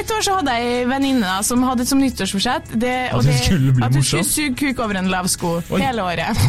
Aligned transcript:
et 0.00 0.12
år 0.14 0.24
så 0.24 0.36
hadde 0.38 0.54
jeg 0.56 0.68
ei 0.80 0.84
venninne 0.88 1.32
som 1.44 1.64
hadde 1.66 1.84
som 1.88 2.00
nyttårsforsett 2.00 2.72
det, 2.80 2.96
At 3.12 3.24
hun 3.24 3.36
skulle 3.36 3.74
bli 3.76 3.84
at 3.84 3.96
hun 3.96 4.04
skulle 4.06 4.24
suge 4.28 4.54
kuk 4.56 4.80
over 4.80 5.00
en 5.00 5.10
lav 5.12 5.28
sko 5.28 5.58
Oi. 5.60 5.80
hele 5.82 6.04
året. 6.04 6.40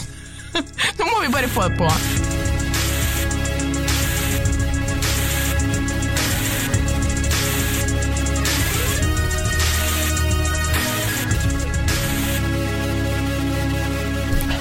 Nå 1.00 1.08
må 1.10 1.24
vi 1.26 1.34
bare 1.34 1.52
få 1.52 1.68
det 1.68 1.80
på. 1.80 1.90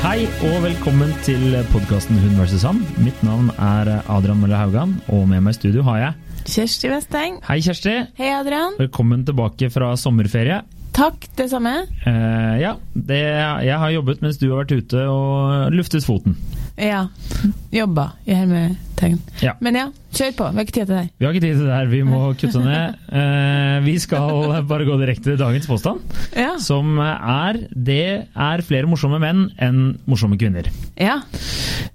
Hei 0.01 0.25
og 0.49 0.63
velkommen 0.65 1.13
til 1.23 1.53
podkasten 1.71 2.19
Hun 2.19 2.39
vs. 2.41 2.65
han. 2.65 2.81
Mitt 3.05 3.21
navn 3.23 3.53
er 3.61 4.01
Adrian 4.09 4.41
Mølle 4.41 4.59
Haugan, 4.59 4.97
og 5.13 5.29
med 5.29 5.45
meg 5.45 5.55
i 5.55 5.61
studio 5.61 5.85
har 5.87 6.01
jeg 6.01 6.30
Kjersti 6.51 6.89
Westeng. 6.91 7.37
Hei, 7.47 7.61
Kjersti. 7.63 7.93
Hei, 8.19 8.31
Adrian. 8.35 8.75
Velkommen 8.81 9.23
tilbake 9.27 9.69
fra 9.71 9.93
sommerferie. 9.95 10.65
Takk, 10.97 11.29
det 11.39 11.47
samme. 11.53 11.77
Uh, 12.03 12.57
ja, 12.59 12.73
det, 12.95 13.21
jeg 13.63 13.77
har 13.79 13.93
jobbet 13.95 14.25
mens 14.25 14.41
du 14.41 14.49
har 14.49 14.65
vært 14.65 14.75
ute 14.81 15.05
og 15.07 15.71
luftet 15.77 16.03
foten. 16.03 16.35
Ja. 16.81 17.07
Jobba 17.73 18.09
i 18.27 18.35
hermetegn. 18.35 19.19
Ja. 19.41 19.53
Men 19.63 19.77
ja, 19.79 19.85
kjør 20.17 20.33
på. 20.37 20.47
Vi 20.51 20.59
har 20.59 20.65
ikke 20.67 20.75
tid 20.75 20.87
til 20.87 20.95
det 20.95 20.99
her. 21.03 21.11
Vi 21.21 21.27
har 21.27 21.35
ikke 21.37 21.45
tid 21.45 21.55
til 21.61 21.67
det 21.69 21.77
her, 21.77 21.91
vi 21.93 22.01
må 22.09 22.21
kutte 22.41 22.63
ned. 22.65 22.97
Uh, 23.13 23.77
vi 23.89 23.95
skal 24.03 24.65
bare 24.69 24.87
gå 24.89 24.97
direkte 25.01 25.31
til 25.31 25.39
dagens 25.41 25.69
påstand, 25.71 26.01
Ja. 26.37 26.57
som 26.63 26.99
er 27.01 27.61
det 27.71 28.01
er 28.35 28.65
flere 28.67 28.91
morsomme 28.91 29.21
menn 29.23 29.47
enn 29.63 29.81
morsomme 30.11 30.39
kvinner. 30.41 30.69
ja. 31.01 31.21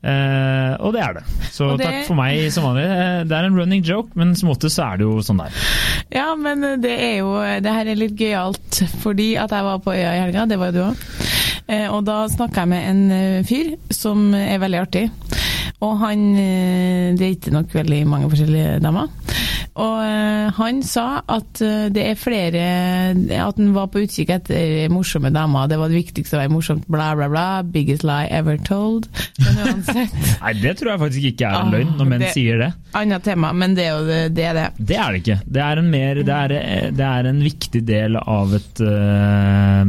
Uh, 0.06 0.76
og 0.86 0.94
det 0.94 1.02
er 1.02 1.14
det. 1.18 1.24
Så 1.54 1.72
det- 1.80 1.86
takk 1.88 2.08
for 2.08 2.18
meg 2.20 2.52
som 2.54 2.66
vanlig. 2.68 2.84
Eh, 2.86 3.24
Det 3.26 3.32
er 3.38 3.46
en 3.48 3.56
running 3.58 3.82
joke, 3.86 4.10
men 4.16 4.36
som 4.36 4.50
oftest 4.50 4.78
så 4.78 4.94
er 4.94 4.98
det 4.98 5.06
jo 5.08 5.18
sånn 5.26 5.38
der. 5.42 5.52
Ja, 6.14 6.36
men 6.36 6.62
det 6.82 6.92
er 7.00 7.18
jo 7.20 7.32
Det 7.62 7.72
her 7.74 7.86
er 7.88 7.96
litt 7.96 8.16
gøyalt, 8.18 8.82
fordi 9.02 9.36
at 9.38 9.50
jeg 9.52 9.64
var 9.64 9.80
på 9.80 9.94
øya 9.96 10.14
i 10.16 10.20
helga, 10.26 10.46
det 10.46 10.60
var 10.60 10.72
jo 10.72 10.72
du 10.72 10.84
òg. 10.90 10.96
Og 11.68 12.02
da 12.06 12.20
snakka 12.30 12.62
jeg 12.66 12.70
med 12.70 12.90
en 12.92 13.04
eh, 13.12 13.44
fyr 13.48 13.74
som 13.94 14.28
er 14.38 14.60
veldig 14.62 14.82
artig. 14.84 15.08
Og 15.84 15.98
han 16.00 16.22
Det 17.18 17.26
er 17.26 17.34
ikke 17.36 17.52
nok 17.54 17.74
veldig 17.76 18.04
mange 18.08 18.30
forskjellige 18.32 18.80
damer. 18.84 19.10
Og 19.76 19.98
eh, 20.06 20.52
han 20.56 20.78
sa 20.88 21.20
at 21.28 21.60
eh, 21.66 21.90
det 21.92 22.04
er 22.08 22.16
flere 22.16 22.62
At 23.44 23.58
han 23.60 23.74
var 23.76 23.90
på 23.92 24.06
utkikk 24.06 24.30
etter 24.38 24.86
morsomme 24.94 25.34
damer. 25.36 25.68
Det 25.68 25.80
var 25.82 25.92
det 25.92 25.98
viktigste 26.00 26.38
å 26.38 26.42
være 26.46 26.54
morsomt, 26.54 26.86
bla, 26.88 27.10
bla, 27.20 27.28
bla. 27.34 27.46
Biggest 27.68 28.06
lie 28.08 28.30
ever 28.32 28.56
told. 28.64 29.10
Men 29.44 29.60
uansett. 29.66 30.16
Nei, 30.46 30.54
det 30.62 30.78
tror 30.80 30.94
jeg 30.94 31.02
faktisk 31.04 31.28
ikke 31.34 31.50
er 31.50 31.58
en 31.60 31.66
Ah, 31.68 31.74
løgn, 31.76 31.92
når 32.00 32.12
menn 32.14 32.24
det- 32.24 32.32
sier 32.38 32.62
det. 32.62 32.72
Annet 32.96 33.26
tema, 33.28 33.50
men 33.52 33.76
det 33.76 33.90
er 33.90 33.98
jo 33.98 34.06
det. 34.08 34.22
det, 34.38 34.46
er 34.48 34.54
det. 34.62 34.68
Det 34.80 34.96
er 35.02 35.12
det 35.12 35.24
ikke. 35.26 35.40
Det 35.58 35.66
er 35.66 35.82
en, 35.84 35.90
mer, 35.92 36.22
det 36.24 36.36
er, 36.40 36.92
det 36.96 37.10
er 37.12 37.30
en 37.34 37.44
viktig 37.44 37.82
del 37.90 38.16
av 38.22 38.56
et 38.56 38.80
eh, 38.86 39.84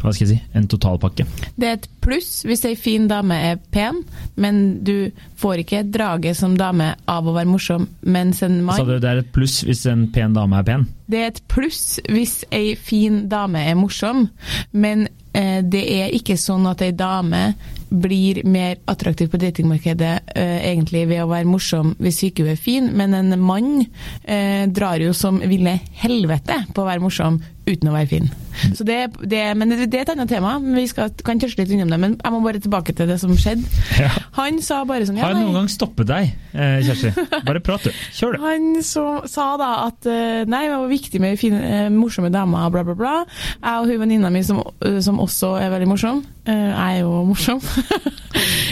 Hva 0.00 0.12
skal 0.14 0.26
jeg 0.26 0.38
si? 0.38 0.40
En 0.56 0.68
totalpakke. 0.70 1.26
Det 1.60 1.68
er 1.68 1.78
et 1.78 1.88
pluss 2.00 2.42
hvis 2.48 2.64
ei 2.68 2.76
fin 2.78 3.08
dame 3.10 3.36
er 3.50 3.58
pen, 3.74 4.02
men 4.40 4.80
du 4.84 5.10
får 5.40 5.64
ikke 5.64 5.82
draget 5.92 6.38
som 6.38 6.56
dame 6.58 6.94
av 7.10 7.28
å 7.28 7.34
være 7.36 7.50
morsom, 7.50 7.86
mens 8.02 8.42
en 8.46 8.60
Så 8.66 8.80
Sa 8.80 8.88
det 8.88 9.00
det 9.04 9.10
er 9.10 9.22
et 9.24 9.32
pluss 9.34 9.60
hvis 9.66 9.84
en 9.90 10.06
pen 10.14 10.36
dame 10.36 10.60
er 10.60 10.66
pen. 10.66 10.86
Det 11.10 11.20
er 11.20 11.32
et 11.32 11.42
pluss 11.50 11.98
hvis 12.08 12.40
ei 12.54 12.74
fin 12.78 13.24
dame 13.28 13.62
er 13.66 13.76
morsom, 13.78 14.28
men 14.72 15.08
eh, 15.34 15.60
det 15.62 15.84
er 16.00 16.16
ikke 16.16 16.38
sånn 16.40 16.68
at 16.70 16.84
ei 16.86 16.92
dame 16.96 17.50
blir 17.90 18.42
mer 18.46 18.78
attraktiv 18.90 19.30
på 19.32 19.40
datingmarkedet 19.42 20.12
eh, 20.34 20.58
egentlig 20.70 21.06
ved 21.10 21.24
å 21.24 21.30
være 21.30 21.48
morsom 21.50 21.94
hvis 21.98 22.22
ikke 22.28 22.46
er 22.52 22.60
fin, 22.60 22.90
men 22.96 23.14
en 23.18 23.34
mann 23.42 23.80
eh, 24.24 24.66
drar 24.70 25.02
jo 25.02 25.12
som 25.16 25.40
ville 25.42 25.78
helvete 26.02 26.62
på 26.74 26.84
å 26.84 26.88
være 26.88 27.02
morsom 27.04 27.40
uten 27.66 27.90
å 27.90 27.94
være 27.94 28.10
fin. 28.10 28.30
Så 28.74 28.84
det, 28.86 28.98
det, 29.22 29.42
men 29.58 29.72
det, 29.72 29.86
det 29.90 30.00
er 30.00 30.06
et 30.06 30.12
annet 30.14 30.30
tema, 30.30 30.56
vi 30.62 30.86
skal, 30.90 31.12
kan 31.26 31.40
tørste 31.40 31.62
litt 31.62 31.74
innom 31.74 31.92
det. 31.92 32.00
Men 32.02 32.16
jeg 32.18 32.34
må 32.34 32.42
bare 32.44 32.62
tilbake 32.62 32.94
til 32.96 33.10
det 33.10 33.20
som 33.22 33.34
skjedde. 33.38 33.66
Ja. 34.00 34.10
Han 34.38 34.60
sa 34.62 34.82
bare 34.88 35.06
sånn 35.08 35.18
Har 35.20 35.34
jeg 35.34 35.40
noen 35.42 35.56
gang 35.58 35.70
stoppet 35.72 36.08
deg, 36.10 36.30
eh, 36.54 36.78
Kjersti? 36.86 37.10
Bare 37.48 37.62
prat, 37.64 37.86
du. 37.88 38.02
Kjør, 38.14 38.36
du. 38.36 38.44
Han 38.44 38.68
så, 38.86 39.04
sa 39.30 39.52
da 39.60 39.70
at 39.88 40.06
eh, 40.10 40.42
nei, 40.50 40.64
det 40.68 40.76
var 40.76 40.90
viktig 40.90 41.22
med 41.22 41.40
fine, 41.40 41.60
eh, 41.60 41.88
morsomme 41.94 42.30
damer, 42.32 42.70
bla, 42.72 42.84
bla, 42.86 42.96
bla. 42.98 43.14
Jeg 43.58 43.82
og 43.82 43.90
hun 43.90 44.04
venninna 44.04 44.30
mi 44.32 44.44
som, 44.46 44.62
som 45.02 45.20
også 45.22 45.56
er 45.60 45.72
veldig 45.74 45.90
morsom. 45.90 46.22
jeg 46.46 47.00
er 47.00 47.02
jo 47.02 47.24
morsom. 47.30 47.62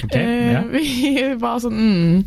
Ok, 0.04 0.14
Eh, 0.18 0.52
ja. 0.52 0.62
Vi 0.72 1.22
var 1.40 1.58
sånn 1.62 1.76
mm, 1.76 2.20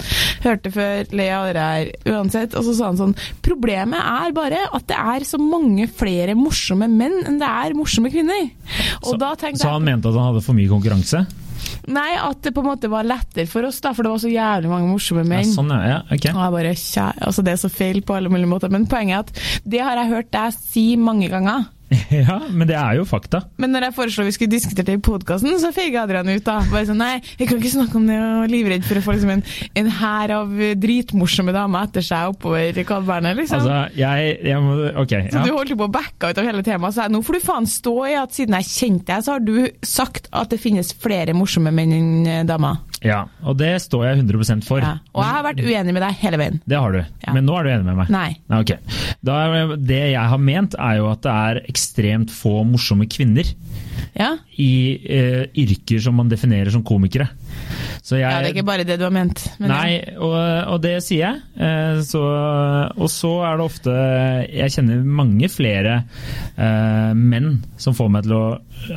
Hørte 0.43 0.71
før, 0.73 1.07
le 1.17 1.27
av 1.33 1.47
det 1.55 1.65
her, 1.65 1.91
uansett. 2.13 2.55
Og 2.57 2.65
så 2.67 2.75
sa 2.77 2.89
han 2.91 2.99
sånn 2.99 3.15
Problemet 3.45 3.99
er 4.01 4.35
bare 4.35 4.63
at 4.69 4.87
det 4.89 4.97
er 4.97 5.25
så 5.27 5.39
mange 5.41 5.87
flere 5.89 6.35
morsomme 6.37 6.89
menn 6.91 7.21
enn 7.27 7.39
det 7.41 7.49
er 7.49 7.75
morsomme 7.77 8.11
kvinner. 8.13 8.49
Og 9.01 9.15
Så, 9.15 9.17
så 9.17 9.71
han 9.71 9.81
jeg 9.81 9.87
mente 9.87 10.11
at 10.11 10.17
han 10.19 10.29
hadde 10.31 10.43
for 10.45 10.57
mye 10.57 10.71
konkurranse? 10.71 11.23
Nei, 11.87 12.11
at 12.19 12.41
det 12.45 12.53
på 12.53 12.61
en 12.61 12.67
måte 12.69 12.89
var 12.91 13.03
lettere 13.03 13.47
for 13.49 13.65
oss, 13.65 13.79
da, 13.81 13.93
for 13.97 14.03
det 14.03 14.11
var 14.11 14.21
så 14.21 14.29
jævlig 14.31 14.69
mange 14.69 14.87
morsomme 14.91 15.23
Ja, 15.23 15.29
menn. 15.33 15.45
sånn, 15.49 15.69
ja. 15.73 15.87
ja 15.87 15.99
ok. 16.05 16.27
Og 16.35 16.41
jeg 16.43 16.51
bare, 16.57 16.73
kjæ- 16.77 17.19
altså 17.27 17.43
Det 17.43 17.53
er 17.53 17.61
så 17.63 17.69
feil 17.73 18.01
på 18.05 18.15
alle 18.15 18.29
mulige 18.29 18.47
måter, 18.51 18.69
men 18.69 18.85
poenget 18.87 19.15
er 19.15 19.19
at 19.19 19.61
det 19.65 19.81
har 19.81 19.95
jeg 19.97 20.11
hørt 20.13 20.31
deg 20.31 20.53
si 20.53 20.95
mange 20.95 21.29
ganger. 21.29 21.65
Ja, 22.21 22.37
men 22.51 22.67
det 22.69 22.75
er 22.79 22.97
jo 22.99 23.05
fakta. 23.07 23.41
Men 23.59 23.73
når 23.75 23.85
jeg 23.89 23.95
foreslo 23.97 24.23
vi 24.27 24.33
skulle 24.35 24.51
diskutere 24.53 24.85
det 24.87 24.95
i 24.97 25.01
podkasten, 25.03 25.51
så 25.59 25.71
feiga 25.75 26.03
Adrian 26.05 26.29
ut. 26.31 26.43
da. 26.45 26.59
Bare 26.71 26.85
sånn, 26.87 26.99
Nei, 27.01 27.17
jeg 27.39 27.49
kan 27.49 27.59
ikke 27.59 27.71
snakke 27.73 27.97
om 27.99 28.05
det, 28.07 28.17
og 28.21 28.43
er 28.45 28.51
livredd 28.51 28.85
for 28.87 28.99
å 28.99 29.03
få 29.05 29.15
liksom 29.15 29.33
en, 29.35 29.43
en 29.81 29.89
hær 29.99 30.33
av 30.37 30.53
dritmorsomme 30.81 31.53
damer 31.55 31.87
etter 31.89 32.05
seg 32.05 32.35
oppover 32.35 32.81
Kalverne, 32.87 33.33
liksom. 33.39 33.61
Altså, 33.63 33.79
jeg, 33.99 34.35
jeg 34.51 34.63
må 34.63 34.77
Ok. 35.01 35.15
så 35.33 35.43
du 35.45 35.51
holdt 35.55 35.73
jo 35.73 35.79
på 35.79 35.87
å 35.89 35.93
backe 35.93 36.31
ut 36.31 36.39
av 36.41 36.47
hele 36.47 36.63
temaet. 36.65 36.95
Så 36.95 37.05
jeg, 37.05 37.13
nå 37.15 37.23
får 37.25 37.37
du 37.39 37.43
faen 37.47 37.67
stå 37.69 37.95
i 38.11 38.15
at 38.19 38.35
siden 38.35 38.57
jeg 38.59 38.69
kjente 38.71 39.09
deg, 39.11 39.25
så 39.25 39.35
har 39.37 39.43
du 39.45 39.55
sagt 39.85 40.29
at 40.35 40.51
det 40.53 40.61
finnes 40.61 40.93
flere 41.01 41.35
morsomme 41.37 41.73
menn 41.75 41.95
enn 41.97 42.11
eh, 42.27 42.43
damer. 42.47 42.79
Ja. 43.05 43.21
Og 43.47 43.57
det 43.57 43.71
står 43.81 44.05
jeg 44.07 44.21
100% 44.21 44.65
for. 44.67 44.83
Ja. 44.83 44.97
Og 45.15 45.23
jeg 45.23 45.35
har 45.35 45.45
vært 45.47 45.61
uenig 45.63 45.95
med 45.95 46.03
deg 46.05 46.19
hele 46.21 46.39
veien. 46.41 46.59
Det 46.69 46.77
har 46.77 46.93
du. 46.93 46.99
Ja. 47.25 47.33
Men 47.33 47.47
nå 47.47 47.55
er 47.57 47.65
du 47.65 47.71
enig 47.73 47.87
med 47.87 47.97
meg? 48.03 48.11
Nei. 48.13 48.27
Nei, 48.51 48.59
ok. 48.61 48.73
Da 49.25 49.37
det 49.77 50.01
jeg 50.13 50.31
har 50.33 50.41
ment, 50.41 50.77
er 50.77 50.99
jo 50.99 51.09
at 51.11 51.23
det 51.25 51.33
er 51.49 51.61
ekstremt 51.71 52.33
få 52.33 52.61
morsomme 52.67 53.07
kvinner 53.11 53.47
Ja? 54.17 54.35
i 54.59 54.71
eh, 55.07 55.43
yrker 55.57 56.01
som 56.03 56.17
man 56.19 56.29
definerer 56.31 56.71
som 56.73 56.83
komikere. 56.85 57.29
Så 58.01 58.17
jeg, 58.17 58.25
ja, 58.25 58.39
det 58.41 58.49
er 58.49 58.55
ikke 58.55 58.65
bare 58.65 58.85
det 58.87 58.97
du 58.97 59.05
har 59.05 59.13
ment. 59.13 59.43
men. 59.59 59.69
Nei, 59.69 59.99
og, 60.17 60.33
og 60.73 60.79
det 60.81 60.95
sier 61.05 61.21
jeg. 61.21 61.41
Eh, 61.53 62.01
så, 62.05 62.21
og 62.97 63.11
så 63.13 63.33
er 63.45 63.59
det 63.59 63.65
ofte 63.67 63.93
Jeg 64.49 64.73
kjenner 64.73 65.03
mange 65.05 65.49
flere 65.51 65.99
uh, 66.57 67.11
menn 67.13 67.59
som 67.81 67.93
får 67.97 68.09
meg 68.13 68.25
til 68.25 68.37
å 68.37 68.43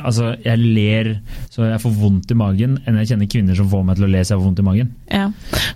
Altså, 0.01 0.31
jeg 0.41 0.57
ler 0.57 1.11
så 1.53 1.67
jeg 1.67 1.77
får 1.83 1.91
vondt 1.99 2.31
i 2.33 2.37
magen, 2.39 2.79
enn 2.89 2.95
jeg 3.03 3.11
kjenner 3.11 3.27
kvinner 3.29 3.57
som 3.57 3.67
får 3.69 3.83
meg 3.85 3.99
til 3.99 4.07
å 4.07 4.09
le 4.09 4.23
så 4.23 4.33
jeg 4.33 4.39
får 4.39 4.47
vondt 4.47 4.61
i 4.63 4.65
magen. 4.65 4.87
Ja, 5.13 5.27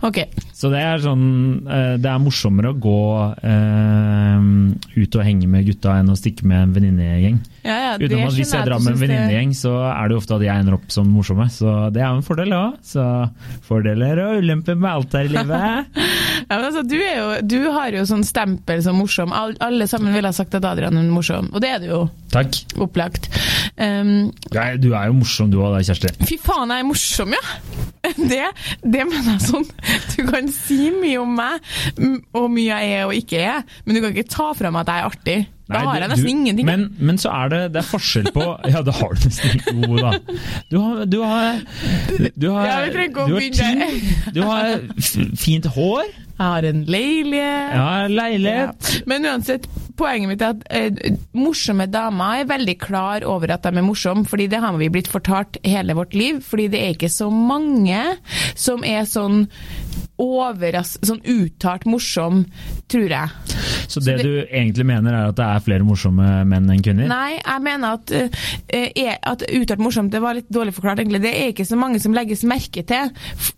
ok. 0.07 0.18
Så 0.57 0.72
det 0.73 0.81
er 0.81 1.03
sånn 1.03 1.28
uh, 1.69 1.94
Det 2.01 2.09
er 2.09 2.23
morsommere 2.23 2.73
å 2.73 2.79
gå 2.81 3.03
uh, 3.45 4.50
ut 4.97 5.19
og 5.19 5.28
henge 5.28 5.51
med 5.51 5.69
gutta 5.69 6.00
enn 6.00 6.09
å 6.09 6.18
stikke 6.18 6.50
med 6.50 6.63
en 6.63 6.73
venninnegjeng. 6.79 7.38
Ja, 7.64 7.78
ja, 7.84 7.92
det 8.00 8.09
Utenom 8.09 8.30
at 8.30 8.38
hvis 8.38 8.53
jeg 8.56 8.68
drar 8.68 8.84
med 8.84 8.94
en 8.94 9.02
venninnegjeng, 9.02 9.53
så 9.58 9.74
er 9.92 10.12
det 10.12 10.18
ofte 10.20 10.38
at 10.38 10.46
jeg 10.46 10.64
ender 10.64 10.78
opp 10.78 10.88
som 10.94 11.09
morsomme. 11.12 11.47
Så 11.53 11.74
det 11.96 12.03
er 12.03 12.09
jo 12.14 12.20
en 12.22 12.25
fordel 12.25 12.56
òg. 12.56 12.78
Så 12.86 13.06
fordeler 13.68 14.24
og 14.25 14.44
ulemper 14.44 14.80
med 14.80 14.92
alt 14.92 15.20
her 15.20 15.30
i 15.30 15.34
livet. 15.36 16.00
Ja, 16.50 16.56
men 16.56 16.66
altså, 16.66 16.81
du, 16.88 16.96
jo, 16.98 17.25
du 17.46 17.58
har 17.75 17.94
jo 17.94 18.02
sånn 18.09 18.24
stempel 18.25 18.80
som 18.81 18.96
morsom. 18.98 19.34
All, 19.36 19.52
alle 19.62 19.86
sammen 19.92 20.16
ville 20.16 20.31
ha 20.31 20.34
sagt 20.34 20.56
at 20.58 20.66
Adrian 20.66 20.98
er 20.98 21.06
morsom, 21.12 21.52
og 21.53 21.62
det 21.62 21.69
er 21.75 21.84
du 21.84 21.90
jo. 21.92 22.00
Takk. 22.34 22.56
Opplagt. 22.81 23.28
Um, 23.75 24.31
Nei, 24.56 24.69
du 24.81 24.88
er 24.98 25.12
jo 25.12 25.18
morsom 25.19 25.52
du 25.53 25.59
òg 25.62 25.75
da, 25.75 25.84
Kjersti. 25.86 26.16
fy 26.25 26.40
faen, 26.42 26.74
jeg 26.74 26.81
er 26.86 26.90
morsom, 26.90 27.36
ja! 27.38 27.44
Det, 28.31 28.42
det 28.81 29.03
mener 29.06 29.36
jeg 29.36 29.44
sånn. 29.44 29.66
Du 30.16 30.24
kan 30.31 30.48
si 30.56 30.90
mye 30.96 31.19
om 31.22 31.36
meg, 31.38 31.69
og 32.34 32.50
mye 32.56 32.80
jeg 32.80 32.98
er 32.98 33.06
og 33.09 33.16
ikke 33.19 33.42
er, 33.44 33.66
men 33.84 33.98
du 33.98 34.02
kan 34.02 34.16
ikke 34.16 34.31
ta 34.31 34.50
fra 34.58 34.72
meg 34.74 34.88
at 34.88 34.94
jeg 34.96 35.03
er 35.03 35.09
artig. 35.12 35.40
Da 35.69 35.78
Nei, 35.78 35.85
har 35.85 36.00
jeg 36.02 36.09
nesten 36.09 36.25
du- 36.25 36.31
ingenting. 36.33 36.66
Men, 36.66 36.86
men 36.98 37.18
så 37.21 37.30
er 37.30 37.50
det, 37.54 37.60
det 37.75 37.83
er 37.83 37.88
forskjell 37.92 38.31
på 38.33 38.45
Ja, 38.74 38.81
det 38.88 38.95
har 38.98 39.12
du 39.13 39.25
nesten 39.27 39.60
ikke. 39.60 39.75
Jo 39.86 40.00
da. 40.00 40.13
Du 40.71 40.77
har 40.81 41.04
Du 41.06 41.19
har, 41.21 41.60
du 42.36 42.48
har, 42.50 42.89
du 42.89 43.36
har, 43.36 44.00
du 44.33 44.42
har 44.48 44.71
f- 44.98 45.30
fint 45.38 45.68
hår. 45.75 46.07
Jeg 46.39 46.48
har 46.48 46.63
en 46.69 46.81
leilighet. 46.88 47.74
Ja, 47.75 48.07
leilighet. 48.07 48.89
Ja. 48.95 49.01
Men 49.12 49.25
uansett, 49.27 49.66
poenget 50.00 50.30
mitt 50.31 50.42
er 50.42 50.54
at 50.56 50.62
eh, 50.71 51.18
morsomme 51.36 51.86
damer 51.92 52.39
er 52.42 52.48
veldig 52.50 52.77
klar 52.80 53.25
over 53.27 53.51
at 53.57 53.68
de 53.68 53.74
er 53.75 53.83
morsomme, 53.86 54.24
fordi 54.25 54.48
det 54.50 54.62
har 54.63 54.77
vi 54.80 54.88
blitt 54.94 55.10
fortalt 55.12 55.60
hele 55.68 55.94
vårt 56.00 56.16
liv. 56.16 56.39
Fordi 56.48 56.69
det 56.71 56.80
er 56.86 56.95
ikke 56.95 57.12
så 57.12 57.27
mange 57.30 58.00
som 58.56 58.86
er 58.88 59.04
sånn 59.12 59.44
overras... 60.19 60.98
Sånn 61.06 61.21
uttalt 61.30 61.86
morsom, 61.89 62.44
tror 62.92 63.13
jeg. 63.13 63.57
Så 63.89 64.01
det, 64.04 64.19
du 64.21 64.44
egentlig 64.44 64.86
mener 64.86 65.16
er 65.16 65.31
at 65.31 65.38
det 65.39 65.45
er 65.48 65.63
flere 65.66 65.86
morsomme 65.88 66.44
menn 66.50 66.69
enn 66.69 66.83
kvinner? 66.86 67.10
Nei, 67.10 67.39
jeg 67.39 67.63
mener 67.66 67.98
at, 67.98 68.13
uh, 68.13 69.13
at 69.31 69.45
uttalt 69.48 69.81
morsomt, 69.81 70.12
det 70.13 70.21
var 70.24 70.38
litt 70.38 70.50
dårlig 70.54 70.75
forklart 70.75 71.01
egentlig. 71.01 71.24
Det 71.24 71.33
er 71.33 71.54
ikke 71.54 71.68
så 71.68 71.80
mange 71.80 72.01
som 72.04 72.16
legges 72.16 72.45
merke 72.48 72.83
til, 72.88 73.13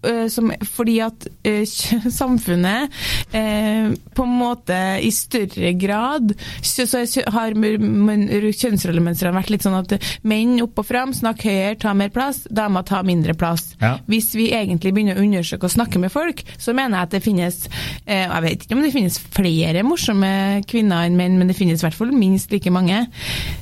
uh, 0.05 0.25
som, 0.31 0.53
fordi 0.71 0.99
at 1.03 1.27
uh, 1.27 1.63
samfunnet 2.21 2.99
på 3.31 4.23
en 4.25 4.33
måte 4.35 4.77
i 5.01 5.09
større 5.13 5.71
grad 5.79 6.33
så, 6.65 6.83
så 6.85 7.23
har 7.31 7.55
kjønnsrollemønstrene 7.55 9.35
vært 9.35 9.51
litt 9.53 9.65
sånn 9.65 9.77
at 9.77 9.95
menn 10.27 10.57
opp 10.63 10.81
og 10.81 10.87
fram, 10.87 11.13
snakk 11.15 11.45
høyere, 11.47 11.77
ta 11.81 11.93
mer 11.97 12.11
plass, 12.13 12.43
damer 12.51 12.85
ta 12.87 13.01
mindre 13.07 13.35
plass. 13.37 13.71
Ja. 13.81 13.95
Hvis 14.11 14.31
vi 14.37 14.49
egentlig 14.55 14.93
begynner 14.95 15.19
å 15.19 15.23
undersøke 15.25 15.69
og 15.69 15.75
snakke 15.75 16.01
med 16.01 16.13
folk, 16.13 16.43
så 16.57 16.75
mener 16.77 16.97
jeg 16.97 17.09
at 17.09 17.15
det 17.15 17.23
finnes 17.23 17.57
Jeg 18.07 18.43
vet 18.43 18.63
ikke 18.65 18.75
om 18.75 18.81
det 18.83 18.93
finnes 18.93 19.17
flere 19.31 19.83
morsomme 19.85 20.31
kvinner 20.67 21.05
enn 21.07 21.17
menn, 21.19 21.37
men 21.39 21.51
det 21.51 21.55
finnes 21.57 21.81
i 21.81 21.85
hvert 21.85 21.97
fall 21.97 22.11
minst 22.15 22.51
like 22.51 22.71
mange. 22.73 23.05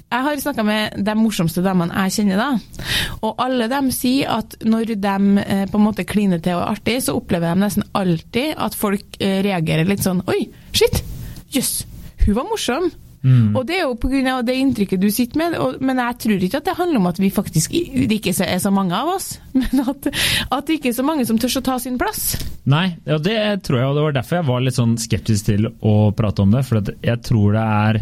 Jeg 0.10 0.26
har 0.26 0.42
snakka 0.42 0.66
med 0.66 0.98
de 1.06 1.16
morsomste 1.20 1.64
damene 1.66 2.06
jeg 2.06 2.20
kjenner, 2.20 2.40
da. 2.40 2.88
Og 3.26 3.42
alle 3.44 3.70
dem 3.72 3.92
sier 3.94 4.32
at 4.40 4.58
når 4.66 4.96
de 4.96 5.18
eh, 5.44 5.66
på 5.70 5.80
en 5.80 5.86
måte 5.86 6.08
kliner 6.08 6.42
til 6.42 6.58
og 6.58 6.64
er 6.64 6.78
artig, 6.78 6.98
så 7.06 7.18
opplever 7.20 7.54
de 7.54 7.66
nesten 7.66 7.86
alltid 7.98 8.56
at 8.58 8.78
folk 8.80 9.20
eh, 9.22 9.40
reagerer 9.46 9.90
litt 9.90 10.06
sånn 10.06 10.24
Oi, 10.30 10.42
shit! 10.76 11.04
Jøss, 11.50 11.80
yes, 11.82 12.26
hun 12.26 12.36
var 12.38 12.50
morsom! 12.50 12.92
Mm. 13.22 13.56
Og 13.56 13.66
Det 13.68 13.76
er 13.76 13.84
jo 13.84 13.96
pga. 14.00 14.42
det 14.46 14.56
inntrykket 14.56 15.02
du 15.02 15.10
sitter 15.12 15.38
med, 15.38 15.58
og, 15.60 15.82
men 15.82 16.00
jeg 16.00 16.20
tror 16.24 16.46
ikke 16.46 16.62
at 16.62 16.70
det 16.70 16.78
handler 16.78 17.02
om 17.02 17.10
at 17.10 17.20
vi 17.20 17.30
faktisk 17.30 17.72
det 17.72 18.20
ikke 18.20 18.34
er 18.46 18.62
så 18.62 18.72
mange 18.72 18.96
av 18.96 19.12
oss, 19.16 19.40
men 19.60 19.84
at, 19.84 20.08
at 20.52 20.68
det 20.68 20.80
ikke 20.80 20.94
er 20.94 21.00
så 21.00 21.06
mange 21.08 21.26
som 21.28 21.40
tør 21.40 21.60
å 21.60 21.66
ta 21.66 21.80
sin 21.80 22.00
plass. 22.00 22.38
Nei, 22.70 22.96
og 23.10 23.24
det 23.26 23.40
tror 23.66 23.80
jeg, 23.80 23.90
og 23.90 23.98
det 23.98 24.06
var 24.06 24.18
derfor 24.20 24.40
jeg 24.40 24.50
var 24.50 24.64
litt 24.64 24.78
sånn 24.78 24.96
skeptisk 25.02 25.50
til 25.50 25.68
å 25.68 25.96
prate 26.16 26.46
om 26.46 26.54
det. 26.54 26.64
For 26.68 26.80
jeg 26.80 27.22
tror 27.26 27.58
det 27.58 27.66
er 27.66 28.02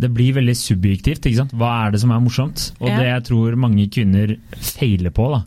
det 0.00 0.10
blir 0.10 0.34
veldig 0.36 0.54
subjektivt. 0.58 1.26
ikke 1.26 1.40
sant? 1.42 1.54
Hva 1.58 1.70
er 1.84 1.94
det 1.94 2.00
som 2.02 2.12
er 2.14 2.22
morsomt? 2.22 2.66
Og 2.80 2.88
ja. 2.90 2.98
det 2.98 3.08
jeg 3.08 3.24
tror 3.30 3.58
mange 3.60 3.86
kvinner 3.92 4.34
feiler 4.58 5.14
på, 5.14 5.28
da, 5.32 5.40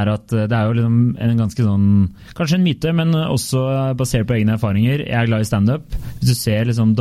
er 0.00 0.12
at 0.14 0.34
eh, 0.36 0.46
det 0.50 0.56
er 0.56 0.68
jo 0.68 0.76
liksom 0.78 0.98
en 1.26 1.40
ganske 1.40 1.66
sånn 1.66 1.88
Kanskje 2.36 2.58
en 2.58 2.64
myte, 2.64 2.92
men 2.96 3.14
også 3.18 3.62
basert 3.98 4.28
på 4.28 4.36
egne 4.38 4.54
erfaringer. 4.56 5.04
Jeg 5.04 5.16
er 5.16 5.28
glad 5.28 5.44
i 5.44 5.48
standup. 5.48 5.98
Hvis 6.20 6.30
du 6.30 6.38
ser 6.38 6.68
liksom 6.68 6.94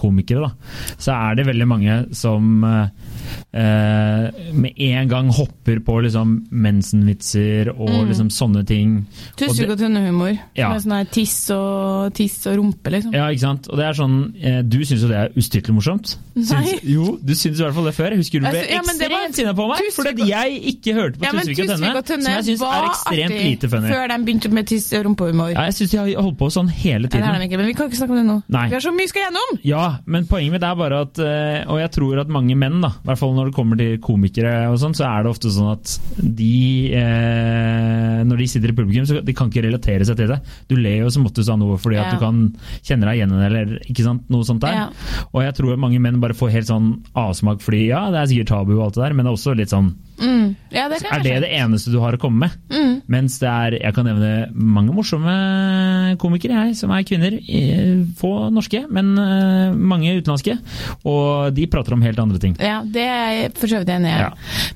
dame-standup-komikere, 0.00 0.40
da, 0.40 0.50
så 0.98 1.12
er 1.12 1.38
det 1.38 1.46
veldig 1.46 1.68
mange 1.68 1.96
som 2.16 2.64
eh, 2.64 4.52
med 4.52 4.72
en 4.76 5.08
gang 5.08 5.30
hopper 5.34 5.80
på 5.84 6.00
liksom 6.04 6.36
mensenvitser 6.50 7.72
og 7.74 7.90
mm. 7.90 8.08
liksom 8.10 8.30
sånne 8.30 8.64
ting. 8.66 9.06
Tussig 9.38 9.68
og 9.68 9.78
tønnehumor. 9.78 10.36
Ja. 10.58 10.72
Med 10.72 10.84
sånn 10.84 11.10
tiss 11.12 11.36
og, 11.54 12.12
tiss 12.16 12.38
og 12.50 12.58
rumpe, 12.60 12.92
liksom. 12.94 13.14
Ja, 13.16 13.28
ikke 13.30 13.44
sant. 13.44 13.70
Og 13.70 13.80
det 13.80 13.86
er 13.86 13.98
sånn, 13.98 14.18
eh, 14.40 14.60
Du 14.62 14.80
syns 14.84 15.04
jo 15.04 15.10
det 15.10 15.18
er 15.18 15.36
ustyrtelig 15.38 15.76
morsomt? 15.76 16.16
Syns, 16.36 16.84
jo, 16.86 17.16
du 17.20 17.34
syntes 17.34 17.60
i 17.60 17.64
hvert 17.64 17.76
fall 17.76 17.88
det 17.90 17.94
før. 17.96 18.14
Jeg 18.14 18.24
husker 18.24 18.42
du 18.42 18.48
ble 18.48 18.62
ja, 18.64 18.80
ekstremt 18.80 19.36
sinna 19.36 19.54
på 19.56 19.66
meg 19.70 19.88
fordi 19.94 20.28
jeg 20.30 20.60
ikke 20.74 20.94
hørte 20.96 21.20
på 21.20 21.26
ja, 21.26 21.32
Tusvik 21.34 21.60
og 21.60 22.04
Tønne, 22.06 22.24
som 22.24 22.32
jeg 22.32 22.46
syns 22.46 22.64
er 22.64 22.86
ekstremt 22.88 23.36
lite 23.36 23.70
funny. 23.72 23.90
Før 23.90 24.12
de 24.12 24.18
begynte 24.26 24.52
med 24.54 24.68
tiss 24.70 24.88
og 24.96 25.04
rumpehumor. 25.08 25.52
Ja, 25.52 25.66
jeg 25.68 25.76
syns 25.80 25.94
de 25.94 26.00
har 26.00 26.10
holdt 26.24 26.38
på 26.40 26.50
sånn 26.54 26.70
hele 26.70 27.10
tiden. 27.10 27.26
Nei, 27.26 27.48
ikke, 27.48 27.60
men 27.60 27.70
vi 27.70 27.76
kan 27.76 27.90
ikke 27.90 28.00
snakke 28.00 28.14
om 28.14 28.20
det 28.20 28.26
nå. 28.28 28.38
Nei. 28.54 28.66
Vi 28.70 28.78
har 28.78 28.84
så 28.84 28.92
mye 28.94 29.10
skal 29.10 29.26
gjennom! 29.26 29.60
Ja, 29.66 29.84
men 30.10 30.26
poenget 30.28 30.54
mitt 30.54 30.64
er 30.66 30.76
bare 30.78 31.00
at 31.04 31.18
eh, 31.22 31.62
Og 31.70 31.80
jeg 31.80 31.92
tror 31.94 32.20
at 32.22 32.32
mange 32.32 32.56
menn, 32.58 32.78
da, 32.82 32.92
i 32.96 33.08
hvert 33.08 33.20
fall 33.20 33.34
når 33.36 33.50
det 33.50 33.56
kommer 33.56 33.80
til 33.80 33.98
komikere 34.04 34.54
og 34.70 34.78
sånn, 34.82 34.96
så 34.96 35.06
er 35.08 35.24
det 35.24 35.32
ofte 35.32 35.52
sånn 35.54 35.72
at 35.72 35.94
de 36.18 36.90
eh, 36.98 38.20
Når 38.28 38.42
de 38.42 38.48
sitter 38.50 38.72
i 38.72 38.76
publikum, 38.76 39.06
så 39.08 39.20
de 39.24 39.36
kan 39.36 39.50
ikke 39.50 39.64
relatere 39.66 40.06
seg 40.06 40.18
til 40.20 40.30
det. 40.32 40.40
Du 40.70 40.76
ler 40.78 41.04
jo 41.04 41.12
som 41.14 41.26
oftest 41.28 41.52
av 41.52 41.60
noe 41.60 41.78
fordi 41.80 42.00
at 42.00 42.14
du 42.14 42.20
kan 42.22 42.42
kjenne 42.86 43.08
deg 43.08 43.20
igjen 43.20 43.34
eller 43.50 43.74
ikke 43.84 44.06
sant, 44.06 44.26
noe 44.32 44.46
sånt 44.46 44.62
der. 44.64 44.76
Ja. 44.76 45.26
Og 45.32 45.42
jeg 45.44 45.56
tror 45.58 45.74
at 45.74 45.82
mange 45.82 46.00
menn 46.02 46.20
bare 46.22 46.36
får 46.36 46.54
helt 46.54 46.70
sånn 46.70 46.92
avsmak 47.18 47.64
fordi 47.64 47.86
ja, 47.88 48.06
det 48.12 48.22
er 48.22 48.30
sikkert 48.32 48.54
tabu 48.54 48.76
og 48.78 48.86
alt 48.88 48.98
det 48.98 49.04
der, 49.06 49.16
men 49.16 49.26
det 49.26 49.32
er 49.32 49.38
også 49.40 49.56
litt 49.58 49.72
sånn 49.72 49.92
Mm. 50.20 50.54
Ja, 50.70 50.86
det 50.92 51.00
er 51.02 51.24
det 51.24 51.36
det 51.46 51.50
eneste 51.56 51.92
du 51.92 51.98
har 52.02 52.14
å 52.14 52.20
komme 52.20 52.46
med? 52.46 52.56
Mm. 52.70 52.94
Mens 53.10 53.38
det 53.40 53.48
er, 53.48 53.76
jeg 53.80 53.96
kan 53.96 54.06
nevne 54.06 54.50
mange 54.54 54.94
morsomme 54.94 55.34
komikere 56.20 56.66
jeg, 56.66 56.76
som 56.78 56.92
er 56.94 57.06
kvinner. 57.08 57.36
Få 58.20 58.32
norske, 58.52 58.82
men 58.92 59.12
eh, 59.18 59.72
mange 59.74 60.12
utenlandske. 60.18 60.56
Og 61.08 61.54
de 61.56 61.66
prater 61.70 61.96
om 61.96 62.04
helt 62.04 62.20
andre 62.22 62.40
ting. 62.42 62.56
Ja, 62.60 62.80
det 62.84 63.06
er 63.06 63.32
jeg 63.36 63.54
for 63.58 63.72
så 63.72 63.80
vidt 63.82 63.94
enig 63.94 64.12
i. 64.12 64.18
Ja. 64.26 64.30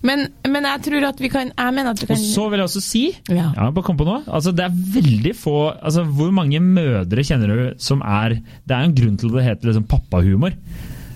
Men, 0.06 0.26
men, 0.48 0.70
jeg 0.70 0.84
tror 0.88 1.08
at 1.10 1.20
vi 1.22 1.30
kan 1.32 1.52
jeg 1.52 1.76
mener 1.76 1.92
at 1.92 2.02
vi 2.02 2.08
kan... 2.10 2.18
Og 2.18 2.24
så 2.24 2.48
vil 2.50 2.62
jeg 2.62 2.70
også 2.70 2.84
si, 2.84 3.04
ja. 3.28 3.50
ja 3.52 3.68
bare 3.68 3.86
kom 3.86 4.00
på 4.00 4.08
noe, 4.08 4.22
altså 4.24 4.54
det 4.56 4.66
er 4.66 4.80
veldig 4.94 5.34
få 5.36 5.58
altså 5.74 6.04
Hvor 6.16 6.32
mange 6.34 6.60
mødre 6.62 7.24
kjenner 7.26 7.50
du 7.50 7.82
som 7.82 8.02
er 8.04 8.38
Det 8.38 8.74
er 8.74 8.86
en 8.86 8.96
grunn 8.96 9.16
til 9.20 9.30
at 9.30 9.38
det 9.38 9.46
heter 9.48 9.70
liksom 9.70 9.86
pappahumor. 9.90 10.56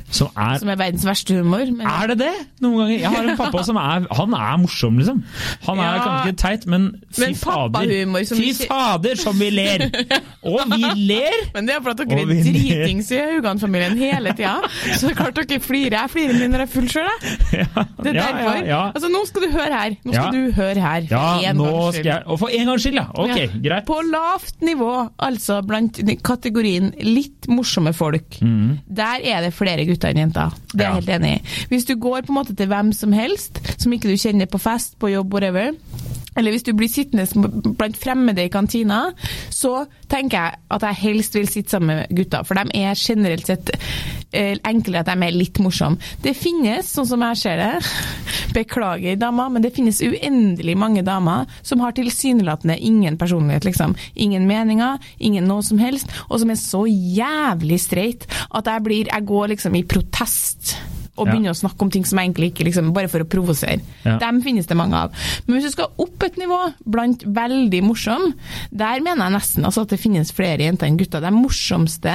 Som 0.08 0.30
er, 0.32 0.56
som 0.62 0.70
er 0.72 0.78
verdens 0.80 1.04
verste 1.04 1.36
humor. 1.36 1.64
Men... 1.68 1.84
Er 1.86 2.12
det 2.12 2.18
det? 2.22 2.32
Noen 2.64 2.78
ganger. 2.80 2.94
Jeg 3.02 3.12
har 3.12 3.26
en 3.28 3.36
pappa 3.38 3.62
som 3.68 3.76
er 3.80 4.06
Han 4.16 4.36
er 4.38 4.56
morsom, 4.62 4.96
liksom. 5.00 5.20
Han 5.66 5.82
er 5.82 5.88
ja, 5.88 6.04
kanskje 6.04 6.32
ikke 6.32 6.40
teit, 6.42 6.66
men 6.70 6.86
fy 7.12 7.28
fader. 7.36 7.92
Fy 8.30 8.38
vi... 8.40 8.52
fader, 8.62 9.20
som 9.20 9.36
vi 9.40 9.50
ler! 9.52 9.84
Og 10.48 10.62
vi 10.72 10.92
ler! 11.10 11.36
Men 11.54 11.68
det 11.68 11.76
er 11.76 11.84
fordi 11.84 12.06
dere 12.08 12.24
er 12.24 12.48
dritings 12.48 13.10
i 13.12 13.20
Haugan-familien 13.20 13.98
hele 14.00 14.32
tida. 14.38 14.56
Så 14.94 15.08
det 15.08 15.12
er 15.12 15.18
klart 15.20 15.42
dere 15.42 15.60
flirer. 15.64 15.98
Jeg 15.98 16.14
flirer 16.14 16.38
mye 16.38 16.50
når 16.54 16.64
jeg 16.64 16.70
er 16.70 16.72
full 16.76 16.88
sjøl, 16.92 17.10
jeg. 17.12 17.36
Ja, 17.58 17.84
det 17.98 18.10
er 18.12 18.16
derfor. 18.18 18.58
Ja, 18.68 18.80
altså, 18.94 19.08
nå 19.12 19.20
skal 19.28 19.44
du 19.44 19.48
høre 19.52 19.72
her. 19.74 19.94
Nå 20.06 20.14
skal 20.14 20.34
du 20.34 20.56
høre 20.56 20.82
her. 20.82 21.06
Ja, 21.10 21.52
nå 21.56 21.70
skal 21.96 22.06
jeg 22.06 22.22
Og 22.30 22.38
for 22.40 22.54
en 22.54 22.70
gangs 22.70 22.84
skyld, 22.86 22.98
ja. 23.00 23.06
Ok, 23.18 23.60
greit. 23.64 23.86
På 23.88 23.98
lavt 24.06 24.64
nivå, 24.64 24.92
altså 25.28 25.60
blant 25.66 26.00
kategorien 26.24 26.92
litt 27.02 27.48
morsomme 27.50 27.92
folk, 27.96 28.38
mm. 28.44 28.88
der 29.00 29.24
er 29.26 29.44
det 29.44 29.52
flere 29.56 29.84
gutter 29.88 29.97
gutter 29.98 30.14
enn 30.14 30.22
jenter. 30.22 30.54
Det 30.72 30.84
er 30.84 30.92
jeg 30.92 31.02
helt 31.02 31.14
enig 31.16 31.32
i. 31.34 31.56
Hvis 31.72 31.88
du 31.88 31.96
går 31.98 32.22
på 32.26 32.32
en 32.32 32.38
måte 32.38 32.54
til 32.54 32.70
hvem 32.70 32.92
som 32.92 33.12
helst, 33.12 33.60
som 33.78 33.92
ikke 33.92 34.10
du 34.10 34.16
kjenner 34.16 34.46
på 34.46 34.60
fest, 34.62 34.98
på 34.98 35.10
jobb, 35.12 35.34
whatever, 35.34 35.74
eller 36.38 36.54
hvis 36.54 36.66
du 36.66 36.72
blir 36.76 36.90
sittende 36.90 37.26
blant 37.78 37.98
fremmede 37.98 38.46
i 38.46 38.52
kantina, 38.52 39.08
så 39.50 39.84
tenker 40.08 40.38
jeg 40.38 40.60
at 40.76 40.86
jeg 40.88 41.02
helst 41.02 41.36
vil 41.36 41.50
sitte 41.50 41.74
sammen 41.74 42.02
med 42.02 42.16
gutta, 42.16 42.44
For 42.46 42.58
de 42.58 42.78
er 42.78 42.94
generelt 42.98 43.48
sett 43.48 43.74
enkle 44.28 44.68
enklere 44.68 45.00
at 45.00 45.08
de 45.08 45.26
er 45.26 45.36
litt 45.36 45.58
morsomme. 45.62 45.98
Det 46.22 46.34
finnes, 46.36 46.88
sånn 46.92 47.08
som 47.08 47.22
jeg 47.24 47.40
ser 47.40 47.60
det, 47.60 47.70
beklager 48.58 49.16
damer, 49.20 49.50
men 49.52 49.64
det 49.64 49.72
finnes 49.76 50.02
uendelig 50.04 50.76
mange 50.78 51.02
damer 51.06 51.48
som 51.62 51.80
har 51.84 51.96
tilsynelatende 51.96 52.78
ingen 52.78 53.18
personlighet, 53.20 53.66
liksom. 53.68 53.96
Ingen 54.14 54.46
meninger, 54.48 54.98
ingen 55.18 55.48
noe 55.48 55.64
som 55.64 55.80
helst, 55.82 56.12
og 56.28 56.42
som 56.42 56.52
er 56.52 56.60
så 56.60 56.84
jævlig 56.88 57.80
streit 57.82 58.28
at 58.48 58.68
jeg 58.68 58.84
blir 58.84 59.08
Jeg 59.08 59.24
går 59.24 59.48
liksom 59.54 59.74
i 59.78 59.84
protest 59.88 60.76
og 61.18 61.28
begynne 61.28 61.52
å 61.52 61.58
snakke 61.58 61.84
om 61.84 61.90
ting 61.92 62.06
som 62.08 62.20
egentlig 62.22 62.52
ikke 62.52 62.68
liksom, 62.68 62.92
Bare 62.96 63.10
for 63.10 63.22
å 63.22 63.28
provosere. 63.28 63.82
Ja. 64.06 64.16
Dem 64.22 64.40
finnes 64.44 64.68
det 64.70 64.76
mange 64.78 64.96
av. 64.96 65.14
Men 65.46 65.58
hvis 65.58 65.68
du 65.68 65.74
skal 65.74 65.92
opp 66.00 66.24
et 66.24 66.38
nivå 66.40 66.58
blant 66.88 67.24
veldig 67.24 67.82
morsom, 67.84 68.32
der 68.70 69.02
mener 69.04 69.26
jeg 69.26 69.36
nesten 69.36 69.68
altså, 69.68 69.84
at 69.84 69.92
det 69.92 70.00
finnes 70.00 70.32
flere 70.34 70.64
jenter 70.64 70.88
enn 70.88 70.98
gutter. 71.00 71.22
De 71.24 71.32
morsomste 71.34 72.14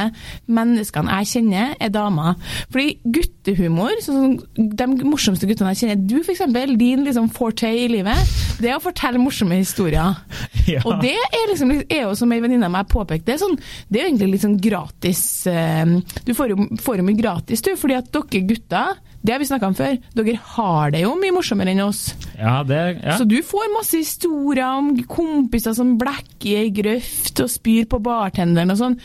menneskene 0.52 1.20
jeg 1.20 1.32
kjenner, 1.34 1.76
er 1.84 1.94
damer. 1.94 2.40
Fordi 2.74 2.98
guttehumor, 3.04 3.96
sånn, 4.04 4.38
de 4.56 4.90
morsomste 5.04 5.50
guttene 5.50 5.74
jeg 5.74 5.84
kjenner, 5.84 6.04
du 6.10 6.20
f.eks., 6.24 6.46
din 6.80 7.04
liksom 7.06 7.30
forte 7.34 7.70
i 7.70 7.86
livet, 7.92 8.34
det 8.62 8.72
er 8.72 8.78
å 8.78 8.84
fortelle 8.84 9.22
morsomme 9.22 9.60
historier. 9.62 10.14
Ja. 10.64 10.80
Og 10.88 11.02
det 11.04 11.12
er, 11.12 11.50
liksom, 11.50 11.74
er 11.92 12.06
jo, 12.06 12.14
som 12.16 12.32
ei 12.32 12.40
venninne 12.40 12.70
av 12.70 12.72
meg 12.72 12.88
påpekte, 12.88 13.26
det 13.28 13.34
er, 13.34 13.40
sånn, 13.42 13.58
det 13.92 14.00
er 14.00 14.06
egentlig 14.08 14.30
litt 14.32 14.44
sånn 14.46 14.56
gratis 14.64 15.24
eh, 15.52 15.92
Du 16.24 16.32
får 16.38 16.54
jo, 16.54 16.68
får 16.80 17.02
jo 17.02 17.06
mye 17.10 17.20
gratis, 17.20 17.64
du, 17.66 17.74
fordi 17.80 17.98
at 17.98 18.08
dere 18.14 18.44
gutter 18.48 18.93
det 19.24 19.32
har 19.32 19.40
vi 19.40 19.48
snakka 19.48 19.70
om 19.72 19.76
før. 19.78 19.96
Dere 20.18 20.36
har 20.56 20.92
det 20.92 21.06
jo 21.06 21.14
mye 21.16 21.32
morsommere 21.32 21.72
enn 21.72 21.80
oss. 21.86 22.02
Ja, 22.36 22.58
det, 22.68 22.80
ja. 23.00 23.16
Så 23.16 23.24
du 23.30 23.38
får 23.46 23.72
masse 23.72 24.02
historier 24.02 24.68
om 24.68 24.92
kompiser 25.08 25.76
som 25.78 25.96
blekker 26.00 26.60
ei 26.60 26.74
grøft 26.76 27.40
og 27.40 27.52
spyr 27.52 27.88
på 27.88 28.02
bartenderen 28.04 28.74
og 28.76 28.82
sånn. 28.82 29.00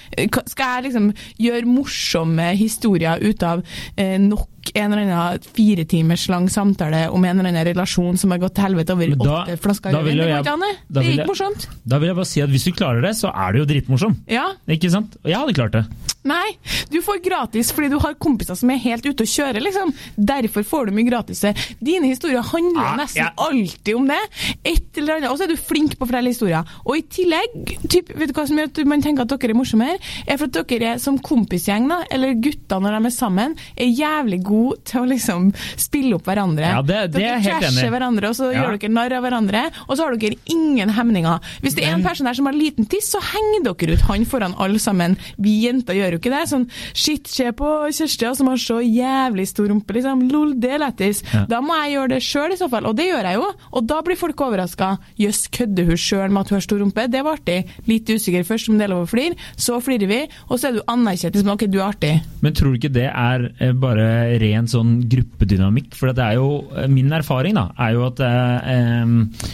Skal 0.50 0.74
jeg 0.74 0.88
liksom 0.88 1.12
gjøre 1.38 1.70
morsomme 1.70 2.50
historier 2.58 3.22
ut 3.22 3.46
av 3.46 3.62
eh, 3.94 4.16
nok 4.18 4.57
en 4.74 4.92
eller 4.92 5.04
annen 5.04 5.48
fire 5.56 5.84
timers 5.88 6.26
lang 6.32 6.48
samtale 6.52 7.06
om 7.14 7.24
en 7.24 7.38
eller 7.38 7.52
annen 7.52 7.68
relasjon 7.70 8.18
som 8.20 8.34
har 8.34 8.42
gått 8.42 8.56
til 8.58 8.68
helvete 8.68 8.96
over 8.96 9.14
da, 9.14 9.38
åtte 9.42 9.58
flasker 9.62 9.94
rødvin. 9.96 10.18
Det 10.18 10.28
går 10.28 10.42
ikke 10.42 10.74
Det 10.88 11.04
er 11.04 11.10
ikke 11.16 11.30
morsomt. 11.32 11.68
Da 11.84 12.02
vil 12.02 12.12
jeg 12.12 12.20
bare 12.20 12.32
si 12.32 12.44
at 12.44 12.52
hvis 12.52 12.68
du 12.68 12.72
klarer 12.76 13.04
det, 13.04 13.14
så 13.18 13.32
er 13.32 13.54
du 13.54 13.62
jo 13.62 13.68
dritmorsom. 13.72 14.20
Ja. 14.30 14.50
Ikke 14.68 14.92
sant? 14.92 15.18
Og 15.24 15.32
jeg 15.32 15.40
hadde 15.40 15.56
klart 15.58 15.78
det. 15.78 15.86
Nei, 16.28 16.58
du 16.92 16.98
får 17.04 17.20
gratis 17.24 17.70
fordi 17.72 17.92
du 17.92 17.98
har 18.02 18.16
kompiser 18.20 18.56
som 18.58 18.70
er 18.72 18.80
helt 18.82 19.06
ute 19.06 19.24
å 19.24 19.28
kjøre, 19.28 19.62
liksom. 19.62 19.92
Derfor 20.16 20.66
får 20.66 20.88
du 20.88 20.96
mye 20.96 21.06
gratis. 21.08 21.44
Dine 21.78 22.10
historier 22.10 22.44
handler 22.44 22.84
ja, 22.84 22.96
nesten 22.98 23.38
alltid 23.38 23.94
om 23.96 24.08
det. 24.10 24.18
Et 24.66 24.98
eller 25.00 25.18
annet. 25.18 25.30
Og 25.30 25.38
så 25.38 25.46
er 25.46 25.52
du 25.54 25.60
flink 25.60 25.94
på 25.96 26.04
å 26.04 26.10
fortelle 26.10 26.32
historier. 26.34 26.66
Og 26.84 26.98
i 26.98 27.04
tillegg, 27.06 27.54
typ, 27.86 28.12
vet 28.18 28.32
du 28.32 28.34
hva 28.36 28.44
som 28.50 28.58
gjør 28.58 28.72
at 28.72 28.82
man 28.90 29.04
tenker 29.04 29.24
at 29.24 29.32
dere 29.32 29.54
er 29.54 29.58
morsommere? 29.60 29.96
Er 30.26 30.40
for 30.40 30.50
at 30.50 30.58
dere 30.72 30.92
er 30.96 31.02
som 31.02 31.20
kompisgjeng, 31.22 31.88
da, 31.90 32.02
eller 32.12 32.36
gutter 32.42 32.82
når 32.82 32.98
de 32.98 33.10
er 33.12 33.14
sammen, 33.14 33.56
er 33.78 33.88
jævlig 33.88 34.42
gode 34.44 34.57
til 34.88 35.00
å 35.02 35.08
liksom 35.10 35.48
spille 35.78 36.16
opp 36.18 36.26
hverandre. 36.28 36.68
Ja, 36.76 36.82
det, 36.82 36.98
det 37.14 37.22
er 37.24 37.40
dere 37.44 37.58
trasher 37.62 37.92
hverandre, 37.94 38.30
og 38.32 38.36
så 38.38 38.50
Ja. 38.52 38.62
gjør 38.64 38.78
dere 38.78 38.92
narr 38.94 39.16
av 39.18 39.24
hverandre, 39.26 39.62
og 39.88 39.96
så 39.98 40.06
har 40.06 40.16
dere 40.20 40.38
ingen 40.52 40.92
hemninger. 40.96 41.40
Hvis 41.64 41.76
det 41.78 41.84
er 41.86 41.94
en 41.96 42.04
person 42.06 42.26
der 42.28 42.34
som 42.38 42.46
har 42.50 42.56
liten 42.56 42.86
tiss, 42.90 43.10
så 43.14 43.20
henger 43.24 43.66
dere 43.68 43.96
ut 43.96 44.06
han 44.08 44.24
foran 44.28 44.54
alle 44.58 44.78
sammen. 44.82 45.16
Vi 45.38 45.56
jenter 45.66 45.94
gjør 45.98 46.16
jo 46.16 46.20
ikke 46.22 46.32
det. 46.34 46.44
Sånn 46.50 46.68
shit, 46.94 47.26
se 47.28 47.50
på 47.52 47.68
Kjersti 47.92 48.34
som 48.36 48.48
har 48.50 48.56
så 48.60 48.78
jævlig 48.84 49.46
stor 49.48 49.68
rumpe, 49.70 49.94
liksom. 49.96 50.26
Lol, 50.32 50.54
det 50.60 50.72
er 50.76 50.82
lættis. 50.82 51.22
Ja. 51.32 51.44
Da 51.48 51.60
må 51.64 51.76
jeg 51.84 51.94
gjøre 51.96 52.08
det 52.14 52.22
sjøl 52.24 52.52
i 52.54 52.58
så 52.60 52.68
fall, 52.72 52.86
og 52.88 52.96
det 52.98 53.08
gjør 53.08 53.28
jeg 53.30 53.38
jo. 53.40 53.46
Og 53.78 53.86
da 53.88 54.00
blir 54.06 54.18
folk 54.20 54.40
overraska. 54.48 54.90
Jøss, 55.20 55.46
kødder 55.54 55.88
hun 55.92 55.96
sjøl 56.00 56.30
med 56.34 56.42
at 56.44 56.50
hun 56.52 56.56
har 56.58 56.64
stor 56.66 56.82
rumpe? 56.82 57.06
Det 57.10 57.22
var 57.24 57.38
artig. 57.38 57.58
Litt 57.88 58.08
usikker 58.10 58.44
først 58.48 58.68
om 58.72 58.78
det 58.78 58.88
er 58.88 58.92
lov 58.94 59.06
å 59.06 59.10
flire, 59.10 59.36
så 59.56 59.78
flirer 59.84 60.08
vi, 60.10 60.20
og 60.48 60.58
så 60.58 60.68
er 60.70 60.78
du 60.78 60.82
anerkjent 60.88 61.34
liksom, 61.38 61.52
ok, 61.54 61.66
du 61.70 61.78
er 61.80 61.86
artig. 61.88 62.12
Men 62.44 62.54
tror 62.54 62.74
du 62.74 62.78
ikke 62.80 62.92
det 62.94 63.08
er 63.10 63.48
eh, 63.60 63.72
bare 63.72 64.37
ren 64.42 64.68
sånn 64.70 64.96
gruppedynamikk? 65.10 65.92
For 65.98 66.12
det 66.16 66.24
er 66.24 66.38
jo, 66.38 66.48
eh, 66.76 66.88
min 66.90 67.12
erfaring 67.12 67.56
da, 67.58 67.68
er 67.78 67.94
jo 67.96 68.06
at 68.08 68.20
eh, 68.24 69.04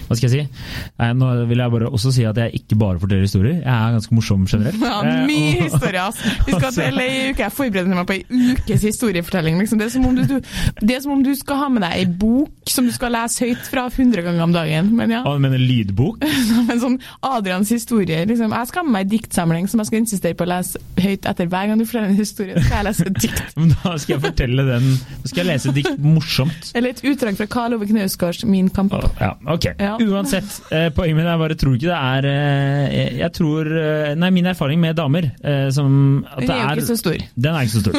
Hva 0.09 0.17
skal 0.17 0.29
jeg 0.29 0.35
si? 0.35 0.65
Eh, 1.01 1.13
nå 1.17 1.31
vil 1.51 1.63
jeg 1.65 1.75
bare 1.75 1.91
også 1.91 2.13
si 2.15 2.25
at 2.29 2.39
jeg 2.41 2.61
ikke 2.63 2.79
bare 2.81 3.01
forteller 3.03 3.27
historier. 3.27 3.61
Jeg 3.61 3.75
er 3.75 3.97
ganske 3.99 4.15
morsom 4.17 4.47
generelt. 4.51 4.81
Ja, 4.85 5.01
Eh, 5.05 5.25
mye 5.29 5.51
eh, 5.59 5.63
historie, 5.69 6.01
ass. 6.01 6.21
Vi 6.47 6.55
skal 6.55 6.71
til 6.73 6.85
til 6.85 7.01
i 7.03 7.31
uke. 7.33 7.43
Jeg 7.45 7.53
forbereder 7.55 7.97
meg 7.97 8.07
på 8.09 8.15
ei 8.17 8.51
ukes 8.55 8.85
historiefortelling. 8.87 9.59
Liksom. 9.61 9.81
Det, 9.81 9.89
er 9.89 9.93
som 9.95 10.07
om 10.09 10.17
du, 10.17 10.23
du, 10.29 10.37
det 10.81 10.97
er 10.97 11.03
som 11.05 11.15
om 11.17 11.23
du 11.25 11.33
skal 11.39 11.61
ha 11.63 11.69
med 11.73 11.85
deg 11.85 11.97
ei 11.99 12.07
bok 12.21 12.71
som 12.71 12.87
du 12.89 12.93
skal 12.95 13.13
lese 13.15 13.45
høyt 13.49 13.69
fra 13.71 13.87
100 13.91 14.25
ganger 14.27 14.45
om 14.47 14.55
dagen. 14.55 14.93
Men 14.99 15.13
ja, 15.17 15.23
Ah, 15.25 15.37
du 15.39 15.43
mener 15.45 15.61
lydbok? 15.61 16.21
men 16.69 16.81
sånn 16.83 16.99
Adrians 17.25 17.71
historie. 17.73 18.25
Liksom. 18.29 18.53
Jeg 18.55 18.71
skal 18.71 18.83
ha 18.83 18.87
med 18.89 18.97
meg 18.99 19.07
ei 19.07 19.13
diktsamling 19.17 19.69
som 19.71 19.81
jeg 19.83 19.91
skal 19.91 20.03
insistere 20.03 20.39
på 20.39 20.47
å 20.47 20.51
lese 20.53 20.81
høyt 21.01 21.29
etter 21.31 21.49
hver 21.51 21.71
gang 21.71 21.81
du 21.81 21.87
forteller 21.89 22.13
en 22.13 22.21
historie. 22.21 22.57
Så 22.59 22.67
skal 22.69 22.81
jeg 22.83 22.89
lese 22.91 23.09
et 23.11 23.21
dikt. 23.25 23.45
Men 23.59 23.75
Da 23.81 23.95
skal 24.01 24.17
jeg 24.17 24.25
fortelle 24.27 24.67
den 24.75 24.91
Nå 24.95 25.31
skal 25.31 25.41
jeg 25.45 25.49
lese 25.49 25.73
dikt 25.77 25.99
morsomt. 26.05 26.71
Eller 26.77 26.93
et 26.95 27.01
utdrag 27.07 27.37
fra 27.39 27.47
Karl 27.51 27.77
Ove 27.79 27.87
Knausgårds 27.89 28.45
Min 28.49 28.69
kamp. 28.75 28.93
Ja, 29.21 29.33
ok. 29.51 29.67
Ja. 29.81 29.95
Uansett, 30.03 30.59
eh, 30.75 30.89
poenget 30.95 31.17
mitt 31.19 31.29
er 31.31 31.39
bare 31.41 31.57
tror 31.59 31.77
ikke 31.79 31.89
det 31.89 31.99
er 31.99 32.29
eh, 32.31 33.19
Jeg 33.21 33.31
tror 33.37 33.71
eh, 33.71 34.13
Nei, 34.21 34.31
min 34.35 34.47
erfaring 34.51 34.81
med 34.83 34.97
damer 34.99 35.31
som 35.75 36.25
at 36.29 36.41
Den 36.45 36.49
det 36.49 36.55
er 36.57 36.63
jo 36.65 36.83
ikke 36.83 36.89
så 36.91 36.97
stor. 37.01 37.23
Den 37.47 37.55
er 37.55 37.67
ikke 37.67 37.75
så 37.75 37.83
stor. 37.85 37.95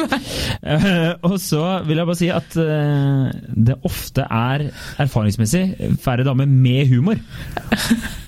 Og 1.30 1.36
så 1.42 1.62
vil 1.86 2.00
jeg 2.00 2.06
bare 2.08 2.18
si 2.20 2.28
at 2.32 2.56
det 3.66 3.76
ofte 3.86 4.24
er 4.26 4.66
erfaringsmessig 5.02 5.64
færre 6.02 6.24
damer 6.26 6.46
med 6.50 6.86
humor. 6.90 7.20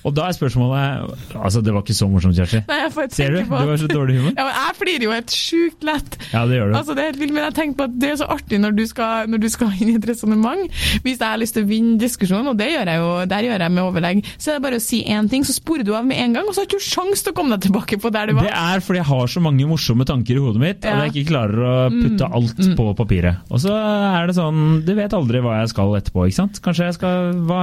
Og 0.07 0.13
da 0.15 0.27
er 0.29 0.35
spørsmålet 0.37 1.15
Altså, 1.35 1.61
det 1.61 1.73
var 1.73 1.83
ikke 1.83 1.93
så 1.97 2.07
morsomt, 2.11 2.35
Kjersti. 2.37 2.61
Nei, 2.69 2.77
jeg 2.85 2.91
får 2.95 3.09
Ser 3.15 3.33
du? 3.35 3.39
på 3.49 3.59
Du 3.63 3.69
har 3.73 3.77
så 3.81 3.87
dårlig 3.91 4.17
humor. 4.19 4.33
ja, 4.37 4.45
men 4.47 4.53
Jeg 4.59 4.75
flirer 4.79 5.03
jo 5.05 5.11
helt 5.15 5.31
sjukt 5.35 5.83
lett. 5.87 6.17
Ja, 6.33 6.45
det 6.49 6.59
gjør 6.59 6.71
du. 6.71 6.77
Altså, 6.79 6.95
det 6.97 7.03
er 7.03 7.09
helt 7.11 7.19
vilt, 7.23 7.33
men 7.35 7.43
jeg 7.47 7.53
tenker 7.59 7.77
på 7.81 7.83
at 7.89 7.97
det 8.01 8.09
er 8.09 8.15
så 8.21 8.25
artig 8.29 8.38
når 8.49 8.75
du 8.77 8.83
skal, 8.89 9.27
når 9.29 9.41
du 9.43 9.49
skal 9.51 9.73
inn 9.79 9.91
i 9.93 9.95
et 9.99 10.07
resonnement. 10.09 10.65
Hvis 11.03 11.19
jeg 11.19 11.25
har 11.27 11.37
lyst 11.41 11.53
til 11.57 11.65
å 11.65 11.69
vinne 11.69 11.97
diskusjonen, 12.01 12.47
og 12.53 12.57
det 12.59 12.69
gjør 12.73 12.91
jeg 12.93 13.01
jo, 13.03 13.09
der 13.29 13.47
gjør 13.49 13.65
jeg 13.65 13.71
med 13.75 13.83
overlegg, 13.83 14.23
så 14.37 14.51
er 14.51 14.57
det 14.59 14.63
bare 14.67 14.79
å 14.79 14.83
si 14.83 15.01
én 15.05 15.29
ting, 15.31 15.43
så 15.47 15.53
sporer 15.55 15.83
du 15.87 15.93
av 15.97 16.05
med 16.07 16.17
en 16.23 16.33
gang, 16.37 16.47
og 16.49 16.55
så 16.55 16.63
har 16.63 16.69
du 16.69 16.75
ikke 16.77 16.87
sjans 16.89 17.23
til 17.25 17.33
å 17.33 17.37
komme 17.37 17.55
deg 17.57 17.67
tilbake 17.67 17.99
på 18.01 18.11
der 18.13 18.31
du 18.31 18.37
var. 18.39 18.47
Det 18.49 18.55
er 18.55 18.83
fordi 18.85 19.01
jeg 19.01 19.09
har 19.11 19.27
så 19.35 19.43
mange 19.43 19.67
morsomme 19.69 20.05
tanker 20.09 20.35
i 20.39 20.43
hodet 20.43 20.61
mitt, 20.63 20.83
Ja. 20.85 20.95
og 20.95 21.05
jeg 21.07 21.15
ikke 21.23 21.31
klarer 21.33 21.59
å 21.69 21.75
putte 21.93 22.29
alt 22.39 22.63
på 22.79 22.87
papiret. 22.97 23.41
Og 23.49 23.59
så 23.63 23.73
er 23.75 24.27
det 24.27 24.35
sånn 24.37 24.83
Du 24.85 24.93
vet 24.95 25.13
aldri 25.13 25.39
hva 25.43 25.59
jeg 25.61 25.69
skal 25.73 25.93
etterpå, 25.99 26.25
ikke 26.29 26.35
sant? 26.39 26.59
Kanskje 26.63 26.85
jeg 26.89 26.93
skal 26.97 27.33
hva 27.49 27.61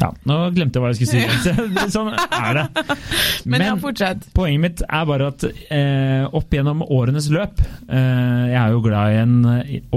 Ja, 0.00 0.10
nå 0.28 0.38
glemte 0.54 0.78
jeg 0.78 0.82
hva 0.82 0.90
jeg 0.92 1.06
skulle 1.06 1.26
si. 1.42 1.90
sånn 1.96 2.12
er 2.14 2.58
det. 2.58 2.66
Men 3.50 3.64
ja. 3.66 3.74
Poenget 4.34 4.60
mitt 4.62 4.82
er 4.88 5.06
bare 5.08 5.30
at 5.32 5.44
eh, 5.44 6.24
opp 6.32 6.52
gjennom 6.54 6.82
årenes 6.86 7.28
løp 7.32 7.60
eh, 7.62 8.52
Jeg 8.52 8.58
er 8.60 8.74
jo 8.74 8.82
glad 8.84 9.12
i 9.14 9.20
en, 9.22 9.34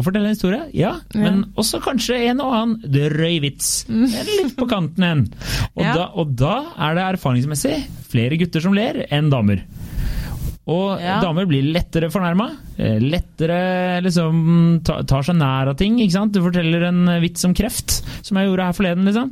å 0.05 0.09
fortelle 0.11 0.29
en 0.29 0.35
historie, 0.37 0.61
ja, 0.77 0.93
Ja. 1.11 1.19
men 1.25 1.41
også 1.57 1.81
kanskje 1.83 2.21
en 2.29 2.39
og 2.45 2.53
annen 2.53 2.91
drøy 2.93 3.39
vits. 3.43 3.71
Litt 3.89 4.55
på 4.55 4.67
kanten 4.69 5.03
en. 5.09 5.25
Og, 5.75 5.81
Ja. 5.87 5.93
da, 5.97 6.05
og 6.15 6.35
da 6.37 6.55
er 6.77 6.95
det 6.95 7.07
erfaringsmessig 7.15 7.75
flere 8.13 8.37
gutter 8.39 8.61
som 8.63 8.77
ler 8.77 9.03
enn 9.11 9.29
damer. 9.33 9.65
Og 10.67 10.99
Ja. 10.99 11.19
damer 11.21 11.45
blir 11.45 11.61
lettere 11.73 12.09
fornærma. 12.09 12.47
Lettere 12.77 14.01
liksom 14.03 14.81
tar 14.83 15.21
seg 15.25 15.35
nær 15.37 15.69
av 15.69 15.77
ting. 15.77 15.99
ikke 15.99 16.11
sant? 16.15 16.31
Du 16.33 16.41
forteller 16.41 16.87
en 16.87 17.05
vits 17.21 17.45
om 17.45 17.53
kreft, 17.53 18.01
som 18.25 18.37
jeg 18.37 18.47
gjorde 18.49 18.65
her 18.65 18.73
forleden. 18.73 19.05
liksom. 19.05 19.31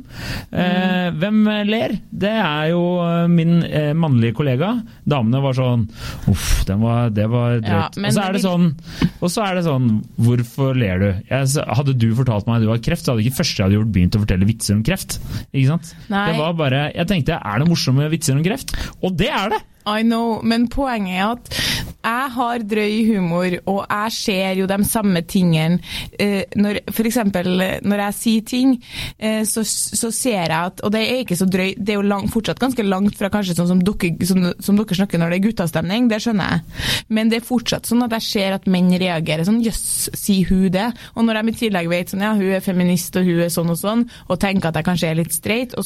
Eh, 0.52 1.10
Mm. 1.10 1.18
hvem 1.18 1.66
ler? 1.68 1.98
Det 2.16 2.30
er 2.30 2.68
jo 2.70 3.00
eh, 3.02 3.26
min 3.26 3.62
eh, 3.64 3.92
mannlige 3.94 4.34
kollega. 4.34 4.82
Damene 5.06 5.42
var 5.42 5.52
sånn 5.54 5.88
Uff, 6.28 6.64
den 6.66 6.80
var, 6.80 7.10
det 7.10 7.28
var 7.28 7.58
drøyt. 7.60 7.66
Ja, 7.66 8.06
og, 8.06 8.12
så 8.14 8.22
er 8.22 8.32
det 8.32 8.40
det 8.40 8.44
sånn, 8.46 8.74
og 9.20 9.28
så 9.30 9.42
er 9.44 9.54
det 9.56 9.64
sånn 9.64 10.04
Hvorfor 10.20 10.74
ler 10.78 10.98
du? 10.98 11.10
Jeg, 11.28 11.66
hadde 11.66 11.98
du 11.98 12.14
fortalt 12.14 12.46
meg 12.46 12.56
at 12.56 12.62
du 12.62 12.68
har 12.70 12.78
kreft, 12.78 13.04
så 13.04 13.12
hadde 13.14 13.24
ikke 13.26 13.40
første 13.42 13.58
jeg 13.58 13.66
hadde 13.66 13.78
gjort 13.80 13.92
begynt 13.92 14.14
å 14.16 14.22
fortelle 14.24 14.46
vitser 14.46 14.74
om 14.76 14.82
kreft. 14.86 15.18
Ikke 15.52 15.66
sant? 15.66 15.94
Nei. 16.08 16.30
Det 16.30 16.38
var 16.38 16.52
bare, 16.54 16.92
Jeg 16.94 17.06
tenkte 17.10 17.40
er 17.44 17.58
det 17.58 17.68
morsomme 17.68 18.08
vitser 18.10 18.36
om 18.38 18.44
kreft? 18.44 18.70
Og 19.02 19.16
det 19.16 19.28
er 19.28 19.48
det! 19.50 19.62
I 19.86 20.02
know, 20.02 20.40
men 20.42 20.68
poenget 20.72 21.18
er 21.18 21.32
at 21.34 21.64
jeg 22.04 22.32
har 22.34 22.64
drøy 22.68 22.96
humor, 23.08 23.54
og 23.70 23.78
jeg 23.88 24.12
ser 24.12 24.58
jo 24.58 24.66
de 24.68 24.76
samme 24.84 25.22
tingene. 25.28 25.78
Eh, 26.20 26.42
når, 26.60 26.82
for 26.92 27.08
eksempel 27.08 27.48
når 27.84 28.02
jeg 28.02 28.16
sier 28.18 28.44
ting, 28.48 28.74
eh, 29.18 29.40
så, 29.48 29.64
så 29.64 30.10
ser 30.12 30.42
jeg 30.42 30.52
at 30.54 30.82
Og 30.84 30.92
det 30.92 31.00
er 31.00 31.22
ikke 31.22 31.38
så 31.38 31.46
drøy, 31.48 31.74
det 31.78 31.94
er 31.94 31.98
jo 31.98 32.04
lang, 32.04 32.28
fortsatt 32.30 32.60
ganske 32.60 32.84
langt 32.84 33.16
fra 33.16 33.30
kanskje 33.32 33.56
sånn 33.56 33.70
som 33.70 33.80
dere, 33.84 34.26
som, 34.28 34.42
som 34.60 34.76
dere 34.76 34.98
snakker 34.98 35.20
når 35.20 35.32
det 35.32 35.38
er 35.38 35.44
guttastemning, 35.46 36.10
det 36.10 36.20
skjønner 36.24 36.52
jeg. 36.52 36.84
Men 37.16 37.32
det 37.32 37.40
er 37.40 37.46
fortsatt 37.48 37.88
sånn 37.88 38.04
at 38.04 38.16
jeg 38.18 38.28
ser 38.28 38.58
at 38.58 38.68
menn 38.70 38.92
reagerer 39.00 39.48
sånn 39.48 39.62
jøss, 39.64 40.10
sier 40.12 40.50
hun 40.50 40.68
det? 40.74 40.90
Og 41.16 41.24
når 41.24 41.40
jeg 41.40 41.54
i 41.54 41.56
tillegg 41.64 41.90
vet 41.92 42.12
sånn 42.12 42.26
ja, 42.26 42.34
hun 42.36 42.52
er 42.58 42.64
feminist 42.64 43.16
og 43.16 43.28
hun 43.28 43.44
er 43.46 43.52
sånn 43.52 43.72
og 43.72 43.80
sånn, 43.80 44.04
og 44.28 44.40
tenker 44.44 44.70
at 44.70 44.80
jeg 44.80 44.88
kanskje 44.90 45.10
er 45.12 45.20
litt 45.22 45.34
streit, 45.34 45.76
og 45.80 45.84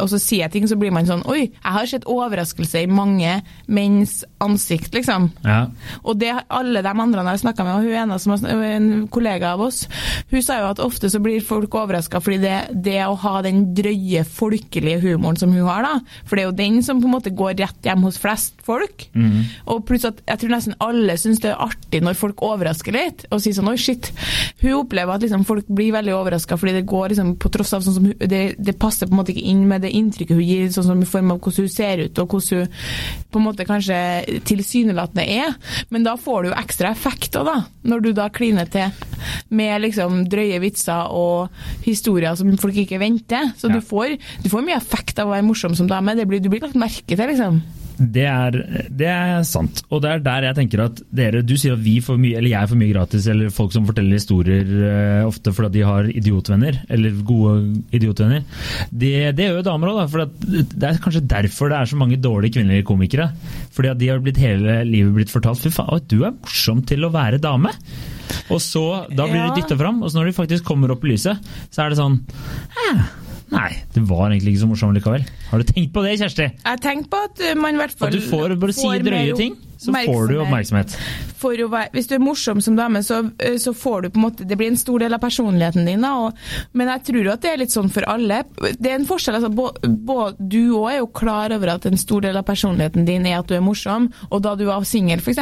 og 0.00 0.08
så 0.08 0.18
sier 0.20 0.44
jeg 0.44 0.52
ting, 0.54 0.66
så 0.68 0.76
blir 0.78 0.92
man 0.94 1.08
sånn 1.08 1.22
oi, 1.28 1.50
jeg 1.50 1.74
har 1.74 1.88
sett 1.88 2.06
overraskelse 2.08 2.84
i 2.84 2.89
mange 2.94 3.38
menns 3.70 4.20
ansikt, 4.40 4.94
liksom. 4.96 5.30
Ja. 5.44 5.66
Og 6.04 6.18
det 6.20 6.32
alle 6.48 6.82
de 6.84 6.92
andre 6.92 7.22
jeg 7.24 7.30
har 7.30 7.42
snakka 7.42 7.66
med, 7.66 7.74
og 7.74 7.88
hun 7.88 7.98
ene 8.02 8.18
som 8.22 8.34
er 8.36 8.64
en 8.76 8.90
kollega 9.12 9.54
av 9.54 9.64
oss, 9.66 9.82
hun 10.30 10.44
sa 10.44 10.60
jo 10.60 10.70
at 10.70 10.82
ofte 10.82 11.10
så 11.12 11.20
blir 11.22 11.44
folk 11.44 11.74
overraska 11.76 12.20
fordi 12.22 12.40
det, 12.42 12.56
det 12.86 12.98
å 13.06 13.18
ha 13.20 13.40
den 13.44 13.62
drøye, 13.76 14.24
folkelige 14.24 15.02
humoren 15.04 15.38
som 15.40 15.52
hun 15.54 15.66
har, 15.68 15.84
da, 15.86 16.22
for 16.24 16.36
det 16.36 16.44
er 16.44 16.50
jo 16.50 16.58
den 16.60 16.80
som 16.86 17.02
på 17.02 17.08
en 17.08 17.14
måte 17.16 17.34
går 17.36 17.56
rett 17.60 17.86
hjem 17.86 18.06
hos 18.06 18.20
flest 18.20 18.56
folk. 18.66 19.06
Og 19.70 19.84
pluss 19.88 20.06
at 20.08 20.22
jeg 20.26 20.42
tror 20.42 20.54
nesten 20.54 20.76
alle 20.82 21.16
syns 21.20 21.42
det 21.42 21.52
er 21.52 21.62
artig 21.62 22.02
når 22.04 22.18
folk 22.18 22.42
overrasker 22.46 22.94
litt, 22.96 23.26
og 23.30 23.42
sier 23.42 23.56
sånn 23.56 23.70
oi, 23.70 23.76
shit. 23.80 24.10
Hun 24.62 24.80
opplever 24.82 25.14
at 25.14 25.24
liksom 25.24 25.44
folk 25.48 25.68
blir 25.68 25.92
veldig 25.94 26.14
overraska 26.16 26.58
fordi 26.60 26.78
det 26.78 26.88
går 26.90 27.12
liksom 27.14 27.34
på 27.40 27.52
tross 27.52 27.74
av 27.76 27.84
sånn 27.84 27.96
som 27.96 28.08
hun, 28.10 28.16
det, 28.20 28.42
det 28.58 28.76
passer 28.80 29.08
på 29.08 29.14
en 29.14 29.20
måte 29.22 29.34
ikke 29.34 29.46
inn 29.52 29.66
med 29.68 29.84
det 29.84 29.92
inntrykket 29.96 30.36
hun 30.38 30.46
gir, 30.46 30.68
sånn 30.74 30.88
som 30.90 31.02
i 31.02 31.08
form 31.08 31.34
av 31.34 31.40
hvordan 31.40 31.66
hun 31.66 31.74
ser 31.74 32.04
ut, 32.04 32.22
og 32.22 32.34
hvordan 32.34 32.64
hun 32.64 32.79
på 33.30 33.38
en 33.38 33.44
måte 33.46 33.66
kanskje 33.68 34.40
tilsynelatende 34.48 35.24
er. 35.30 35.54
Men 35.90 36.04
da 36.06 36.16
får 36.18 36.42
du 36.42 36.48
jo 36.50 36.56
ekstra 36.58 36.90
effekt 36.94 37.36
òg, 37.38 37.46
da. 37.46 37.56
Når 37.86 38.02
du 38.04 38.10
da 38.16 38.28
kliner 38.34 38.66
til 38.70 38.90
med 39.54 39.82
liksom 39.84 40.24
drøye 40.30 40.60
vitser 40.62 41.10
og 41.14 41.50
historier 41.86 42.34
som 42.38 42.50
folk 42.60 42.76
ikke 42.82 42.98
venter. 43.02 43.52
Så 43.58 43.68
Ja. 43.70 43.74
du, 43.76 43.80
får, 43.84 44.16
du 44.42 44.48
får 44.50 44.64
mye 44.66 44.76
effekt 44.80 45.18
av 45.18 45.28
å 45.28 45.34
være 45.36 45.46
morsom 45.46 45.76
som 45.78 45.86
dame. 45.90 46.16
Det 46.18 46.26
blir, 46.26 46.40
du 46.40 46.48
blir 46.52 46.60
lagt 46.64 46.74
merke 46.78 47.06
til, 47.16 47.26
liksom. 47.30 47.60
Det 48.00 48.24
er, 48.24 48.54
det 48.88 49.06
er 49.12 49.42
sant. 49.44 49.82
Og 49.92 50.00
det 50.00 50.08
er 50.14 50.22
der 50.24 50.46
jeg 50.48 50.56
tenker 50.56 50.80
at 50.86 51.02
dere 51.12 51.42
Du 51.44 51.52
sier 51.60 51.74
at 51.76 51.82
vi 51.84 51.98
får 52.00 52.16
mye, 52.20 52.38
eller 52.40 52.54
jeg 52.54 52.70
får 52.70 52.78
mye 52.80 52.94
gratis, 52.94 53.26
eller 53.28 53.52
folk 53.52 53.74
som 53.74 53.84
forteller 53.88 54.16
historier 54.16 54.64
uh, 54.64 55.28
ofte 55.28 55.52
fordi 55.52 55.74
de 55.78 55.84
har 55.84 56.08
idiotvenner, 56.08 56.78
eller 56.88 57.18
gode 57.28 57.82
idiotvenner. 57.96 58.46
Det, 58.88 59.12
det 59.36 59.50
gjør 59.50 59.60
jo 59.60 59.66
damer 59.68 59.92
òg, 59.92 60.00
for 60.14 60.24
at 60.24 60.32
det 60.40 60.88
er 60.88 61.02
kanskje 61.04 61.24
derfor 61.28 61.68
det 61.70 61.78
er 61.82 61.90
så 61.92 62.00
mange 62.00 62.16
dårlige 62.24 62.56
kvinnelige 62.56 62.88
komikere. 62.88 63.28
Fordi 63.76 63.92
at 63.92 64.00
de 64.00 64.08
har 64.10 64.24
blitt 64.24 64.40
hele 64.40 64.80
livet 64.88 65.14
blitt 65.20 65.32
fortalt 65.34 65.60
Fy 65.60 65.68
faen, 65.74 66.00
du 66.08 66.22
er 66.24 66.32
morsom 66.32 66.80
til 66.88 67.04
å 67.04 67.12
være 67.12 67.38
dame. 67.42 67.74
Og 68.50 68.60
så, 68.64 68.84
da 69.12 69.26
blir 69.28 69.42
Ja. 69.42 69.48
de 69.52 69.60
dytta 69.60 69.76
fram, 69.78 70.00
og 70.02 70.08
så 70.10 70.20
når 70.20 70.30
de 70.30 70.38
faktisk 70.40 70.64
kommer 70.64 70.90
opp 70.94 71.04
i 71.04 71.12
lyset, 71.12 71.38
så 71.70 71.84
er 71.84 71.90
det 71.92 71.98
sånn 72.00 72.20
«Hæ, 72.76 72.90
Nei, 73.50 73.70
det 73.94 74.02
var 74.06 74.28
egentlig 74.28 74.54
ikke 74.54 74.62
så 74.62 74.68
morsomt 74.70 74.94
likevel. 74.98 75.24
Har 75.50 75.62
du 75.62 75.66
tenkt 75.66 75.90
på 75.94 76.04
det, 76.06 76.18
Kjersti? 76.20 76.46
Jeg 76.62 76.82
tenker 76.84 77.10
på 77.10 77.22
at 77.26 77.42
uh, 77.42 77.56
man 77.58 77.74
i 77.74 77.82
hvert 77.82 77.96
fall 77.98 78.12
At 78.12 78.14
du 78.14 78.22
får 78.30 78.54
bare 78.62 78.76
si 78.76 78.92
drøye 79.06 79.34
ting? 79.38 79.58
Så 79.80 79.94
får 79.96 80.28
du 80.28 80.38
oppmerksomhet. 80.42 80.96
Være, 81.40 81.88
hvis 81.94 82.08
du 82.10 82.14
er 82.18 82.20
morsom 82.20 82.58
som 82.60 82.76
dame, 82.76 83.00
så, 83.00 83.22
eh, 83.40 83.56
så 83.56 83.72
får 83.72 84.02
du 84.02 84.08
på 84.10 84.20
en 84.20 84.24
måte 84.26 84.44
Det 84.44 84.58
blir 84.60 84.68
en 84.68 84.76
stor 84.76 85.00
del 85.00 85.14
av 85.16 85.22
personligheten 85.22 85.86
din, 85.88 86.02
da. 86.04 86.10
Og, 86.26 86.36
men 86.76 86.90
jeg 86.92 87.04
tror 87.06 87.24
jo 87.24 87.32
at 87.32 87.40
det 87.40 87.52
er 87.54 87.60
litt 87.62 87.72
sånn 87.72 87.88
for 87.92 88.04
alle. 88.04 88.42
Det 88.76 88.90
er 88.90 88.98
en 88.98 89.06
forskjell. 89.08 89.38
altså, 89.38 89.48
bo, 89.48 89.70
bo, 89.88 90.18
Du 90.36 90.76
òg 90.76 90.90
er 90.92 90.98
jo 90.98 91.06
klar 91.06 91.54
over 91.56 91.72
at 91.76 91.86
en 91.88 91.96
stor 92.00 92.26
del 92.26 92.36
av 92.36 92.44
personligheten 92.44 93.08
din 93.08 93.24
er 93.26 93.38
at 93.38 93.48
du 93.48 93.56
er 93.56 93.64
morsom. 93.64 94.10
Og 94.28 94.42
da 94.44 94.54
du 94.58 94.66
var 94.68 94.84
singel, 94.84 95.22
f.eks., 95.24 95.40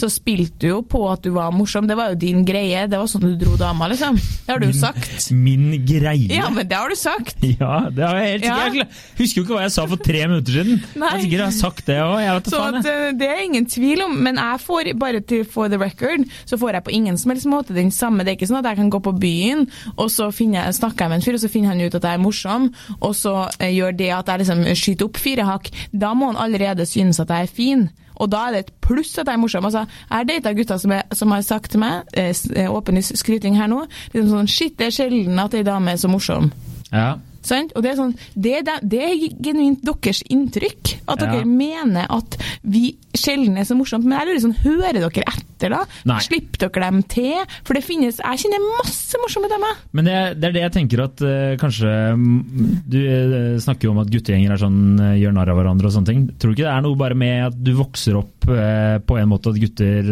så 0.00 0.10
spilte 0.12 0.64
du 0.64 0.68
jo 0.70 0.80
på 0.82 1.04
at 1.10 1.24
du 1.26 1.34
var 1.36 1.52
morsom. 1.52 1.88
Det 1.90 1.98
var 1.98 2.14
jo 2.14 2.20
din 2.24 2.44
greie. 2.48 2.86
Det 2.88 2.98
var 2.98 3.10
sånn 3.10 3.26
du 3.26 3.36
dro 3.40 3.58
dama, 3.60 3.90
liksom. 3.92 4.16
Det 4.16 4.52
har 4.54 4.62
du 4.62 4.70
jo 4.70 4.78
sagt. 4.80 5.28
Min 5.34 5.84
greie? 5.84 6.30
Ja, 6.32 6.48
men 6.48 6.68
det 6.68 6.78
har 6.78 6.88
du 6.88 6.96
sagt. 6.96 7.36
Ja, 7.54 7.86
det 7.92 8.02
har 8.02 8.16
jeg 8.18 8.30
helt 8.32 8.44
Ja. 8.48 8.54
Jeg 8.74 8.86
husker 9.18 9.38
jo 9.38 9.44
ikke 9.44 9.54
hva 9.54 9.62
jeg 9.66 9.72
sa 9.76 9.84
for 9.86 10.00
tre 10.02 10.24
minutter 10.26 10.56
siden. 10.56 10.80
Nei. 10.98 11.10
Jeg 11.14 11.26
sikkert 11.26 11.44
har 11.44 11.52
sagt 11.54 11.86
det 11.86 11.98
òg. 12.02 12.48
Så 12.50 12.60
at, 12.64 12.88
eh, 12.88 13.12
det 13.18 13.28
er 13.30 13.42
ingen 13.44 13.66
tvil 13.74 14.04
om, 14.06 14.14
men 14.26 14.38
jeg 14.40 14.62
får 14.64 14.92
bare 15.00 15.22
til 15.24 15.44
for 15.48 15.72
the 15.72 15.80
record, 15.80 16.26
så 16.46 16.58
får 16.60 16.78
jeg 16.78 16.86
på 16.86 16.94
ingen 16.94 17.18
som 17.20 17.34
helst 17.34 17.50
måte 17.50 17.76
den 17.76 17.92
samme. 17.94 18.24
Det 18.24 18.34
er 18.34 18.38
ikke 18.38 18.50
sånn 18.50 18.62
at 18.62 18.70
jeg 18.70 18.80
kan 18.82 18.92
gå 18.92 19.02
på 19.04 19.16
byen, 19.18 19.66
og 19.96 20.08
så 20.12 20.30
jeg, 20.30 20.76
snakker 20.78 21.04
jeg 21.04 21.12
med 21.12 21.20
en 21.20 21.26
fyr, 21.26 21.38
og 21.38 21.44
så 21.44 21.52
finner 21.52 21.74
han 21.74 21.82
ut 21.82 21.98
at 21.98 22.06
jeg 22.06 22.18
er 22.18 22.22
morsom, 22.22 22.70
og 23.00 23.12
så 23.18 23.34
eh, 23.58 23.74
gjør 23.74 23.98
det 23.98 24.10
at 24.14 24.30
jeg 24.30 24.44
liksom 24.44 24.64
skyter 24.78 25.08
opp 25.08 25.20
fire 25.20 25.48
hakk. 25.48 25.70
Da 25.92 26.14
må 26.14 26.32
han 26.32 26.40
allerede 26.40 26.86
synes 26.88 27.20
at 27.22 27.32
jeg 27.32 27.48
er 27.48 27.54
fin. 27.60 27.86
Og 28.22 28.30
da 28.30 28.46
er 28.46 28.54
det 28.54 28.62
et 28.64 28.72
pluss 28.84 29.16
at 29.18 29.26
jeg 29.26 29.34
er 29.34 29.42
morsom. 29.42 29.66
Altså, 29.66 29.84
jeg 30.08 30.16
har 30.16 30.26
data 30.28 30.52
gutter 30.54 30.78
som, 30.78 30.94
som 31.12 31.34
har 31.34 31.44
sagt 31.46 31.72
til 31.74 31.82
meg, 31.82 32.10
eh, 32.14 32.30
eh, 32.54 32.70
åpen 32.70 33.02
skryting 33.02 33.58
her 33.58 33.70
nå, 33.70 33.84
liksom 34.14 34.30
sånn 34.30 34.50
Shit, 34.54 34.76
det 34.78 34.90
er 34.90 34.98
sjelden 35.00 35.40
at 35.42 35.56
ei 35.56 35.64
dame 35.66 35.94
er 35.94 36.00
så 36.00 36.10
morsom. 36.10 36.52
Ja. 36.92 37.14
Og 37.52 37.82
det 37.84 37.92
er, 37.92 37.98
sånn, 37.98 38.14
det, 38.34 38.54
det, 38.66 38.76
det 38.94 39.00
er 39.04 39.24
genuint 39.44 39.84
deres 39.84 40.22
inntrykk. 40.32 40.94
At 41.04 41.20
Ja. 41.20 41.30
dere 41.32 41.44
mener 41.44 42.06
at 42.08 42.38
vi 42.62 42.96
sjelden 43.14 43.58
er 43.58 43.66
så 43.68 43.76
morsomt. 43.76 44.04
Men 44.04 44.18
jeg 44.18 44.28
lurer 44.28 44.42
sånn, 44.44 44.56
hører 44.64 45.00
dere 45.04 45.24
etter, 45.28 45.72
da? 45.72 45.82
Nei. 46.08 46.18
Slipper 46.24 46.64
dere 46.64 46.88
dem 46.90 47.02
til? 47.08 47.44
For 47.64 47.76
det 47.76 47.84
finnes 47.86 48.18
Jeg 48.18 48.40
kjenner 48.42 48.64
masse 48.78 49.18
morsomme 49.22 49.48
damer. 49.52 49.78
Men 49.92 50.08
det, 50.08 50.16
det 50.40 50.48
er 50.48 50.56
det 50.56 50.64
jeg 50.64 50.74
tenker 50.78 51.04
at 51.04 51.22
uh, 51.24 51.54
kanskje 51.60 51.92
mm, 52.18 52.82
Du 52.90 52.98
uh, 53.00 53.60
snakker 53.62 53.88
jo 53.88 53.94
om 53.94 54.02
at 54.02 54.10
guttegjenger 54.12 54.54
er 54.54 54.60
sånn 54.60 54.80
uh, 55.00 55.12
gjør 55.18 55.36
narr 55.36 55.52
av 55.52 55.60
hverandre 55.60 55.88
og 55.88 55.94
sånne 55.94 56.10
ting. 56.10 56.24
Tror 56.40 56.52
du 56.52 56.56
ikke 56.56 56.66
det 56.66 56.74
er 56.74 56.84
noe 56.86 57.00
bare 57.00 57.18
med 57.18 57.46
at 57.50 57.58
du 57.58 57.72
vokser 57.78 58.18
opp 58.18 58.32
på 58.44 59.16
en 59.16 59.30
måte 59.30 59.48
at 59.48 59.56
gutter 59.56 60.08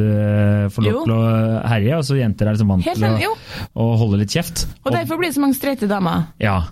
får 0.73 0.85
lov 0.87 1.03
til 1.05 1.13
å 1.13 1.25
herje, 1.69 1.99
og 1.99 2.07
så 2.09 2.17
jenter 2.17 2.49
er 2.49 2.57
liksom 2.57 2.71
vant 2.73 2.87
til 2.87 3.29
å, 3.29 3.35
å 3.77 3.89
holde 4.01 4.23
litt 4.23 4.33
kjeft? 4.33 4.65
Og 4.87 4.95
derfor 4.95 5.21
blir 5.21 5.29
det 5.29 5.37
så 5.37 5.43
mange 5.45 5.59
streite 5.59 5.89
damer. 5.91 6.31
Ja. 6.41 6.63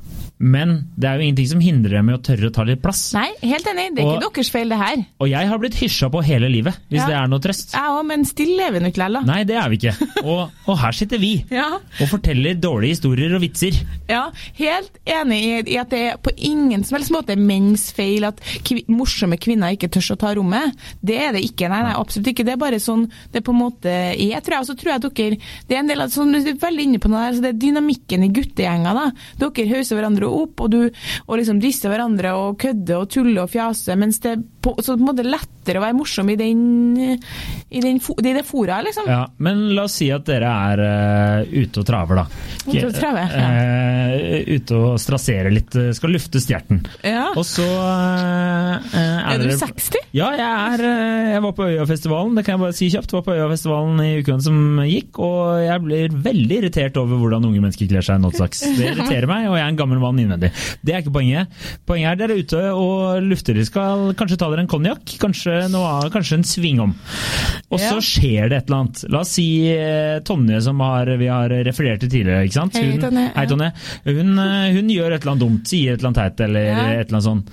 Men 0.40 0.86
det 0.96 1.04
er 1.10 1.18
jo 1.20 1.24
ingenting 1.28 1.48
som 1.50 1.60
hindrer 1.60 1.98
dem 1.98 2.08
i 2.08 2.12
å 2.16 2.20
tørre 2.24 2.48
å 2.48 2.52
ta 2.52 2.62
litt 2.64 2.80
plass. 2.82 3.12
Nei, 3.12 3.28
helt 3.42 3.66
enig. 3.68 3.94
Det 3.94 4.00
er 4.02 4.08
Og- 4.08 4.22
ikke 4.22 4.34
deres 4.40 4.50
feil, 4.50 4.68
det 4.70 4.78
her. 4.78 5.04
Og 5.20 5.28
jeg 5.28 5.48
har 5.48 5.58
blitt 5.58 5.74
hysja 5.76 6.08
på 6.10 6.22
hele 6.24 6.48
livet, 6.48 6.74
hvis 6.90 7.00
Ja. 7.00 7.06
det 7.06 7.14
er 7.16 7.26
noe 7.28 7.38
trøst. 7.40 7.72
Jeg 7.72 7.82
òg, 7.90 8.06
men 8.06 8.24
still 8.24 8.56
lever 8.56 8.80
nok 8.80 8.94
likevel, 8.96 9.12
da. 9.12 9.20
Nei, 9.20 9.44
det 9.44 9.56
er 9.56 9.68
vi 9.68 9.76
ikke. 9.76 9.94
Og, 10.24 10.50
og 10.66 10.78
her 10.78 10.92
sitter 10.92 11.18
vi 11.18 11.44
Ja. 11.50 11.66
og 12.00 12.08
forteller 12.08 12.54
dårlige 12.58 12.96
historier 12.96 13.34
og 13.34 13.40
vitser. 13.42 13.72
Ja, 14.08 14.30
helt 14.54 14.90
enig 15.06 15.68
i, 15.68 15.76
at 15.76 15.90
det 15.90 15.98
er 16.12 16.16
på 16.16 16.30
ingen 16.36 16.84
som 16.84 16.96
helst 16.98 17.10
måte 17.12 17.36
menns 17.36 17.92
feil 17.92 18.24
at 18.24 18.40
kvi, 18.64 18.84
morsomme 18.88 19.36
kvinner 19.38 19.76
ikke 19.76 19.88
tør 19.90 20.16
å 20.16 20.18
ta 20.18 20.34
rommet. 20.34 20.74
Det 21.04 21.16
er 21.20 21.32
det 21.32 21.42
ikke. 21.44 21.68
Nei, 21.68 21.82
nei, 21.82 21.92
absolutt 21.92 22.26
ikke. 22.32 22.44
Det 22.44 22.52
er 22.54 22.56
bare 22.56 22.80
sånn 22.80 23.10
det 23.32 23.44
på 23.44 23.52
en 23.52 23.60
måte 23.60 23.86
er, 23.90 24.40
tror 24.40 24.56
jeg. 24.56 24.60
Og 24.60 24.66
så 24.66 24.76
tror 24.78 24.92
jeg 24.92 25.00
dere 25.02 25.38
Det 25.68 25.76
er 25.76 25.80
en 25.80 25.86
del 25.88 26.00
av 26.00 26.08
sånn, 26.10 26.32
Du 26.32 26.48
er 26.50 26.54
veldig 26.54 26.82
inne 26.86 26.98
på 26.98 27.10
noe 27.10 27.30
der, 27.30 27.36
så 27.36 27.42
det 27.42 27.50
er 27.54 27.58
dynamikken 27.66 28.24
i 28.24 28.28
guttegjenger. 28.28 28.94
da. 28.94 29.10
Dere 29.38 29.68
hauser 29.68 29.96
hverandre 30.00 30.29
opp, 30.30 30.64
og, 30.64 30.72
du, 30.72 31.02
og 31.26 31.40
liksom 31.40 31.60
disser 31.62 31.92
hverandre 31.92 32.34
og 32.38 32.58
kødder 32.60 33.02
og 33.02 33.10
tuller 33.12 33.44
og 33.44 33.52
fjaser, 33.52 33.98
mens 34.00 34.20
det 34.24 34.36
på, 34.60 34.74
så 34.80 34.94
på 34.94 35.00
en 35.00 35.08
måte 35.08 35.24
lettere 35.26 35.80
å 35.80 35.84
være 35.84 35.96
morsom 35.96 36.30
i 36.32 36.36
den 36.40 36.62
i, 37.70 37.80
den, 37.80 38.00
i 38.00 38.32
det 38.34 38.42
fora, 38.46 38.80
liksom. 38.84 39.08
Ja, 39.08 39.22
Men 39.38 39.62
la 39.76 39.86
oss 39.86 39.98
si 40.00 40.10
at 40.12 40.26
dere 40.28 40.50
er 40.70 40.82
uh, 40.82 41.52
ute 41.52 41.82
og 41.82 41.86
traver, 41.88 42.20
da. 42.20 42.26
Ute 42.66 42.86
og 42.88 42.96
traver, 42.96 43.36
ja. 43.36 43.50
Uh, 43.50 44.56
ute 44.56 44.80
og 44.80 45.00
strasserer 45.00 45.52
litt, 45.54 45.74
eh, 45.78 45.92
skal 45.96 46.12
lufte 46.14 46.40
stjerten. 46.42 46.82
Ja. 47.06 47.30
Og 47.38 47.44
så 47.46 47.66
eh, 47.66 49.09
er, 49.20 49.38
du 49.42 49.50
60? 49.56 49.96
Ja, 50.16 50.28
jeg, 50.38 50.48
er, 50.74 50.82
eh, 50.84 51.30
jeg 51.34 51.42
var 51.44 51.52
på 51.58 51.66
Øyafestivalen, 51.70 52.34
det 52.36 52.44
kan 52.46 52.54
jeg 52.56 52.62
bare 52.64 52.76
si 52.76 52.88
kjapt. 52.90 53.12
Var 53.12 53.22
på 53.26 53.34
Øyafestivalen 53.36 54.00
i 54.04 54.10
uken 54.22 54.40
som 54.44 54.58
gikk, 54.86 55.18
og 55.22 55.60
jeg 55.64 55.82
blir 55.84 56.16
veldig 56.26 56.58
irritert 56.62 56.96
over 57.00 57.20
hvordan 57.20 57.44
unge 57.50 57.60
mennesker 57.62 57.88
kler 57.90 58.02
seg 58.06 58.20
nå 58.22 58.30
til 58.34 58.44
dags. 58.46 58.60
Det 58.60 58.88
irriterer 58.92 59.26
meg, 59.30 59.48
og 59.50 59.56
jeg 59.58 59.64
er 59.66 59.72
en 59.74 59.80
gammel 59.80 60.00
mann 60.02 60.18
innvendig. 60.22 60.52
Det 60.82 60.94
er 60.94 61.02
ikke 61.04 61.14
poenget. 61.18 61.48
Poenget 61.86 62.10
er 62.12 62.20
dere 62.22 62.36
er 62.38 62.44
ute 62.44 62.62
og 62.74 63.22
lufter. 63.30 63.54
Dere 63.58 63.66
skal 63.68 64.14
kanskje 64.18 64.38
ta 64.40 64.50
dere 64.52 64.64
en 64.64 64.70
konjakk, 64.70 65.04
kanskje, 65.20 65.58
kanskje 66.14 66.38
en 66.40 66.44
svingom. 66.44 66.94
Og 67.70 67.78
så 67.78 67.96
Ja. 67.96 68.00
skjer 68.00 68.48
det 68.50 68.56
et 68.62 68.66
eller 68.70 68.80
annet. 68.84 69.04
La 69.10 69.20
oss 69.20 69.28
si 69.36 69.46
eh, 69.70 70.20
Tonje, 70.26 70.60
som 70.62 70.80
har, 70.80 71.06
vi 71.18 71.26
har 71.30 71.48
referert 71.66 72.00
til 72.00 72.08
tidligere. 72.10 72.44
ikke 72.46 72.54
sant? 72.58 72.74
Hei, 72.74 72.90
Hun- 72.90 73.00
Tonje. 73.00 73.32
Hei, 73.34 73.46
Tonje. 73.46 73.72
Hun, 74.06 74.38
eh, 74.38 74.72
hun 74.74 74.88
gjør 74.88 75.12
et 75.14 75.22
eller 75.22 75.32
annet 75.32 75.40
dumt, 75.44 75.66
sier 75.68 75.92
et 75.94 75.98
eller 76.00 76.08
annet 76.10 76.36
teit 76.36 76.40
eller 76.48 76.60
Ja. 76.60 76.86
et 77.00 77.08
eller 77.10 77.18
annet 77.18 77.24
sånt. 77.24 77.46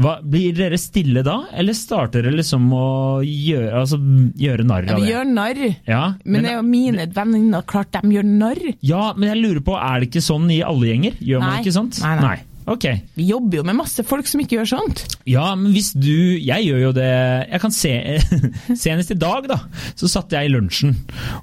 Hva, 0.00 0.20
blir 0.22 0.52
dere 0.56 0.76
stille 0.78 0.99
da, 1.24 1.46
eller 1.56 1.72
starter 1.72 2.22
det 2.22 2.32
liksom 2.36 2.68
å 2.72 3.20
gjøre, 3.24 3.72
altså, 3.80 3.98
gjøre 4.36 4.64
narr 4.68 4.84
Ja, 4.86 4.94
av 4.94 5.00
vi 5.00 5.10
gjør 5.12 5.24
narr. 5.32 5.62
Ja, 5.88 6.02
Men 6.24 6.42
det 6.44 6.50
er 6.52 6.56
jo 6.60 6.62
mine 6.68 7.06
venninner, 7.14 7.62
klart 7.66 7.92
de 7.92 8.00
gjør 8.14 8.24
narr. 8.24 8.60
ja, 8.82 9.12
men 9.16 9.28
jeg 9.32 9.42
lurer 9.42 9.60
på, 9.60 9.76
er 9.80 10.00
det 10.00 10.08
ikke 10.10 10.22
sånn 10.22 10.50
i 10.50 10.60
alle 10.62 10.86
gjenger? 10.92 11.16
Gjør 11.20 11.40
man 11.40 11.50
Nei. 11.56 11.60
ikke 11.64 11.72
sånt? 11.72 12.00
Nei, 12.04 12.14
nei. 12.20 12.36
Ok. 12.68 12.84
Vi 13.16 13.24
jobber 13.30 13.60
jo 13.60 13.64
med 13.66 13.78
masse 13.78 14.02
folk 14.06 14.28
som 14.28 14.40
ikke 14.42 14.58
gjør 14.58 14.68
sånt. 14.74 15.02
Ja, 15.28 15.54
men 15.56 15.72
hvis 15.74 15.92
du 15.96 16.36
Jeg 16.40 16.66
gjør 16.66 16.80
jo 16.80 16.90
det 16.96 17.08
Jeg 17.50 17.60
kan 17.62 17.72
se 17.74 17.92
Senest 18.82 19.12
i 19.14 19.18
dag, 19.18 19.46
da, 19.48 19.58
så 19.98 20.08
satt 20.10 20.32
jeg 20.34 20.48
i 20.48 20.52
lunsjen, 20.52 20.92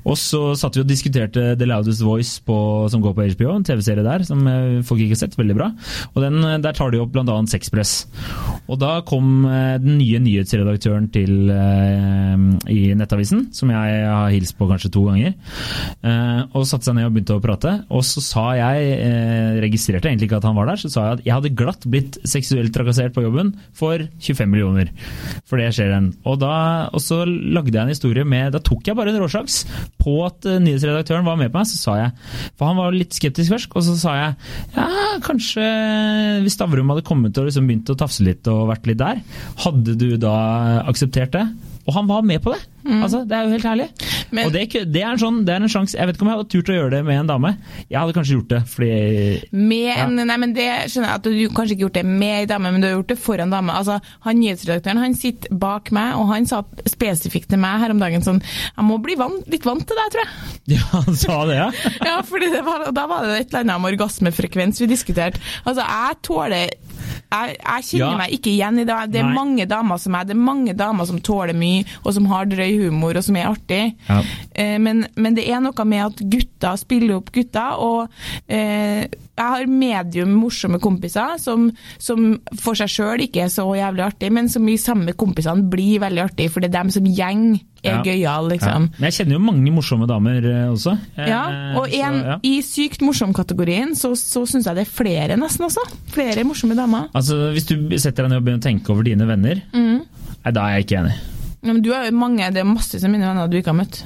og 0.07 0.15
så 0.19 0.53
satt 0.57 0.77
vi 0.77 0.83
og 0.83 0.89
diskuterte 0.89 1.55
The 1.59 1.67
Loudest 1.67 2.03
Voice 2.05 2.39
på, 2.45 2.55
som 2.91 3.01
går 3.03 3.13
på 3.17 3.25
HBO, 3.33 3.51
en 3.57 3.65
TV-serie 3.67 4.05
der 4.05 4.24
som 4.27 4.42
eh, 4.50 4.79
folk 4.87 5.01
ikke 5.03 5.15
har 5.15 5.22
sett. 5.22 5.35
Veldig 5.37 5.55
bra. 5.57 5.68
Og 6.13 6.24
den, 6.24 6.37
eh, 6.44 6.57
Der 6.63 6.75
tar 6.77 6.92
de 6.94 7.01
opp 7.01 7.11
bl.a. 7.13 7.35
sexpress. 7.50 7.94
Og 8.68 8.79
da 8.81 9.01
kom 9.07 9.46
eh, 9.46 9.77
den 9.83 9.98
nye 10.00 10.22
nyhetsredaktøren 10.24 11.09
til 11.13 11.35
i 11.48 12.79
Nettavisen, 12.98 13.48
som 13.55 13.72
jeg 13.72 14.00
har 14.07 14.31
hilst 14.33 14.57
på 14.57 14.68
kanskje 14.70 14.92
to 14.94 15.03
ganger, 15.07 15.33
og 16.55 16.65
satte 16.68 16.87
seg 16.87 16.98
ned 16.98 17.07
og 17.07 17.13
begynte 17.15 17.37
å 17.37 17.44
prate. 17.44 17.74
Og 17.94 18.03
så 18.05 18.24
sa 18.24 18.46
jeg, 18.57 18.89
registrerte 19.63 20.09
egentlig 20.09 20.29
ikke 20.29 20.42
at 20.42 20.48
han 20.50 20.57
var 20.57 20.70
der, 20.72 20.81
så 20.81 20.92
sa 20.92 21.05
jeg 21.05 21.06
at 21.15 21.24
jeg 21.25 21.35
hadde 21.35 21.53
glatt 21.57 21.87
blitt 21.89 22.17
seksuelt 22.27 22.74
trakassert 22.75 23.15
på 23.15 23.24
jobben 23.25 23.53
for 23.77 24.03
25 24.20 24.51
millioner. 24.51 24.91
For 25.48 25.61
det 25.61 25.72
skjer 25.75 25.93
en. 25.96 26.11
Og, 26.27 26.39
da, 26.41 26.53
og 26.91 27.03
så 27.03 27.22
lagde 27.27 27.74
jeg 27.74 27.81
en 27.83 27.93
historie 27.93 28.25
med 28.27 28.53
Da 28.55 28.61
tok 28.63 28.87
jeg 28.87 28.98
bare 28.98 29.13
en 29.13 29.22
råsjans 29.22 29.59
på 30.01 30.17
at 30.25 30.48
eh, 30.50 30.59
nyhetsredaktøren 30.63 31.27
var 31.27 31.39
med 31.39 31.51
på 31.53 31.61
meg. 31.61 31.70
Så 31.70 31.79
sa 31.81 31.98
jeg 32.00 32.13
For 32.57 32.70
han 32.70 32.79
var 32.79 32.96
litt 32.96 33.15
skeptisk 33.17 33.55
først, 33.55 33.72
og 33.74 33.85
så 33.87 33.96
sa 34.00 34.17
jeg 34.17 34.35
ja, 34.75 34.87
kanskje 35.25 35.65
hvis 36.43 36.57
Stavrum 36.57 36.91
hadde 36.93 37.05
kommet 37.07 37.37
og 37.39 37.50
liksom 37.50 37.70
begynt 37.70 37.91
å 37.93 37.98
tafse 38.00 38.25
litt 38.25 38.48
og 38.51 38.67
vært 38.72 38.89
litt 38.89 39.01
der, 39.01 39.22
hadde 39.63 39.98
du 40.00 40.09
da 40.22 40.35
akseptert 40.89 41.35
det? 41.35 41.46
Og 41.87 41.96
han 41.96 42.09
var 42.09 42.25
med 42.27 42.41
på 42.43 42.51
det! 42.53 42.59
Altså, 43.03 43.23
Det 43.27 43.35
er 43.37 43.43
jo 43.43 43.50
helt 43.55 43.63
herlig. 43.67 43.87
Men- 44.31 44.45
og 44.47 44.51
det, 44.53 44.91
det 44.91 45.01
er 45.03 45.11
en 45.11 45.17
sånn, 45.21 45.45
det 45.45 45.53
er 45.55 45.61
en 45.63 45.69
sjanse. 45.71 45.95
Jeg 45.97 46.05
vet 46.07 46.15
ikke 46.17 46.21
om 46.25 46.27
jeg 46.31 46.37
hadde 46.37 46.50
turt 46.51 46.69
å 46.71 46.75
gjøre 46.77 46.91
det 46.91 47.01
med 47.05 47.19
en 47.21 47.27
dame. 47.27 47.51
Jeg 47.89 48.00
hadde 48.00 48.13
kanskje 48.17 48.35
gjort 48.37 48.47
det, 48.50 48.61
fordi 48.67 49.43
Med 49.51 49.87
Ja. 49.87 50.03
en, 50.05 50.15
nei, 50.15 50.37
men 50.37 50.53
det 50.53 50.67
skjønner 50.91 51.07
jeg 51.07 51.15
at 51.15 51.23
du 51.23 51.50
kanskje 51.50 51.73
ikke 51.77 51.85
gjort 51.87 51.93
det 52.00 52.05
med 52.05 52.39
ei 52.41 52.45
dame, 52.45 52.71
men 52.71 52.81
du 52.81 52.87
har 52.87 52.95
gjort 52.97 53.07
det 53.13 53.19
for 53.19 53.35
en 53.39 53.50
dame. 53.50 53.71
Altså, 53.71 54.01
han 54.21 54.35
Nyhetsredaktøren 54.37 54.97
han 55.00 55.15
sitter 55.15 55.50
bak 55.51 55.91
meg, 55.91 56.15
og 56.15 56.27
han 56.27 56.45
sa 56.45 56.63
spesifikt 56.85 57.50
til 57.50 57.57
meg 57.59 57.79
her 57.81 57.91
om 57.91 58.00
dagen 58.00 58.21
sånn 58.21 58.41
Jeg 58.41 58.85
må 58.85 58.97
bli 59.01 59.15
vant, 59.15 59.47
litt 59.47 59.63
vant 59.65 59.85
til 59.87 59.95
deg, 59.95 60.11
tror 60.11 60.23
jeg. 60.23 60.53
Ja, 60.77 61.01
han 61.05 61.15
sa 61.15 61.45
det, 61.45 61.55
ja? 61.55 61.71
Ja, 62.05 62.21
fordi 62.21 62.51
det 62.51 62.63
var, 62.65 62.91
da 62.91 63.07
var 63.07 63.23
det 63.25 63.39
et 63.41 63.53
eller 63.53 63.63
annet 63.63 63.75
om 63.75 63.85
orgasmefrekvens 63.85 64.79
vi 64.81 64.87
diskuterte. 64.91 65.39
Altså, 65.65 65.83
jeg 65.87 66.21
tåler 66.23 66.69
Jeg, 67.27 67.57
jeg 67.59 67.83
kjenner 67.83 68.11
Ja. 68.11 68.17
meg 68.17 68.31
ikke 68.31 68.51
igjen 68.53 68.79
i 68.79 68.83
det. 68.87 68.95
Det 69.11 69.19
er 69.19 69.25
Nei. 69.27 69.33
mange 69.35 69.65
damer 69.67 69.97
som 70.00 70.15
er 70.15 70.23
Det 70.25 70.31
er 70.35 70.39
mange 70.39 70.73
damer 70.75 71.05
som 71.05 71.19
tåler 71.19 71.53
mye, 71.53 71.83
og 72.05 72.13
som 72.13 72.25
har 72.25 72.45
drøy 72.45 72.76
humor, 72.77 73.18
og 73.18 73.24
som 73.25 73.35
er 73.40 73.50
artig. 73.50 73.81
Ja. 74.07 74.22
Eh, 74.55 74.77
men, 74.79 75.05
men 75.16 75.35
det 75.37 75.48
er 75.50 75.61
noe 75.63 75.85
med 75.87 76.05
at 76.05 76.24
gutter 76.31 76.77
spiller 76.81 77.18
opp 77.20 77.31
gutter, 77.35 77.77
og 77.77 78.07
eh, 78.48 79.05
jeg 79.37 79.46
har 79.53 79.68
medium 79.70 80.31
morsomme 80.42 80.79
kompiser 80.81 81.35
som, 81.40 81.68
som 82.01 82.40
for 82.57 82.74
seg 82.79 82.90
sjøl 82.90 83.22
ikke 83.27 83.44
er 83.46 83.51
så 83.53 83.68
jævlig 83.77 84.05
artig, 84.07 84.31
men 84.33 84.50
som 84.50 84.66
i 84.72 84.77
samme 84.81 85.13
kompisene 85.13 85.68
blir 85.70 86.00
veldig 86.01 86.24
artig, 86.24 86.50
for 86.53 86.63
det 86.63 86.72
er 86.72 86.79
dem 86.79 86.94
som 86.94 87.05
gjeng 87.05 87.44
er 87.85 88.00
Ja. 88.00 88.01
gøyal, 88.03 88.48
Ja. 88.48 88.50
liksom. 88.50 88.87
Men 88.98 89.05
jeg 89.11 89.13
kjenner 89.20 89.37
jo 89.37 89.44
mange 89.46 89.72
morsomme 89.72 90.07
damer 90.09 90.42
eh, 90.50 90.66
også. 90.74 90.96
Ja, 91.16 91.44
og 91.77 91.85
så, 91.85 92.00
en, 92.01 92.18
ja. 92.25 92.40
i 92.44 92.55
sykt 92.66 93.03
morsom-kategorien 93.05 93.94
så, 93.96 94.16
så 94.18 94.42
syns 94.50 94.66
jeg 94.66 94.75
det 94.79 94.87
er 94.87 94.92
flere, 94.98 95.37
nesten 95.37 95.68
også. 95.70 95.85
Flere 96.11 96.44
morsomme 96.44 96.75
damer. 96.75 97.05
Altså, 97.16 97.37
Hvis 97.53 97.70
du 97.70 97.75
setter 98.01 98.25
deg 98.25 98.33
ned 98.33 98.42
og 98.42 98.48
begynner 98.48 98.63
å 98.63 98.68
tenke 98.72 98.92
over 98.96 99.05
dine 99.07 99.29
venner, 99.29 99.61
Mm. 99.77 100.01
nei, 100.01 100.51
da 100.57 100.66
er 100.66 100.79
jeg 100.79 100.87
ikke 100.87 101.00
enig. 101.03 101.16
Ja, 101.65 101.74
men 101.74 101.81
du 101.81 101.91
har 101.93 102.05
jo 102.05 102.13
mange, 102.15 102.51
det 102.53 102.61
er 102.61 102.70
masse 102.70 103.00
som 103.01 103.11
mine 103.11 103.27
venner 103.27 103.50
du 103.50 103.57
ikke 103.59 103.74
har 103.74 103.81
møtt. 103.81 104.03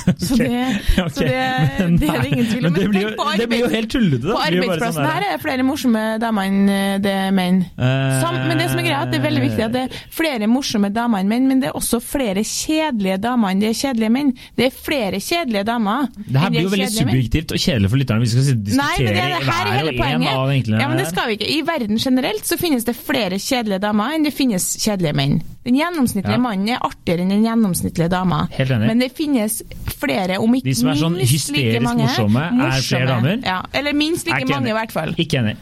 Så 0.18 0.34
det, 0.34 0.46
okay. 0.98 1.10
så 1.10 1.20
det, 1.20 1.40
men 1.78 1.96
det 2.00 2.08
er 2.08 2.22
det 2.22 2.28
ingen 2.32 2.46
tvil 2.46 2.66
om. 2.66 2.72
Men 2.72 2.74
det 2.74 2.82
Men 2.82 2.90
blir 2.90 3.02
jo, 3.02 3.10
tenk 3.10 3.40
det 3.40 3.48
blir 3.50 3.60
jo 3.60 3.68
helt 3.74 3.90
tullete. 3.92 4.26
På 4.30 4.38
arbeidsplassen 4.42 4.96
sånn 4.96 5.08
her 5.10 5.26
er 5.26 5.34
det 5.34 5.42
flere 5.42 5.66
morsomme 5.66 6.04
damer 6.22 6.48
enn 6.48 6.72
eh, 6.72 6.94
det 7.04 7.12
er 7.26 7.34
menn. 7.36 7.60
Eh, 7.76 8.24
men 8.48 8.62
det 8.62 8.68
som 8.72 8.80
er 8.80 8.86
greia, 8.86 9.02
det 9.10 9.20
er 9.20 9.24
veldig 9.26 9.42
viktig 9.44 9.66
at 9.66 9.74
det 9.76 9.84
er 9.86 10.00
flere 10.16 10.48
morsomme 10.50 10.90
damer 10.94 11.22
enn 11.22 11.30
menn, 11.30 11.48
men 11.50 11.62
det 11.62 11.70
er 11.70 11.78
også 11.78 12.00
flere 12.04 12.44
kjedelige 12.46 13.20
damer 13.22 13.54
enn 13.54 13.62
det 13.62 13.70
er 13.70 13.78
kjedelige 13.82 14.14
menn. 14.16 14.32
Det 14.58 14.70
er 14.70 14.80
flere 14.88 15.22
kjedelige 15.22 15.66
damer 15.68 16.08
Det 16.16 16.44
her 16.44 16.54
blir 16.56 16.66
jo 16.66 16.74
veldig 16.74 16.90
subjektivt 16.96 17.54
og 17.56 17.64
kjedelig 17.66 17.92
for 17.92 18.02
lytterne. 18.02 18.24
Vi 18.24 18.32
skal 18.32 18.48
diskutere 18.48 18.80
Nei, 18.80 18.90
men 19.04 19.12
det, 19.12 19.20
er 19.20 19.36
det 19.36 19.52
her 19.52 19.62
er 19.70 19.78
hele 19.78 19.96
poenget. 20.00 20.32
av 20.34 20.50
vinklene 20.54 20.82
Ja, 20.82 20.90
men 20.90 21.04
det 21.04 21.08
skal 21.12 21.30
vi 21.30 21.38
ikke. 21.38 21.50
I 21.50 21.62
verden 21.68 22.00
generelt 22.00 22.48
så 22.48 22.58
finnes 22.60 22.88
det 22.88 22.96
flere 22.98 23.38
kjedelige 23.40 23.82
damer 23.84 24.16
enn 24.16 24.26
det 24.26 24.34
finnes 24.36 24.72
kjedelige 24.80 25.16
menn. 25.20 25.40
Den 25.64 25.76
gjennomsnittlige 25.76 26.38
Ja. 26.38 26.40
mannen 26.40 26.68
er 26.72 26.78
artigere 26.80 27.20
enn 27.20 27.28
den 27.34 27.42
gjennomsnittlige 27.44 28.08
dama. 28.08 28.46
Helt 28.50 28.70
enig. 28.70 28.86
Men 28.88 28.98
det 28.98 29.10
finnes 29.12 29.58
flere, 30.00 30.38
om 30.40 30.54
ikke 30.56 30.64
De 30.64 30.74
som 30.74 30.88
er 30.88 30.94
sånn 30.94 31.16
minst 31.18 31.50
like 31.52 31.60
hysterisk 31.60 31.82
mange, 31.84 32.06
morsomme, 32.06 32.44
er 32.64 32.80
flere 32.80 33.06
damer? 33.10 33.42
Ja, 33.44 33.58
eller 33.74 33.92
minst 33.92 34.26
like 34.26 34.46
mange, 34.48 34.62
enig. 34.64 34.70
i 34.70 34.78
hvert 34.78 34.92
fall. 34.92 35.14
Ikke 35.20 35.38
enig. 35.42 35.56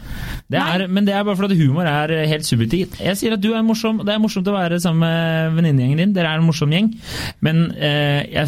Det 0.49 0.57
er, 0.57 0.87
men 0.87 1.05
det 1.05 1.13
er 1.13 1.23
bare 1.27 1.35
fordi 1.37 1.57
humor 1.59 1.85
er 1.85 2.13
helt 2.25 2.47
subjektivt. 2.47 2.95
Jeg 3.03 3.17
sier 3.19 3.33
at 3.35 3.41
du 3.43 3.51
er 3.53 3.61
morsom, 3.61 3.99
det 4.05 4.15
er 4.15 4.19
morsomt 4.23 4.47
å 4.47 4.55
være 4.55 4.79
sammen 4.81 5.03
med 5.03 5.53
venninnegjengen 5.59 5.97
din. 5.97 6.13
Dere 6.15 6.31
er 6.31 6.39
en 6.39 6.47
morsom 6.47 6.71
gjeng. 6.73 6.87
Men 7.45 7.59
eh, 7.75 8.23
jeg 8.31 8.47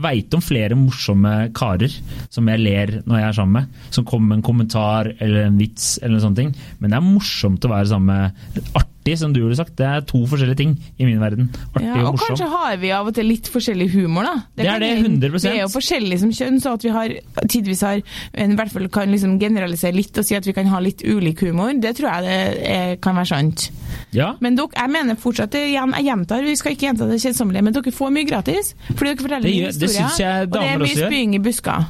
veit 0.00 0.34
om 0.34 0.40
flere 0.42 0.74
morsomme 0.74 1.52
karer 1.54 1.92
som 2.30 2.48
jeg 2.48 2.58
ler 2.64 2.96
når 3.06 3.20
jeg 3.20 3.28
er 3.28 3.32
sammen 3.38 3.52
med. 3.60 3.68
Som 3.94 4.04
kommer 4.08 4.32
med 4.32 4.38
en 4.38 4.48
kommentar 4.48 5.12
eller 5.20 5.44
en 5.46 5.58
vits 5.60 5.98
eller 6.02 6.16
en 6.16 6.24
sånn 6.30 6.40
ting. 6.40 6.54
Men 6.80 6.90
det 6.90 6.96
er 6.96 7.06
morsomt 7.12 7.62
å 7.68 7.68
være 7.76 7.92
sammen 7.92 8.06
med 8.06 8.62
artig, 8.74 8.92
som 9.16 9.32
du 9.32 9.38
ville 9.44 9.54
sagt. 9.56 9.76
Det 9.78 9.86
er 9.86 10.00
to 10.08 10.24
forskjellige 10.26 10.58
ting 10.58 10.72
i 10.98 11.04
min 11.06 11.20
verden. 11.22 11.50
Artig 11.74 11.86
Ja, 11.86 11.94
og 12.00 12.06
og 12.06 12.12
morsom. 12.16 12.34
kanskje 12.34 12.48
har 12.50 12.76
vi 12.82 12.90
av 12.90 13.06
og 13.06 13.14
til 13.14 13.26
litt 13.30 13.46
forskjellig 13.52 13.90
humor, 13.94 14.26
da. 14.26 14.34
Det 14.56 14.66
er 14.66 14.78
det, 14.82 14.90
100%. 15.04 15.46
Vi 15.46 15.52
er 15.58 15.62
jo 15.62 15.68
forskjellige 15.72 16.18
som 16.24 16.32
kjønn, 16.32 16.60
så 16.60 16.72
at 16.74 16.82
vi 16.84 16.88
har, 16.90 17.14
tidvis 17.48 17.80
har, 17.86 18.02
en, 18.34 18.52
i 18.52 18.58
hvert 18.58 18.72
fall 18.72 18.88
kan 18.88 19.10
liksom 19.14 19.38
generalisere 19.38 19.94
litt 19.94 20.18
og 20.18 20.24
si 20.26 20.34
at 20.34 20.46
vi 20.46 20.52
kan 20.56 20.66
ha 20.66 20.80
litt 20.80 21.04
ulik 21.06 21.40
humor, 21.46 21.70
det 21.78 21.94
tror 22.00 22.10
jeg 22.10 22.22
det 22.26 22.68
er, 22.72 22.96
kan 22.96 23.16
være 23.16 23.30
sant. 23.30 23.70
Ja, 24.12 24.32
Men 24.40 24.56
dere, 24.56 24.68
jeg 24.74 24.90
mener 24.90 25.14
fortsatt, 25.20 25.54
igjen, 25.54 25.92
jeg 25.96 26.04
gjentar, 26.10 26.42
vi 26.42 26.56
skal 26.56 26.72
ikke 26.72 26.86
gjenta 26.88 27.06
det 27.06 27.20
kjedsommelige, 27.22 27.62
men 27.62 27.72
dere 27.76 27.92
får 27.92 28.10
mye 28.10 28.26
gratis. 28.28 28.74
Fordi 28.94 29.12
dere 29.12 29.22
forteller 29.22 29.46
Det 29.46 29.54
mye 29.54 29.66
historier, 29.70 30.10
det 30.16 30.24
jeg 30.24 30.42
og 30.42 30.52
det 30.56 30.66
er 30.66 30.78
mye 30.82 30.96
spying 31.06 31.34
i 31.34 31.38
busker. 31.38 31.84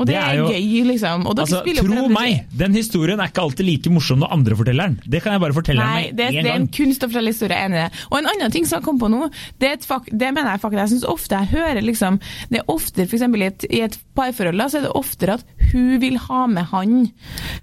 Og 0.00 0.06
det, 0.08 0.14
Det 0.14 0.22
er 0.24 0.34
jo- 0.38 0.48
gøy, 0.48 0.84
liksom. 0.88 1.26
Altså, 1.28 1.60
tro 1.76 2.08
meg, 2.08 2.46
den 2.56 2.72
historien 2.74 3.20
er 3.20 3.28
ikke 3.28 3.42
alltid 3.44 3.66
like 3.66 3.90
morsom 3.92 4.20
når 4.22 4.32
andre 4.32 4.56
forteller 4.56 4.88
den. 4.88 5.00
Det 5.06 5.22
kan 5.22 5.32
jeg 5.36 5.40
bare 5.40 5.52
fortelle 5.52 5.84
Nei, 5.84 6.08
en 6.08 6.16
det, 6.16 6.30
Nei, 6.32 6.42
det 6.42 6.50
er 6.50 6.56
en 6.56 6.68
kunst 6.68 7.04
å 7.04 7.10
fortelle 7.10 7.34
historier, 7.34 7.56
er 7.56 7.68
enig 7.68 7.78
i 7.78 7.84
det. 7.84 8.06
Og 8.10 8.18
en 8.18 8.30
annen 8.32 8.50
ting 8.54 8.64
som 8.66 8.78
jeg 8.80 8.86
kom 8.88 8.98
på 8.98 9.10
nå, 9.12 9.30
det, 9.60 9.68
er 9.68 9.72
et 9.76 9.84
fak 9.84 10.08
det 10.10 10.32
mener 10.32 10.54
jeg 10.54 10.62
faktisk, 10.64 10.80
jeg 10.80 10.92
synes 10.94 11.04
ofte 11.10 11.36
jeg 11.36 11.52
hører 11.52 11.82
liksom, 11.84 12.18
det 12.50 12.62
er 12.62 12.64
oftere, 12.72 13.06
eksempel 13.10 13.42
i 13.42 13.48
et, 13.50 13.64
i 13.70 13.80
et 13.84 13.98
parforhold, 14.16 14.64
så 14.70 14.80
er 14.80 14.86
det 14.88 14.92
oftere 14.96 15.36
at 15.38 15.44
hun 15.72 16.00
vil 16.02 16.16
ha 16.18 16.46
med 16.50 16.64
han 16.72 16.96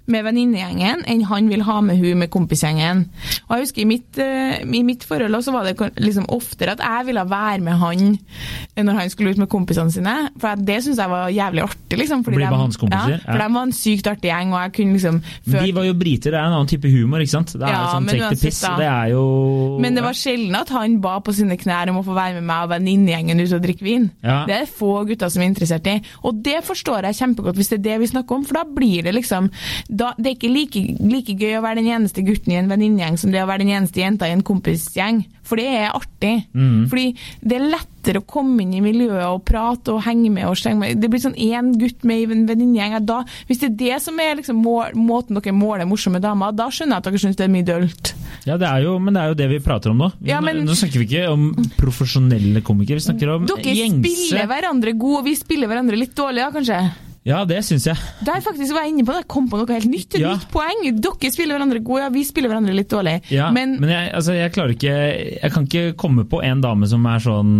med 0.08 0.24
venninnegjengen, 0.24 1.02
enn 1.08 1.24
han 1.28 1.48
vil 1.50 1.64
ha 1.66 1.80
med 1.84 1.98
hun 2.00 2.22
med 2.22 2.30
kompisgjengen. 2.32 3.04
Og 3.48 3.56
jeg 3.56 3.66
husker 3.66 3.82
i 3.82 3.88
mitt, 3.88 4.18
eh, 4.22 4.62
i 4.62 4.82
mitt 4.86 5.04
forhold 5.08 5.34
også 5.34 5.52
var 5.52 5.64
det 5.68 5.76
liksom 6.00 6.28
oftere 6.34 6.76
at 6.76 6.82
jeg 6.84 7.08
ville 7.10 7.24
være 7.28 7.60
med 7.64 7.78
han 7.82 8.18
når 8.78 8.94
han 9.00 9.10
skulle 9.10 9.34
ut 9.34 9.40
med 9.42 9.50
kompisene 9.50 9.92
sine, 9.92 10.14
for 10.38 10.54
det 10.56 10.82
synes 10.84 11.00
jeg 11.02 11.10
var 11.10 11.28
jævlig 11.34 11.64
artig, 11.66 11.98
liksom. 11.98 12.24
Bli 12.36 12.44
med 12.44 12.58
hans 12.58 12.76
kompiser, 12.76 13.16
Ja, 13.18 13.32
for 13.32 13.38
de 13.42 13.48
var 13.54 13.62
en 13.68 13.72
sykt 13.72 14.06
artig 14.10 14.28
gjeng, 14.30 14.52
og 14.52 14.60
jeg 14.62 14.72
kunne 14.78 14.92
liksom 14.98 15.20
føle 15.48 15.62
De 15.66 15.72
var 15.78 15.84
jo 15.88 15.94
briter, 15.94 16.30
det 16.34 16.38
er 16.40 16.44
en 16.48 16.56
annen 16.58 16.68
type 16.70 16.90
humor, 16.92 17.18
ikke 17.24 17.34
sant? 17.34 17.52
Det 17.54 17.62
er 17.62 17.72
Ja, 17.72 17.80
jo 17.84 17.92
sånn 17.94 18.04
men 18.08 18.14
take 18.18 18.28
the 18.34 18.46
piss, 18.46 18.60
da. 18.62 18.72
det 18.76 18.88
er 18.90 19.08
jo 19.14 19.24
Men 19.80 19.94
det 19.98 20.02
var 20.04 20.12
sjelden 20.18 20.56
at 20.60 20.68
han 20.74 20.98
ba 21.00 21.18
på 21.24 21.34
sine 21.34 21.56
knær 21.60 21.90
om 21.92 22.00
å 22.00 22.04
få 22.06 22.14
være 22.16 22.34
med 22.40 22.44
meg 22.50 22.64
og 22.66 22.70
venninnegjengen 22.74 23.40
ut 23.40 23.52
og 23.58 23.62
drikke 23.64 23.84
vin. 23.86 24.10
Ja. 24.22 24.44
Det 24.48 24.54
er 24.62 24.66
få 24.70 25.04
gutter 25.08 25.28
som 25.32 25.42
er 25.42 25.50
interessert 25.50 25.86
i. 25.90 25.96
Og 26.24 26.42
det 26.44 26.58
forstår 26.66 27.08
jeg 27.08 27.18
kjempegodt 27.22 27.56
hvis 27.56 27.68
det 27.72 27.78
er 27.80 27.84
det 27.88 27.98
vi 28.00 28.10
snakker 28.12 28.36
om, 28.36 28.44
for 28.44 28.60
da 28.60 28.64
blir 28.64 29.02
det 29.06 29.14
liksom 29.14 29.50
da, 29.88 30.12
Det 30.18 30.26
er 30.26 30.36
ikke 30.36 30.52
like, 30.52 30.84
like 31.00 31.34
gøy 31.38 31.58
å 31.58 31.62
være 31.64 31.80
den 31.82 31.90
eneste 31.94 32.22
gutten 32.26 32.52
i 32.52 32.58
en 32.60 32.68
venninnegjeng 32.70 33.18
som 33.18 33.30
det 33.32 33.42
å 33.42 33.48
være 33.48 33.64
den 33.64 33.74
eneste 33.76 34.00
jenta 34.02 34.26
i 34.28 34.34
en 34.36 34.42
kompisgjeng. 34.42 35.24
For 35.48 35.56
det 35.56 35.66
er 35.80 35.94
artig. 35.96 36.34
Mm. 36.52 36.88
Fordi 36.90 37.06
det 37.40 37.56
er 37.56 37.68
lettere 37.98 38.20
å 38.22 38.26
komme 38.26 38.62
inn 38.62 38.74
i 38.74 38.80
miljøet 38.82 39.24
og 39.26 39.42
prate 39.46 39.92
og 39.92 40.02
henge 40.06 40.30
med 40.30 40.46
og 40.48 40.56
slenge 40.56 40.78
med. 40.80 41.00
Det 41.02 41.10
blir 41.10 41.20
sånn 41.20 41.36
én 41.36 41.72
gutt 41.78 42.04
med 42.04 42.20
i 42.22 42.26
en 42.30 42.46
venninnegjeng. 42.46 42.94
Hvis 43.48 43.60
det 43.60 43.68
er 43.70 43.76
det 43.78 44.02
som 44.02 44.18
er 44.20 44.36
liksom 44.38 44.60
må, 44.62 44.78
måten 44.94 45.38
dere 45.38 45.52
måler 45.52 45.86
morsomme 45.88 46.20
damer, 46.22 46.52
da 46.52 46.68
skjønner 46.70 46.98
jeg 46.98 47.02
at 47.02 47.08
dere 47.10 47.18
syns 47.22 47.36
det 47.36 47.44
er 47.48 47.52
mye 47.52 47.66
dølt. 47.66 48.14
Ja, 48.46 48.56
det 48.56 48.68
er 48.68 48.84
jo, 48.86 48.98
men 48.98 49.14
det 49.14 49.22
er 49.22 49.32
jo 49.32 49.38
det 49.38 49.48
vi 49.50 49.58
prater 49.64 49.90
om 49.90 49.98
nå. 49.98 50.12
Ja, 50.24 50.40
men- 50.40 50.64
Nå 50.64 50.74
snakker 50.76 50.98
vi 51.02 51.06
ikke 51.08 51.28
om 51.32 51.50
profesjonelle 51.78 52.62
komikere, 52.62 53.00
vi 53.00 53.06
snakker 53.08 53.34
om 53.34 53.46
Dere 53.46 53.62
gjengse 53.74 54.14
spiller 54.14 54.46
hverandre 54.46 54.94
gode, 54.98 55.18
og 55.18 55.24
vi 55.24 55.34
spiller 55.34 55.68
hverandre 55.68 55.98
litt 55.98 56.14
dårlig, 56.14 56.44
da, 56.44 56.50
kanskje? 56.54 57.07
Ja, 57.26 57.44
det 57.44 57.58
syns 57.66 57.84
jeg. 57.86 57.96
Der 58.24 58.40
faktisk 58.40 58.72
var 58.72 58.84
jeg 58.86 58.94
inne 58.94 59.04
på 59.04 59.12
det, 59.12 59.22
jeg 59.24 59.28
kom 59.28 59.48
på 59.50 59.58
noe 59.60 59.66
helt 59.74 59.88
nytt. 59.90 60.14
Et 60.14 60.20
Ja. 60.22 60.34
nytt 60.36 60.48
poeng. 60.52 60.80
Dere 61.00 61.30
spiller 61.32 61.58
hverandre 61.58 61.82
gode, 61.84 62.00
ja, 62.02 62.08
vi 62.08 62.22
spiller 62.24 62.48
hverandre 62.48 62.74
litt 62.74 62.88
dårlig. 62.88 63.20
Ja, 63.30 63.50
men, 63.50 63.76
Men, 63.80 63.90
jeg, 63.90 64.12
altså, 64.14 64.32
jeg 64.34 64.52
klarer 64.52 64.74
ikke 64.74 64.94
Jeg 65.42 65.52
kan 65.52 65.66
ikke 65.66 65.92
komme 65.96 66.24
på 66.28 66.42
en 66.42 66.60
dame 66.60 66.86
som 66.88 67.04
er 67.06 67.18
sånn 67.18 67.50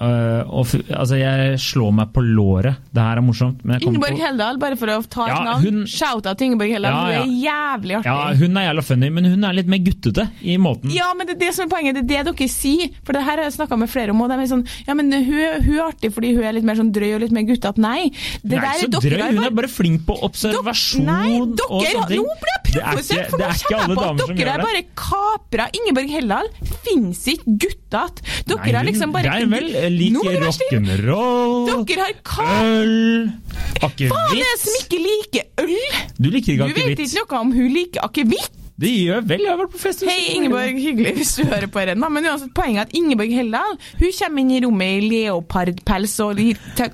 øh, 0.00 0.42
og, 0.50 0.66
Altså, 0.90 1.16
jeg 1.18 1.58
slår 1.58 1.92
meg 1.94 2.12
på 2.12 2.20
låret. 2.24 2.76
Det 2.92 3.02
her 3.02 3.16
er 3.16 3.24
morsomt, 3.24 3.62
Ingeborg 3.64 4.16
på 4.18 4.24
Heldal, 4.24 4.58
bare 4.58 4.76
for 4.76 4.86
å 4.92 4.98
ta 5.08 5.26
et 5.26 5.44
navn. 5.44 5.62
hun- 5.64 5.86
Shout-out 5.86 6.36
til 6.38 6.50
Ingeborg 6.50 6.70
Heldal, 6.70 6.92
hun 6.92 7.12
er 7.12 7.32
jævlig 7.44 7.96
artig. 8.00 8.04
Ja, 8.04 8.34
hun 8.34 8.56
er 8.56 8.68
jævla 8.74 8.82
funny, 8.84 9.10
men 9.10 9.24
hun 9.24 9.44
er 9.44 9.52
litt 9.52 9.66
mer 9.66 9.78
guttete 9.78 10.28
i 10.42 10.56
måten. 10.56 10.92
Ja, 10.92 11.12
men 11.16 11.26
det 11.26 11.36
er 11.36 11.46
det 11.46 11.54
som 11.54 11.66
er 11.66 11.70
poenget. 11.74 11.94
Det 12.06 12.16
er 12.18 12.24
det 12.24 12.36
dere 12.36 12.48
sier. 12.48 12.90
For 13.04 13.12
det 13.12 13.22
her 13.22 13.36
har 13.38 13.44
jeg 13.48 13.52
snakka 13.58 13.78
med 13.78 13.88
flere 13.88 14.10
om, 14.10 14.20
og 14.22 14.28
de 14.28 14.34
er 14.34 14.46
sånn 14.46 14.66
Ja, 14.86 14.94
men 14.94 15.10
hun, 15.12 15.62
hun 15.62 15.74
er 15.78 15.88
artig 15.88 16.12
fordi 16.12 16.34
hun 16.34 16.44
er 16.44 16.52
litt 16.52 16.64
mer 16.64 16.74
sånn 16.74 16.92
drøy 16.92 17.14
og 17.14 17.20
litt 17.22 17.32
mer 17.32 17.42
guttete. 17.48 17.78
Nei. 17.78 18.10
Det 18.44 18.58
er 18.58 18.60
der 18.60 18.84
er 18.84 18.88
dere 18.88 19.03
drøy, 19.04 19.22
hun 19.36 19.44
er 19.44 19.54
bare 19.58 19.68
flink 19.70 20.04
på 20.08 20.16
observasjon 20.28 21.04
Nei, 21.04 21.30
og 21.40 21.58
sånne 21.58 22.08
ting. 22.08 22.24
nå 22.24 22.36
blir 22.42 22.54
jeg 22.74 22.82
er 22.82 22.88
provosert, 22.90 23.18
ikke- 23.18 23.30
for 23.30 23.38
det 23.38 23.44
nå 23.44 23.50
er 23.50 23.54
ikke 23.54 23.68
kjenner 23.70 23.88
jeg 23.88 23.96
på 23.96 24.04
at 24.04 24.36
dere 24.38 24.54
er 24.54 24.64
bare 24.64 24.82
kapra. 25.04 25.66
Ingeborg 25.78 26.10
Heldal 26.10 26.48
fins 26.84 27.20
ikke 27.34 27.56
guttete. 27.64 28.22
Dere 28.46 28.58
Nei, 28.58 28.72
har 28.72 28.84
liksom 28.84 29.12
bare 29.12 29.30
Nei 29.30 29.44
vel, 29.44 29.68
jeg 29.70 29.92
liker 29.92 30.40
rock'n'roll, 30.44 31.86
Dere 31.86 32.08
Akevitt 32.10 32.40
øl, 32.40 33.32
Faen, 33.84 34.38
er 34.40 34.58
som 34.58 34.74
ikke 34.80 34.98
liker 35.04 35.44
øl! 35.58 35.76
Du 36.18 36.30
liker 36.30 36.56
Du 36.56 36.74
vet 36.74 36.98
ikke 36.98 37.14
noe 37.30 37.40
om 37.40 37.52
hun 37.52 37.68
liker 37.74 38.00
akevitt. 38.06 38.50
Det 38.74 38.88
gjør 38.90 39.20
vel, 39.30 39.42
jeg 39.44 39.52
har 39.52 39.58
vært 39.60 39.70
på 39.70 39.78
fest. 39.78 40.00
Hei, 40.02 40.32
Ingeborg. 40.34 40.74
Hyggelig 40.82 41.12
hvis 41.14 41.34
du 41.38 41.44
hører 41.46 41.68
på 41.70 41.82
den, 41.86 42.00
da. 42.02 42.08
Men 42.10 42.24
uansett, 42.26 42.50
poenget 42.56 42.80
er 42.80 42.88
at 42.88 42.96
Ingeborg 42.98 43.30
Heldal 43.30 43.76
hun 44.00 44.14
kommer 44.18 44.42
inn 44.42 44.50
i 44.50 44.58
rommet 44.64 44.96
i 44.96 45.04
leopardpels 45.12 46.16
og 46.24 46.40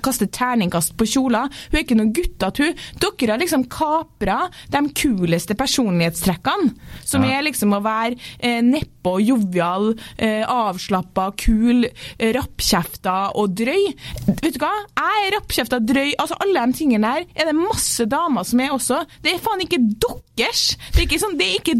kaster 0.05 0.29
terningkast 0.29 0.93
på 0.99 1.07
kjoler. 1.09 1.49
Hun 1.71 1.79
er 1.79 1.81
ikke 1.81 1.97
noen 1.97 2.13
guttete, 2.13 2.67
hun. 2.69 2.85
Dere 3.01 3.33
har 3.33 3.41
liksom 3.41 3.65
kapra 3.73 4.37
de 4.75 4.83
kuleste 5.01 5.57
personlighetstrekkene. 5.57 6.75
Som 7.01 7.25
Ja. 7.25 7.39
er 7.39 7.47
liksom 7.49 7.73
å 7.73 7.81
være 7.81 8.13
eh, 8.39 8.61
nedpå, 9.01 9.19
jovial, 9.21 9.95
eh, 10.17 10.43
avslappa, 10.47 11.31
kul, 11.37 11.85
rappkjefta 12.19 13.33
og 13.35 13.55
drøy. 13.55 13.93
Vet 14.41 14.53
du 14.55 14.59
hva? 14.59 14.71
Jeg 14.97 15.27
er 15.27 15.35
rappkjefta, 15.37 15.79
drøy. 15.79 16.13
Altså 16.17 16.35
Alle 16.39 16.65
de 16.65 16.73
tingene 16.73 17.07
der 17.07 17.25
er 17.35 17.45
det 17.45 17.55
masse 17.55 18.05
damer 18.05 18.43
som 18.43 18.59
er 18.59 18.71
også. 18.71 19.05
Det 19.23 19.33
er 19.33 19.39
faen 19.39 19.61
ikke 19.61 19.79
deres! 20.01 20.77
Det 20.91 21.01
er 21.01 21.07
ikke, 21.07 21.19
sånn, 21.19 21.37
det 21.37 21.47
er 21.47 21.59
ikke 21.59 21.77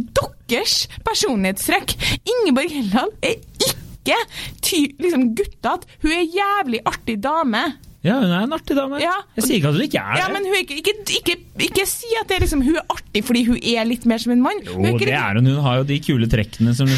deres 0.48 0.88
personlighetstrekk. 1.06 1.96
Ingeborg 2.26 2.72
Helland 2.72 3.12
er 3.22 3.38
ikke 3.38 4.18
ty, 4.62 4.88
liksom 5.00 5.36
guttete. 5.36 5.88
Hun 6.02 6.12
er 6.12 6.26
jævlig 6.26 6.82
artig 6.86 7.22
dame. 7.22 7.78
Ja, 8.02 8.16
hun 8.18 8.32
er 8.34 8.48
en 8.48 8.54
artig 8.56 8.74
dame. 8.74 8.98
Ja. 8.98 9.14
Jeg 9.38 9.46
sier 9.46 9.60
ikke 9.60 9.70
at 9.70 9.78
hun 9.78 9.86
ikke 9.86 10.02
er 10.02 10.18
Ja, 10.18 10.26
det. 10.26 10.34
men 10.34 10.48
hun 10.50 10.56
er 10.58 10.64
ikke, 10.64 10.78
ikke, 10.82 10.94
ikke, 11.20 11.36
ikke 11.68 11.84
si 11.86 12.10
at 12.18 12.32
det 12.32 12.40
er 12.40 12.44
liksom, 12.48 12.64
hun 12.66 12.80
er 12.80 12.86
artig 12.90 13.22
fordi 13.28 13.44
hun 13.46 13.60
er 13.62 13.86
litt 13.86 14.08
mer 14.10 14.22
som 14.24 14.34
en 14.34 14.42
mann. 14.42 14.62
Hun 14.66 14.88
Jo, 14.88 14.96
ikke 14.96 15.10
det 15.12 15.18
er 15.20 15.38
hun. 15.38 15.50
Hun 15.52 15.62
har 15.68 15.78
jo 15.82 15.86
de 15.92 16.00
kule 16.02 16.30
trekkene 16.32 16.74
som, 16.74 16.90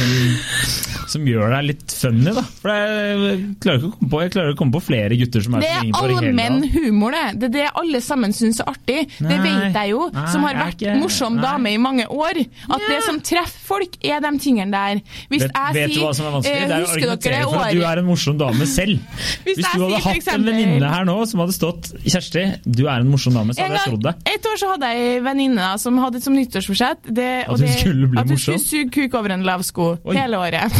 som 1.11 1.27
gjør 1.27 1.57
deg 1.57 1.67
litt 1.73 1.95
funny, 1.97 2.31
da. 2.37 2.45
For 2.61 2.71
jeg 2.71 3.41
klarer 3.65 3.89
på, 3.99 4.21
jeg 4.23 4.33
klarer 4.37 4.53
ikke 4.53 4.55
å 4.55 4.61
komme 4.61 4.77
på 4.77 4.83
flere 4.85 5.17
gutter 5.19 5.43
som 5.43 5.57
er 5.59 5.65
Det 5.65 5.73
er 5.73 5.99
allmenn 5.99 6.69
humor, 6.71 7.17
det. 7.17 7.25
Det 7.41 7.49
er 7.49 7.55
det 7.57 7.67
alle 7.83 8.03
sammen 8.07 8.35
syns 8.37 8.63
er 8.63 8.71
artig. 8.71 9.01
det 9.19 9.41
vet 9.43 9.75
jeg 9.75 9.91
jo, 9.91 10.07
nei, 10.15 10.25
som 10.31 10.47
har 10.47 10.61
vært 10.61 10.87
morsom 11.01 11.35
nei. 11.35 11.43
dame 11.49 11.75
i 11.75 11.83
mange 11.89 12.07
år. 12.07 12.39
At 12.71 12.87
det 12.87 13.01
som 13.09 13.19
treffer 13.19 13.59
folk, 13.73 13.99
er 14.03 14.23
de 14.23 14.31
tingene 14.39 14.71
der. 14.71 15.03
Hvis 15.31 15.43
Vet, 15.43 15.51
jeg 15.51 15.75
vet 15.75 15.93
sier 15.93 16.07
er 16.07 16.37
eh, 16.47 16.63
er 16.63 16.83
Husker 16.83 17.11
dere 17.11 17.43
at 17.43 17.75
du 17.75 17.83
er 17.87 18.01
en 18.01 18.07
morsom 18.07 18.39
dame 18.39 18.67
selv. 18.69 18.99
Hvis 19.43 19.59
Hvis, 19.59 19.65
du 19.65 19.85
hadde 19.85 20.01
hatt 20.03 20.31
en 20.35 20.47
venninne 20.47 20.92
her 20.93 21.07
nå 21.07 21.15
som 21.29 21.41
hadde 21.43 21.55
stått 21.55 21.91
Kjersti, 22.03 22.43
du 22.65 22.85
er 22.87 23.01
en 23.03 23.09
morsom 23.11 23.35
dame, 23.37 23.55
så 23.55 23.63
En 23.63 23.71
hadde 23.71 23.81
jeg 23.81 23.91
trodd 23.93 24.05
det. 24.07 24.13
et 24.33 24.47
år 24.49 24.59
så 24.61 24.71
hadde 24.73 24.89
jeg 24.91 25.07
ei 25.13 25.19
venninne 25.25 25.69
som 25.81 25.97
hadde 26.01 26.21
som 26.23 26.35
nyttårsforsett 26.37 27.09
det, 27.09 27.29
At 27.47 27.59
hun 27.59 27.73
skulle 27.77 28.09
bli 28.11 28.19
at 28.21 28.27
hun 28.29 28.35
morsom? 28.35 28.59
skulle 28.59 28.85
suge 28.87 28.91
kuk 28.97 29.17
over 29.19 29.35
en 29.35 29.45
lav 29.47 29.63
sko 29.65 29.89
Oi. 30.03 30.15
hele 30.17 30.39
året. 30.39 30.73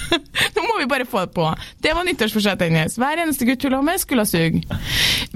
Nå 0.56 0.64
må 0.66 0.78
vi 0.80 0.88
bare 0.90 1.06
få 1.08 1.24
det 1.26 1.32
på. 1.34 1.48
Det 1.82 1.94
var 1.96 2.06
nyttårsforsettet 2.06 2.70
hennes. 2.70 2.96
Hver 3.00 3.22
eneste 3.24 3.48
gutt 3.48 3.64
hun 3.66 3.76
lå 3.76 3.82
med, 3.86 4.00
skulle 4.02 4.24
ha 4.24 4.30
suge. 4.30 4.62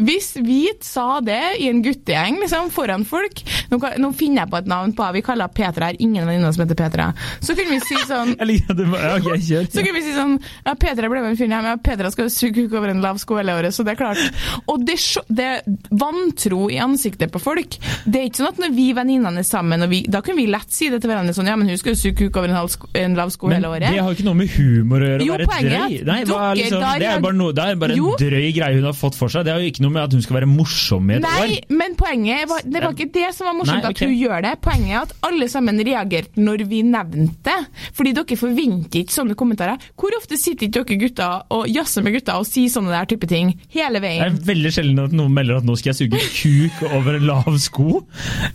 Hvis 0.00 0.32
vi 0.44 0.62
sa 0.84 1.20
det 1.24 1.40
i 1.60 1.68
en 1.70 1.82
guttegjeng 1.84 2.38
liksom, 2.40 2.70
foran 2.74 3.04
folk 3.08 3.42
nå, 3.70 3.78
nå 4.00 4.12
finner 4.16 4.44
jeg 4.44 4.52
på 4.52 4.60
et 4.60 4.68
navn 4.70 4.92
på 4.96 5.06
Vi 5.14 5.22
kaller 5.26 5.50
Petra 5.52 5.90
Har 5.90 5.98
Ingen 5.98 6.26
venninner 6.28 6.52
som 6.54 6.64
heter 6.64 6.78
Petra. 6.78 7.10
Så 7.40 7.56
kunne 7.58 7.76
vi 7.76 7.80
si 7.84 7.98
sånn 8.08 8.34
Jeg 8.40 8.50
liker 8.52 8.78
det 8.78 8.88
så 9.70 9.82
kan 9.84 9.94
vi 9.94 10.02
si 10.04 10.12
sånn 10.14 10.36
ja, 10.64 10.74
Petra 10.78 11.08
ble 11.10 11.22
med 11.22 11.32
en 11.34 11.38
fyr 11.38 11.48
hjem, 11.50 11.68
ja, 11.70 11.76
Petra 11.82 12.10
skal 12.12 12.30
suge 12.32 12.64
kuk 12.66 12.76
over 12.78 12.92
en 12.92 13.02
lav 13.04 13.18
sko 13.22 13.38
hele 13.40 13.54
året, 13.58 13.74
så 13.74 13.84
det 13.86 13.94
er 13.94 14.00
klart. 14.00 14.19
Og 14.70 14.85
det, 14.87 14.96
det 15.28 15.48
vantro 15.90 16.68
i 16.70 16.78
ansiktet 16.83 17.33
på 17.33 17.40
folk. 17.42 17.76
Det 18.04 18.20
er 18.20 18.28
ikke 18.28 18.40
sånn 18.42 18.52
at 18.52 18.61
når 18.64 18.74
vi 18.76 18.87
venninnene 18.96 19.42
er 19.42 19.46
sammen, 19.46 19.85
og 19.87 19.90
vi, 19.92 20.02
da 20.11 20.20
kan 20.24 20.37
vi 20.38 20.46
lett 20.50 20.70
si 20.72 20.90
det 20.92 21.00
til 21.02 21.11
hverandre 21.12 21.35
sånn 21.37 21.48
Ja, 21.50 21.56
men 21.59 21.70
hun 21.70 21.78
skal 21.80 21.94
jo 21.94 22.00
suge 22.00 22.16
kuk 22.20 22.37
over 22.40 22.50
en, 22.50 22.56
halv 22.59 22.72
sko, 22.74 22.90
en 22.96 23.16
lav 23.18 23.33
sko 23.35 23.50
Men 23.50 23.59
hele 23.61 23.70
året. 23.72 23.87
det 23.90 24.02
har 24.02 24.11
jo 24.11 24.18
ikke 24.18 24.26
noe 24.28 24.38
med 24.40 24.52
humor 24.54 25.04
å 25.04 25.11
gjøre. 25.11 25.26
Jo, 25.26 25.38
poenget 25.50 25.76
drøy. 25.80 25.96
Nei, 26.11 26.18
hva, 26.30 26.40
liksom, 26.59 26.85
det 27.00 27.09
er 27.11 27.24
bare, 27.24 27.38
noe, 27.40 27.56
det 27.56 27.66
er 27.66 27.80
bare 27.80 27.96
en 27.96 28.18
drøy 28.20 28.48
greie 28.56 28.78
hun 28.78 28.88
har 28.90 28.96
fått 28.96 29.18
for 29.18 29.33
seg. 29.33 29.46
Det 29.46 29.54
har 29.54 29.62
jo 29.64 29.70
ikke 29.72 29.85
noe 29.87 29.94
med 29.96 30.02
at 30.04 30.16
hun 30.16 30.24
skal 30.24 30.38
være 30.40 30.50
morsom 30.50 31.11
i 31.11 31.16
et 31.18 31.24
Nei, 31.24 31.37
år. 31.44 31.54
men 31.80 31.96
poenget 31.98 32.48
var, 32.50 32.64
det 32.66 32.85
var 32.85 32.96
ikke 32.96 33.11
det 33.16 33.30
som 33.37 33.50
var 33.50 33.56
morsomt 33.59 33.85
Nei, 33.85 33.92
at 33.94 34.04
hun 34.04 34.14
gjør 34.16 34.46
det. 34.46 34.54
Poenget 34.64 34.94
er 34.94 35.00
at 35.02 35.14
alle 35.30 35.48
sammen 35.52 35.83
reagerte 35.87 36.44
når 36.44 36.66
vi 36.70 36.83
nevnte 36.87 37.38
det. 37.50 37.59
Fordi 37.96 38.14
dere 38.16 38.38
forventer 38.40 39.02
ikke 39.04 39.16
sånne 39.16 39.37
kommentarer. 39.38 39.88
Hvor 39.98 40.14
ofte 40.18 40.38
sitter 40.40 40.68
ikke 40.68 40.85
dere 40.85 41.00
gutter 41.04 41.46
og 41.56 41.68
jazzer 41.70 42.04
med 42.06 42.16
gutter 42.18 42.40
og 42.40 42.48
sier 42.48 42.70
sånne 42.72 42.92
der 42.94 43.09
type 43.11 43.28
ting 43.30 43.54
hele 43.74 44.02
Det 44.18 44.26
er 44.26 44.38
veldig 44.50 44.72
sjelden 44.74 44.98
at 45.04 45.12
noen 45.16 45.32
melder 45.36 45.60
at 45.60 45.66
nå 45.68 45.76
skal 45.78 45.92
jeg 45.92 45.98
suge 46.10 46.20
kuk 46.34 46.82
over 46.96 47.18
en 47.20 47.26
lav 47.28 47.48
sko. 47.62 48.00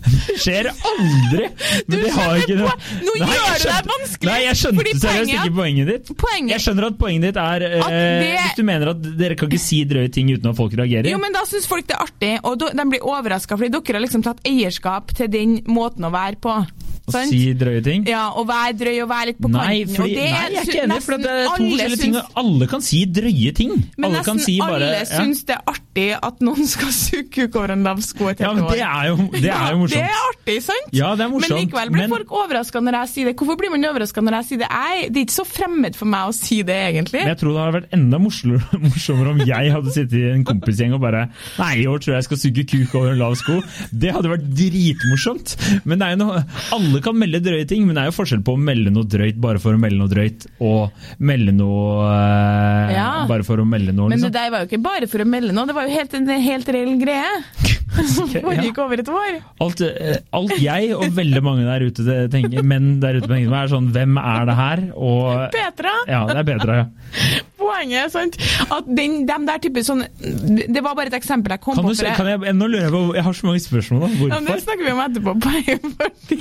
Det 0.06 0.36
skjer 0.44 0.70
aldri! 0.72 1.50
Men 1.88 2.04
Du 2.04 2.10
har 2.12 2.14
skjønner 2.16 2.44
ikke 2.44 2.58
noe 2.60 2.74
nå 3.06 3.16
Nei, 3.16 3.30
gjør 3.36 3.58
du 3.62 3.68
deg 3.70 3.90
vanskelig, 3.92 4.30
Nei, 4.32 4.38
jeg 4.46 4.60
skjønte 4.62 4.86
seriøst 4.86 5.06
er 5.12 5.30
ikke 5.40 5.56
poenget 5.60 5.92
ditt. 5.92 6.12
Poenget- 6.20 6.56
Jeg 6.56 6.64
skjønner 6.66 6.88
at 6.90 6.98
poenget 7.00 7.28
ditt 7.30 7.38
er 7.42 7.68
eh, 7.70 7.90
det- 7.90 8.32
Hvis 8.46 8.56
du 8.60 8.64
mener 8.68 8.90
at 8.96 9.02
dere 9.20 9.36
kan 9.40 9.50
ikke 9.50 9.62
si 9.66 9.84
drøye 9.86 10.12
ting 10.12 10.30
uten 10.34 10.50
at 10.52 10.56
folk 10.58 10.74
reagerer. 10.78 11.10
Jo, 11.12 11.18
men 11.22 11.34
da 11.36 11.46
syns 11.50 11.68
folk 11.70 11.88
det 11.88 11.96
er 11.98 12.04
artig, 12.08 12.34
og 12.44 12.60
de 12.60 12.86
blir 12.90 13.06
overraska 13.06 13.58
fordi 13.58 13.72
dere 13.76 14.00
har 14.00 14.06
liksom 14.06 14.24
tatt 14.26 14.42
eierskap 14.46 15.14
til 15.16 15.28
den 15.32 15.60
måten 15.68 16.06
å 16.08 16.12
være 16.14 16.36
på. 16.42 16.56
Å 17.06 17.12
Sant? 17.14 17.30
si 17.30 17.54
drøye 17.54 17.84
ting. 17.86 18.06
Ja, 18.10 18.30
og 18.34 18.48
være 18.50 18.74
drøy 18.80 18.96
og 19.04 19.10
være 19.12 19.26
litt 19.30 19.38
på 19.38 19.50
Nei, 19.54 19.84
kanten. 19.86 19.96
fordi, 19.96 20.16
og 20.16 20.16
det 20.16 20.24
nei, 20.26 20.30
jeg 20.32 20.56
er 20.56 20.66
ikke 20.66 20.84
enig, 20.88 21.02
for 21.06 21.18
det 21.22 21.30
er 21.30 21.44
to 21.46 21.52
alle 21.54 21.70
forskjellige 21.70 22.00
ting. 22.02 22.14
syns- 22.16 22.24
og 22.26 22.40
Alle 22.42 22.68
kan 22.72 22.82
si 22.82 23.06
drøye 23.06 23.52
ting. 23.56 23.74
Men 23.98 24.06
alle 24.10 24.24
kan 24.26 24.38
nesten 24.40 24.46
si 24.46 24.56
bare 24.60 24.74
alle 24.76 25.04
ja. 25.04 25.06
syns 25.06 25.44
det 25.46 25.54
er 25.56 25.62
artig 25.70 25.85
at 26.22 26.42
noen 26.44 26.68
skal 26.76 26.92
suge 26.92 27.30
kuk 27.32 27.56
over 27.56 27.72
en 27.76 27.84
lav 27.88 28.02
sko 28.04 28.28
et 28.32 28.40
ja, 28.44 28.50
helt 28.52 28.60
men 28.60 28.66
år. 28.68 28.76
det 28.76 28.84
er 28.86 29.08
jo, 29.08 29.16
det 29.32 29.40
er 29.40 29.46
jo 29.46 29.48
Ja, 29.48 29.78
morsomt. 29.80 29.96
Det 29.96 30.04
er 30.04 30.26
artig, 30.30 30.58
sant? 30.66 30.90
Ja, 30.96 31.12
det 31.16 31.24
er 31.26 31.30
morsomt, 31.32 31.50
Men 31.56 31.62
likevel 31.64 31.92
blir 31.94 32.04
men- 32.06 32.14
folk 32.16 32.34
overraska 32.42 32.82
når 32.84 32.98
jeg 33.00 33.12
sier 33.14 33.26
det. 33.32 33.36
Hvorfor 33.40 33.58
blir 33.62 33.72
man 33.74 33.88
overraska 33.90 34.22
når 34.26 34.38
jeg 34.40 34.46
sier 34.50 34.62
det? 34.66 34.70
Jeg, 34.76 35.08
det 35.14 35.22
er 35.22 35.26
ikke 35.30 35.38
så 35.40 35.46
fremmed 35.48 35.96
for 35.96 36.12
meg 36.12 36.28
å 36.30 36.34
si 36.36 36.58
det, 36.68 36.78
egentlig. 36.92 37.22
Men 37.24 37.32
jeg 37.34 37.40
tror 37.42 37.56
det 37.56 37.64
hadde 37.64 37.78
vært 37.80 37.96
enda 38.00 38.20
morsommere, 38.26 39.30
om 39.36 39.44
jeg 39.46 39.72
hadde 39.76 39.94
sittet 39.96 40.18
i 40.20 40.26
en 40.34 40.44
kompisgjeng 40.48 40.94
og 40.98 41.02
bare 41.06 41.26
Nei, 41.60 41.72
i 41.84 41.88
år 41.90 42.00
tror 42.04 42.16
jeg 42.16 42.22
jeg 42.22 42.28
skal 42.30 42.42
suge 42.44 42.66
kuk 42.74 42.96
over 43.00 43.14
en 43.16 43.20
lav 43.22 43.36
sko. 43.40 43.60
Det 43.96 44.12
hadde 44.16 44.32
vært 44.36 44.46
dritmorsomt. 44.58 45.56
Men 45.88 46.00
det 46.02 46.08
er 46.10 46.16
jo 46.16 46.20
noe, 46.26 46.44
alle 46.76 47.02
kan 47.06 47.18
melde 47.20 47.42
drøye 47.46 47.68
ting, 47.70 47.86
men 47.88 47.96
det 47.98 48.04
er 48.06 48.10
jo 48.12 48.18
forskjell 48.20 48.44
på 48.46 48.56
å 48.56 48.62
melde 48.62 48.92
noe 48.94 49.08
drøyt 49.10 49.40
bare 49.42 49.62
for 49.64 49.76
å 49.76 49.80
melde 49.82 50.00
noe 50.02 50.12
drøyt, 50.12 50.46
og 50.60 50.92
melde 51.24 51.54
noe 51.56 52.06
øh, 52.10 52.94
Ja. 52.96 53.08
bare 53.30 53.46
for 53.48 53.62
å 53.62 53.66
melde 53.68 53.94
noe. 53.96 54.10
Men 54.12 54.20
det 54.20 54.26
Liksom. 54.26 54.34
der 54.36 54.52
var 54.54 54.64
jo 54.64 54.70
ikke 54.70 54.82
bare 54.86 55.08
for 55.12 55.24
å 55.24 55.28
melde 55.30 55.54
noe, 55.56 55.66
det 55.70 55.76
var 55.78 55.85
jo 55.86 55.96
helt, 55.96 56.14
en 56.18 56.30
helt 56.50 56.70
reell 56.76 56.96
greie. 57.02 57.32
Som 58.16 58.28
foregikk 58.28 58.80
over 58.84 59.00
et 59.00 59.10
år. 59.10 59.38
Alt, 59.64 59.82
eh, 59.86 60.18
alt 60.36 60.56
jeg 60.60 60.92
og 60.98 61.06
veldig 61.16 61.42
mange 61.46 61.64
der 61.68 61.86
ute 61.88 62.18
tenker, 62.34 62.66
menn 62.68 62.98
der 63.04 63.22
ute 63.22 63.30
tenker, 63.30 63.54
er 63.56 63.72
sånn 63.72 63.92
Hvem 63.96 64.20
er 64.20 64.50
det 64.50 64.58
her? 64.60 64.86
Og 65.00 65.46
Petra! 65.56 65.94
Ja, 66.12 66.26
det 66.28 66.42
er 66.42 66.50
Petra, 66.50 66.80
ja. 66.82 66.88
Poenget 67.66 68.14
sant, 68.14 68.38
at 68.72 68.88
den, 68.98 69.24
dem 69.30 69.46
der 69.48 69.62
type 69.64 69.82
sånn 69.86 70.04
Det 70.20 70.82
var 70.86 70.96
bare 70.98 71.10
et 71.12 71.18
eksempel 71.18 71.56
jeg 71.56 71.64
kom 71.64 71.78
Kan 71.80 71.88
på. 71.88 71.94
du, 71.98 72.04
kan 72.18 72.30
jeg, 72.30 72.56
nå 72.58 72.68
lurer 72.70 72.86
jeg 72.88 72.94
på, 72.94 73.02
jeg 73.18 73.26
har 73.26 73.38
så 73.40 73.48
mange 73.50 73.64
spørsmål 73.64 74.04
nå. 74.06 74.10
Ja, 74.30 74.40
men 74.40 74.50
det 74.52 74.60
snakker 74.64 74.86
vi 74.86 74.94
om 74.94 75.04
etterpå. 75.06 75.36
Fordi, 76.06 76.38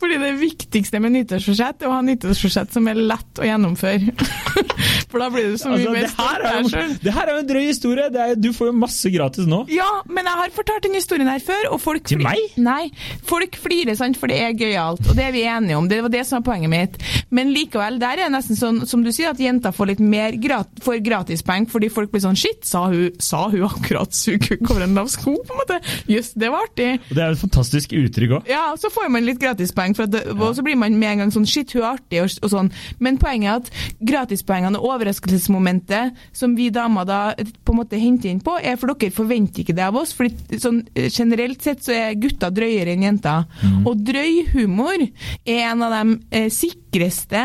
fordi 0.00 0.16
det 0.20 0.30
viktigste 0.40 0.98
med 1.00 1.14
nyttårsforsett 1.14 1.82
er 1.84 1.88
å 1.88 1.94
ha 1.96 2.02
nyttårsforsett 2.04 2.72
som 2.74 2.86
er 2.90 2.98
lett 2.98 3.40
å 3.40 3.46
gjennomføre. 3.46 4.12
For 5.10 5.22
da 5.22 5.28
blir 5.32 5.52
du 5.52 5.58
så 5.60 5.70
mye 5.70 5.84
Altså, 5.84 5.92
mer 5.94 6.08
stolt 6.10 6.44
av 6.44 6.56
jo, 6.56 6.62
deg 6.64 6.70
sjøl. 6.74 6.94
det 7.04 7.12
her 7.14 7.30
er 7.30 7.36
jo 7.36 7.42
en 7.44 7.48
drøy 7.48 7.62
historie. 7.68 8.06
Det 8.14 8.22
er, 8.24 8.34
du 8.40 8.48
får 8.56 8.68
jo 8.70 8.74
masse 8.82 9.10
gratis 9.14 9.46
nå. 9.50 9.60
Ja, 9.72 9.86
men 10.10 10.26
jeg 10.28 10.40
har 10.40 10.54
fortalt 10.56 10.86
den 10.86 10.96
historien 10.98 11.30
her 11.30 11.42
før, 11.44 11.68
og 11.74 11.80
folk 11.82 12.04
Til 12.10 12.20
meg? 12.24 12.40
Nei. 12.60 12.88
Folk 13.26 13.56
flirer, 13.62 13.94
sant, 13.98 14.18
for 14.20 14.30
det 14.32 14.40
er 14.44 14.56
gøyalt, 14.58 15.02
og 15.06 15.16
det 15.18 15.28
er 15.28 15.34
vi 15.36 15.44
enige 15.48 15.78
om. 15.78 15.88
Det 15.90 16.00
var 16.04 16.12
det 16.14 16.24
som 16.28 16.40
var 16.40 16.46
poenget 16.50 16.72
mitt. 16.74 16.98
Men 17.34 17.52
likevel, 17.54 17.98
der 18.02 18.18
er 18.18 18.24
det 18.26 18.32
nesten 18.34 18.58
sånn, 18.58 18.82
som 18.90 19.04
du 19.06 19.12
sier, 19.14 19.30
at 19.34 19.40
jenter 19.42 19.74
får 19.74 19.92
litt 19.94 20.02
mer 20.04 20.36
grat 20.64 20.84
får 20.84 21.00
gratispenger, 21.04 21.70
fordi 21.70 21.90
folk 21.92 22.12
blir 22.12 22.22
sånn 22.24 22.38
Shit, 22.38 22.64
sa 22.66 22.86
hun, 22.90 23.12
sa 23.22 23.46
hun 23.52 23.64
akkurat 23.66 24.14
sugekuk 24.14 24.64
over 24.70 24.84
en 24.84 24.96
lav 24.96 25.08
sko, 25.12 25.36
på 25.36 25.54
en 25.54 25.60
måte? 25.60 25.78
Jøss, 26.10 26.32
det 26.38 26.50
var 26.52 26.66
artig. 26.66 26.90
Og 27.08 27.16
det 27.16 27.22
er 27.22 27.30
jo 27.30 27.36
et 27.38 27.42
fantastisk 27.44 27.94
uttrykk 27.96 28.36
òg. 28.38 28.50
Ja, 28.50 28.64
så 28.80 28.90
får 28.92 29.10
man 29.12 29.26
litt 29.26 29.40
gratispoeng, 29.42 29.96
og 29.96 30.48
så 30.56 30.64
blir 30.66 30.78
man 30.80 30.98
med 30.98 31.14
en 31.14 31.24
gang 31.24 31.34
sånn 31.34 31.48
Shit, 31.48 31.74
hun 31.76 31.84
er 31.84 31.90
artig, 31.94 32.22
og, 32.24 32.34
og 32.42 32.52
sånn. 32.52 32.70
Men 33.04 33.18
poenget 33.22 33.50
er 33.50 33.60
at 33.60 34.00
gratispoengene 34.12 34.80
og 34.80 34.96
overraskelsesmomentet 34.96 36.24
som 36.36 36.56
vi 36.58 36.70
damer 36.74 37.08
da 37.08 37.20
på 37.36 37.74
en 37.74 37.80
måte 37.80 38.00
henter 38.00 38.32
inn 38.32 38.42
på, 38.44 38.56
er 38.60 38.78
for 38.80 38.92
dere 38.92 39.14
forventer 39.14 39.64
ikke 39.64 39.76
det 39.76 39.86
av 39.86 39.98
oss. 40.00 40.14
fordi 40.16 40.60
sånn 40.62 40.82
eh, 40.94 41.10
generelt 41.12 41.62
sett 41.64 41.84
så 41.84 41.94
er 41.96 42.18
gutter 42.20 42.52
drøyere 42.54 42.94
enn 42.94 43.06
jenter. 43.08 43.46
Og 43.84 44.00
drøy 44.04 44.44
humor 44.54 45.04
er 45.44 45.64
en 45.70 45.84
av 45.84 45.94
de 45.94 46.18
eh, 46.34 46.50
sikreste 46.94 47.42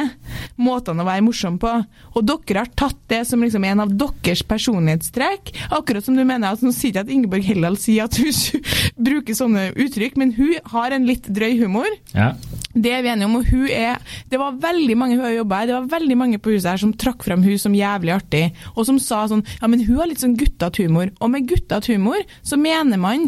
måtene 0.59 1.03
å 1.03 1.07
være 1.07 1.25
morsom 1.25 1.57
på. 1.61 1.71
Og 2.15 2.25
dere 2.27 2.63
har 2.63 2.71
tatt 2.77 2.99
det 3.09 3.23
som 3.27 3.41
liksom 3.41 3.65
en 3.65 3.83
av 3.85 3.93
deres 3.97 4.43
personlighetstrekk. 4.45 5.53
Akkurat 5.75 6.05
som 6.05 6.17
du 6.17 6.23
mener 6.23 6.53
at 6.53 6.63
nå 6.63 6.71
sier 6.75 6.93
jeg 6.93 7.07
at 7.07 7.11
Ingeborg 7.13 7.45
Heldal 7.47 7.77
sier 7.79 8.05
at 8.05 8.17
hun 8.19 8.29
bruker 9.09 9.37
sånne 9.37 9.69
uttrykk, 9.73 10.19
men 10.19 10.33
hun 10.37 10.55
har 10.73 10.95
en 10.95 11.07
litt 11.07 11.27
drøy 11.29 11.57
humor. 11.63 11.89
Ja. 12.13 12.33
Det 12.69 12.93
er 12.93 13.01
vi 13.03 13.11
enige 13.11 13.25
om, 13.25 13.39
og 13.39 13.47
hun 13.49 13.65
er 13.73 13.97
Det 14.29 14.37
var 14.37 14.57
veldig 14.61 14.95
mange 14.97 15.15
hun 15.17 15.25
har 15.25 15.33
jobba 15.33 15.57
her, 15.59 15.67
det 15.67 15.73
var 15.73 15.87
veldig 15.95 16.17
mange 16.19 16.37
på 16.37 16.53
huset 16.53 16.69
her 16.69 16.81
som 16.83 16.91
trakk 16.93 17.25
fram 17.25 17.41
hun 17.43 17.57
som 17.59 17.73
jævlig 17.73 18.13
artig, 18.13 18.43
og 18.75 18.85
som 18.85 18.99
sa 19.01 19.23
sånn 19.31 19.41
Ja, 19.57 19.67
men 19.71 19.81
hun 19.87 19.97
har 19.97 20.09
litt 20.09 20.21
sånn 20.21 20.37
guttete 20.37 20.85
humor. 20.85 21.09
Og 21.19 21.33
med 21.33 21.49
guttete 21.49 21.95
humor 21.95 22.21
så 22.45 22.59
mener 22.61 23.01
man 23.01 23.25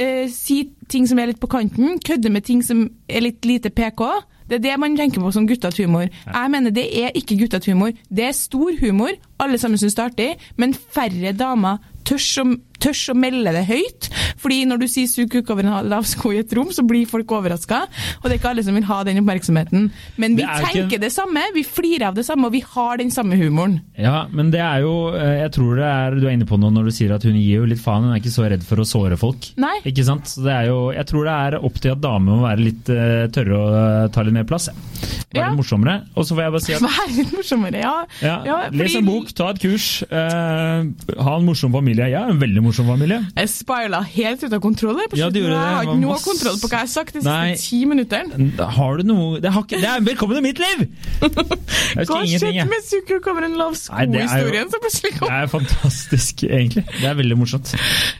eh, 0.00 0.26
si 0.32 0.64
ting 0.90 1.06
som 1.06 1.20
er 1.22 1.30
litt 1.30 1.40
på 1.40 1.50
kanten, 1.50 2.00
kødde 2.02 2.32
med 2.34 2.44
ting 2.48 2.64
som 2.66 2.88
er 3.06 3.22
litt 3.28 3.46
lite 3.46 3.70
PK. 3.70 4.02
Det 4.50 4.58
er 4.58 4.64
det 4.64 4.78
man 4.82 4.96
tenker 4.98 5.22
på 5.22 5.30
som 5.30 5.46
guttete 5.46 5.84
humor. 5.84 6.08
Jeg 6.26 6.50
mener 6.50 6.74
det 6.74 6.88
er 7.04 7.14
ikke 7.14 7.38
guttete 7.38 7.70
humor. 7.70 7.94
Det 8.10 8.24
er 8.26 8.34
stor 8.34 8.74
humor, 8.80 9.14
alle 9.38 9.58
sammen 9.62 9.78
syns 9.78 9.94
det 9.94 10.02
er 10.02 10.10
artig, 10.10 10.30
men 10.58 10.74
færre 10.74 11.30
damer 11.38 11.78
tør 12.04 12.18
å, 12.18 12.56
tørs 12.80 13.02
å 13.12 13.14
melde 13.14 13.52
det 13.54 13.66
høyt. 13.68 14.08
Fordi 14.40 14.64
når 14.66 14.78
du 14.80 14.86
sier 14.88 15.06
'sug 15.06 15.28
kuk 15.30 15.50
over 15.52 15.62
en 15.66 15.88
lav 15.88 16.04
sko' 16.08 16.32
i 16.34 16.38
et 16.40 16.52
rom, 16.56 16.70
så 16.72 16.82
blir 16.86 17.06
folk 17.06 17.26
overraska. 17.28 17.82
Og 18.22 18.24
det 18.24 18.32
er 18.32 18.38
ikke 18.40 18.50
alle 18.54 18.64
som 18.64 18.74
vil 18.74 18.84
ha 18.88 19.02
den 19.04 19.18
oppmerksomheten. 19.20 19.90
Men 20.16 20.36
vi 20.36 20.42
Det 20.42 20.48
tenker 20.64 20.88
ikke- 20.88 21.00
det 21.00 21.12
samme, 21.12 21.40
vi 21.54 21.62
flirer 21.62 22.06
av 22.08 22.14
det 22.14 22.24
samme, 22.26 22.46
og 22.46 22.52
vi 22.52 22.60
har 22.60 22.96
den 22.96 23.10
samme 23.10 23.36
humoren. 23.36 23.80
ja, 23.98 24.26
men 24.32 24.50
det 24.50 24.60
er 24.60 24.80
jo 24.80 25.12
eh, 25.14 25.40
Jeg 25.40 25.52
tror 25.52 25.76
det 25.76 25.84
er 25.84 26.10
du 26.20 26.26
er 26.26 26.32
inne 26.32 26.46
på 26.46 26.58
noe 26.58 26.70
når 26.70 26.84
du 26.84 26.90
sier 26.90 27.12
at 27.14 27.22
hun 27.22 27.34
gir 27.34 27.60
jo 27.60 27.64
litt 27.66 27.78
faen. 27.78 28.02
Hun 28.04 28.12
er 28.14 28.20
ikke 28.20 28.32
så 28.32 28.48
redd 28.48 28.62
for 28.62 28.76
å 28.76 28.84
såre 28.86 29.16
folk. 29.18 29.52
Nei. 29.56 29.78
Ikke 29.84 30.04
sant? 30.04 30.24
Så 30.24 30.42
det 30.42 30.52
er 30.52 30.66
jo, 30.68 30.90
jeg 30.92 31.06
tror 31.06 31.24
det 31.24 31.54
er 31.54 31.64
opp 31.64 31.74
til 31.80 31.92
at 31.92 32.00
damer 32.00 32.32
må 32.36 32.42
være 32.48 32.64
litt 32.64 32.88
eh, 32.88 33.26
tørre 33.28 33.54
å 33.56 34.04
eh, 34.04 34.08
ta 34.08 34.22
litt 34.22 34.32
mer 34.32 34.44
plass. 34.44 34.68
Være 34.68 35.34
Ja. 35.34 35.48
litt 35.50 35.58
morsommere. 35.60 36.02
Og 36.16 36.24
så 36.24 36.34
får 36.34 36.42
jeg 36.42 36.50
bare 36.52 36.60
si 36.60 36.72
at 36.74 36.80
Være 36.80 37.16
litt 37.16 37.32
morsommere, 37.32 37.80
ja. 37.80 38.04
ja, 38.22 38.42
Ja, 38.44 38.68
Les 38.72 38.94
en 38.96 39.04
bok, 39.04 39.32
ta 39.34 39.50
et 39.50 39.58
kurs, 39.60 40.02
Uh, 40.10 40.84
ha 41.22 41.36
en 41.36 41.44
morsom 41.46 41.72
familie. 41.72 42.08
Jeg 42.10 42.14
er 42.20 42.30
en 42.30 42.38
veldig 42.40 42.62
morsom 42.62 42.69
familie. 42.76 43.20
Jeg 43.36 43.50
spila 43.52 44.00
helt 44.06 44.44
ut 44.44 44.52
av 44.52 44.60
kontroll. 44.62 45.00
Ja. 45.16 45.28
Jeg 45.30 45.50
har 45.50 45.86
ikke 45.86 45.98
noe 46.00 46.18
kontroll 46.22 46.58
på 46.60 46.70
hva 46.70 46.80
jeg 46.80 46.86
har 46.86 46.92
sagt 46.92 47.16
de 47.16 47.22
siste 47.24 47.64
ti 47.64 47.82
minuttene. 47.88 48.50
Har 48.60 49.00
du 49.00 49.06
noe 49.08 49.40
Det, 49.42 49.52
har 49.52 49.64
ikke, 49.64 49.80
det 49.80 49.88
er 49.90 50.04
velkommen 50.06 50.38
til 50.38 50.44
mitt 50.44 50.60
liv! 50.60 50.86
Hva 51.20 52.20
skjedde 52.28 52.66
med 52.70 52.86
sug 52.86 53.10
kommer 53.24 53.46
en 53.46 53.56
lav 53.58 53.74
sko-historien 53.78 54.70
som 54.70 54.82
plutselig 54.82 55.12
Det 55.20 55.30
er 55.36 55.48
fantastisk, 55.50 56.44
egentlig. 56.46 56.84
Det 57.00 57.08
er 57.10 57.16
veldig 57.18 57.38
morsomt. 57.38 57.72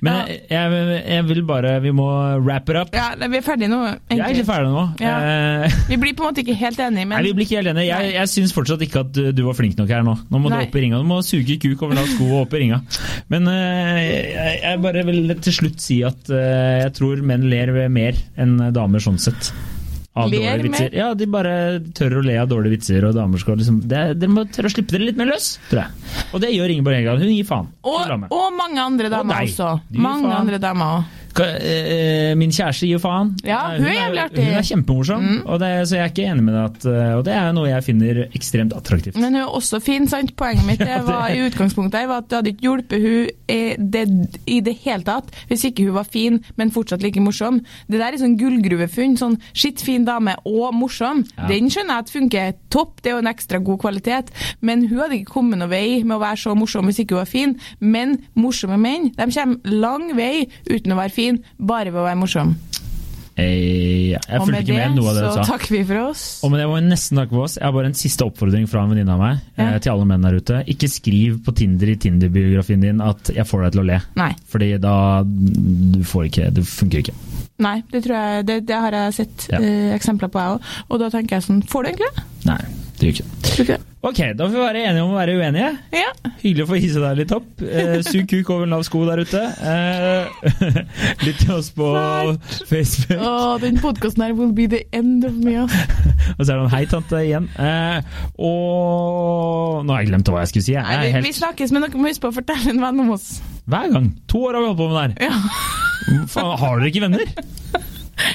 Men 0.04 0.20
jeg, 0.28 0.40
jeg, 0.50 1.02
jeg 1.14 1.26
vil 1.30 1.42
bare 1.48 1.76
Vi 1.84 1.92
må 1.96 2.08
wrap 2.44 2.70
it 2.70 2.80
up. 2.80 2.94
Ja, 2.96 3.12
Vi 3.20 3.38
er 3.40 3.44
ferdige 3.46 3.70
nå. 3.72 3.80
Jeg 4.10 4.20
er 4.20 4.34
ikke 4.34 4.48
ferdig 4.48 4.72
nå. 4.72 4.84
Ja. 5.02 5.16
Eh, 5.64 5.78
Vi 5.90 6.00
blir 6.00 6.16
på 6.16 6.24
en 6.26 6.32
måte 6.32 6.44
ikke 6.44 6.56
helt 6.58 6.80
enige, 6.82 7.08
Nei, 7.10 7.22
Vi 7.26 7.34
blir 7.36 7.46
ikke 7.46 7.60
helt 7.60 7.72
enige. 7.74 7.88
Jeg, 7.90 8.14
jeg 8.16 8.32
syns 8.34 8.54
fortsatt 8.56 8.84
ikke 8.86 9.04
at 9.04 9.20
du, 9.36 9.42
var 9.46 9.56
flink 9.58 9.78
nok 9.80 9.90
her 9.92 10.04
nå. 10.06 10.16
Nå 10.30 10.42
må 10.42 10.52
Nei. 10.52 10.64
du 10.64 10.70
opp 10.70 10.78
i 10.78 10.84
ringa. 10.84 11.00
Du 11.00 11.08
må 11.08 11.20
suge 11.26 11.58
kuk 11.62 11.84
over 11.86 11.98
lav 11.98 12.08
sko 12.10 12.28
og 12.30 12.44
opp 12.44 12.56
i 12.56 12.62
ringa. 12.64 12.80
Men 13.32 13.48
eh, 13.50 14.39
jeg, 14.62 14.80
bare 14.84 15.04
vil 15.08 15.34
til 15.44 15.54
slutt 15.56 15.82
si 15.84 16.00
at 16.06 16.30
eh, 16.32 16.80
jeg 16.86 16.94
tror 16.98 17.20
menn 17.26 17.48
ler 17.50 17.72
mer 17.92 18.18
enn 18.40 18.56
damer 18.74 19.02
sånn 19.04 19.18
sett. 19.20 19.52
Av 20.18 20.26
Ler 20.26 20.40
dårlige 20.40 20.50
mer? 20.50 20.64
vitser. 20.66 20.94
Ja, 20.98 21.08
de 21.14 21.26
bare 21.30 21.52
tør 21.94 22.16
å 22.18 22.22
le 22.26 22.34
av 22.42 22.48
dårlige 22.50 22.74
vitser, 22.74 23.04
og 23.06 23.14
damer 23.14 23.38
skal 23.38 23.60
liksom 23.60 23.76
det, 23.86 24.00
Dere 24.18 24.32
må 24.34 24.42
tørre 24.50 24.66
å 24.66 24.72
slippe 24.74 24.96
dere 24.96 25.06
litt 25.06 25.20
mer 25.20 25.30
løs, 25.30 25.52
tror 25.70 25.84
jeg. 25.84 26.24
Og 26.34 26.42
det 26.42 26.50
gjør 26.50 26.72
Ingeborg 26.74 26.98
Engan. 26.98 27.22
Hun 27.22 27.30
gir 27.30 27.46
faen. 27.46 27.68
Og, 27.86 28.26
og 28.34 28.46
mange 28.58 28.82
andre 28.82 29.12
damer 29.12 29.36
og 29.38 29.46
også. 29.46 29.70
Mange 29.94 30.26
faen. 30.26 30.36
andre 30.42 30.58
damer 30.66 30.96
også. 30.98 31.19
Eh, 31.38 32.34
Min 32.36 32.50
kjæreste 32.50 32.86
gir 32.88 32.98
faen. 33.02 33.34
Ja, 33.46 33.60
hun, 33.76 33.84
hun 33.84 34.18
er. 34.18 34.28
Hun 34.34 34.54
er 34.58 34.62
kjempemorsom, 34.66 35.20
Mm. 35.20 35.42
og 35.46 35.60
det, 35.60 35.70
så 35.88 35.96
jeg 35.96 36.04
er 36.04 36.10
ikke 36.10 36.26
enig 36.32 36.42
med 36.44 36.54
deg. 36.54 36.86
Eh, 36.90 37.14
og 37.18 37.24
det 37.24 37.34
er 37.34 37.52
noe 37.52 37.68
jeg 37.68 37.84
finner 37.84 38.20
ekstremt 38.34 38.72
attraktivt. 38.76 39.16
Men 39.16 39.34
hun 39.34 39.42
er 39.42 39.46
også 39.60 39.80
fin, 39.82 40.08
sant? 40.08 40.34
Poenget 40.36 40.66
mitt 40.66 40.80
Ja, 40.90 40.98
det 40.98 41.06
var, 41.06 41.28
i 41.30 41.42
utgangspunktet 41.46 42.08
var 42.08 42.18
at 42.24 42.28
det 42.30 42.36
hadde 42.40 42.52
ikke 42.54 42.66
hjulpet 42.66 43.00
hun 43.04 43.28
i 43.50 43.76
det, 43.78 44.04
i 44.46 44.60
det 44.60 44.76
hele 44.84 45.02
tatt, 45.06 45.30
hvis 45.48 45.64
ikke 45.70 45.84
hun 45.86 45.94
var 45.94 46.08
fin, 46.10 46.40
men 46.56 46.70
fortsatt 46.74 47.02
like 47.02 47.20
morsom. 47.22 47.60
Det 47.90 48.00
der 48.00 48.12
er 48.14 48.20
sånn 48.22 48.36
gullgruvefunn. 48.40 49.16
Sånn 49.20 49.38
skitt 49.54 49.80
fin 49.84 50.04
dame 50.06 50.34
og 50.48 50.74
morsom. 50.74 51.24
Ja. 51.36 51.46
Den 51.50 51.70
skjønner 51.70 52.00
jeg 52.00 52.06
at 52.06 52.10
funker 52.14 52.52
topp, 52.70 53.00
det 53.02 53.10
er 53.12 53.16
jo 53.18 53.22
en 53.24 53.30
ekstra 53.32 53.58
god 53.62 53.78
kvalitet. 53.82 54.30
Men 54.60 54.86
hun 54.88 54.98
hadde 55.02 55.20
ikke 55.20 55.34
kommet 55.36 55.58
noen 55.60 55.70
vei 55.70 56.02
med 56.04 56.16
å 56.16 56.20
være 56.22 56.40
så 56.40 56.54
morsom 56.58 56.86
hvis 56.90 57.02
ikke 57.04 57.16
hun 57.16 57.22
var 57.24 57.30
fin. 57.30 57.56
Men 57.80 58.16
morsomme 58.34 58.78
menn 58.80 59.10
de 59.16 59.26
kommer 59.30 59.58
lang 59.80 60.10
vei 60.16 60.46
uten 60.70 60.92
å 60.94 60.98
være 60.98 61.14
fin, 61.20 61.42
bare 61.60 61.92
ved 61.92 62.00
å 62.02 62.08
være 62.08 62.20
morsom. 62.24 62.56
Eh, 63.40 64.10
ja, 64.12 64.18
jeg 64.28 64.40
Og 64.40 64.48
fulgte 64.48 64.52
med 64.52 64.66
ikke 64.66 64.74
med 64.76 64.96
noe 64.98 65.08
av 65.08 65.14
det 65.16 65.20
så 65.22 65.28
du 65.30 65.38
sa. 65.38 65.44
takker 65.54 65.70
vi 65.72 65.78
for 65.88 65.98
oss. 66.10 66.22
Og 66.44 66.50
med 66.52 66.60
det 66.60 66.66
må 66.68 66.74
vi 66.76 66.82
nesten 66.90 67.16
takke 67.16 67.32
for 67.32 67.46
oss. 67.46 67.54
Jeg 67.56 67.64
har 67.64 67.72
bare 67.72 67.88
en 67.88 67.96
siste 67.96 68.26
oppfordring 68.26 68.66
fra 68.68 68.82
en 68.84 68.90
venninne 68.92 69.14
av 69.14 69.22
meg 69.22 69.38
Ja. 69.56 69.68
eh, 69.70 69.78
til 69.80 69.92
alle 69.94 70.04
menn 70.10 70.20
der 70.26 70.36
ute. 70.36 70.58
Ikke 70.68 70.90
skriv 70.92 71.38
på 71.46 71.54
Tinder 71.56 71.88
i 71.88 71.96
Tinder-biografien 71.96 72.80
din 72.84 73.00
at 73.00 73.30
'jeg 73.32 73.46
får 73.48 73.62
deg 73.64 73.72
til 73.72 73.80
å 73.80 73.86
le'. 73.86 74.02
Nei. 74.16 74.34
Fordi 74.50 74.80
da 74.80 75.22
du 75.24 76.02
får 76.04 76.28
ikke 76.28 76.52
Det 76.52 76.64
funker 76.66 76.98
ikke. 77.00 77.14
Nei, 77.60 77.76
det 77.92 78.00
tror 78.06 78.16
jeg, 78.16 78.46
det, 78.48 78.58
det 78.70 78.80
har 78.86 78.96
jeg 78.96 79.14
sett 79.20 79.48
Ja. 79.52 79.60
eh, 79.60 79.92
eksempler 79.96 80.32
på, 80.32 80.40
jeg 80.40 80.56
òg. 80.58 80.74
Og 80.88 81.00
da 81.04 81.10
tenker 81.12 81.36
jeg 81.38 81.44
sånn 81.48 81.62
Får 81.68 81.84
du 81.84 81.88
egentlig 81.92 82.08
det? 82.16 82.24
Nei, 82.48 82.60
det 82.98 83.10
gjør 83.10 83.20
ikke 83.20 83.66
det. 83.74 83.78
Ok, 84.00 84.16
da 84.32 84.46
får 84.46 84.54
vi 84.54 84.60
være 84.62 84.82
enige 84.88 85.02
om 85.04 85.10
å 85.12 85.16
være 85.18 85.32
uenige. 85.36 85.66
Ja. 85.92 86.08
Hyggelig 86.40 86.64
å 86.64 86.68
få 86.70 86.78
hisse 86.80 87.00
deg 87.02 87.18
litt 87.18 87.32
opp. 87.36 87.48
Eh, 87.60 87.98
Sug 88.06 88.24
kuk 88.30 88.48
over 88.54 88.64
en 88.64 88.72
lav 88.72 88.84
sko 88.86 89.02
der 89.04 89.20
ute. 89.20 89.42
Eh, 89.60 90.46
Lytt 91.26 91.42
til 91.42 91.52
oss 91.52 91.68
på 91.76 91.90
Facebook. 92.70 93.20
Åh, 93.20 93.58
den 93.60 93.76
podkasten 93.82 94.24
her 94.24 94.32
will 94.38 94.54
be 94.56 94.64
the 94.72 94.80
end 94.96 95.26
of 95.28 95.36
me. 95.36 95.52
Og 96.38 96.40
så 96.40 96.54
er 96.54 96.54
det 96.54 96.64
en 96.64 96.72
hei, 96.72 96.82
tante, 96.88 97.20
igjen. 97.26 97.50
Eh, 97.60 98.00
og 98.40 99.84
Nå 99.84 99.92
har 99.92 100.00
jeg 100.06 100.12
glemt 100.14 100.32
hva 100.32 100.40
jeg 100.46 100.52
skulle 100.54 100.64
si. 100.70 100.74
Jeg 100.78 100.88
Nei, 100.88 101.12
vi, 101.20 101.26
vi 101.28 101.36
snakkes, 101.36 101.72
men 101.76 101.84
dere 101.84 102.00
må 102.00 102.08
huske 102.08 102.24
på 102.24 102.32
å 102.32 102.38
fortelle 102.40 102.72
en 102.72 102.80
venn 102.80 103.04
om 103.04 103.12
oss. 103.18 103.28
hver 103.68 103.92
gang. 103.92 104.08
To 104.32 104.46
år 104.48 104.56
har 104.56 104.64
vi 104.64 104.72
holdt 104.72 104.80
på 104.80 104.88
med 104.88 104.96
det 104.96 105.04
her. 105.04 105.28
Ja. 105.28 105.89
Faen, 106.30 106.56
har 106.58 106.80
dere 106.80 106.90
ikke 106.90 107.04
venner? 107.04 107.24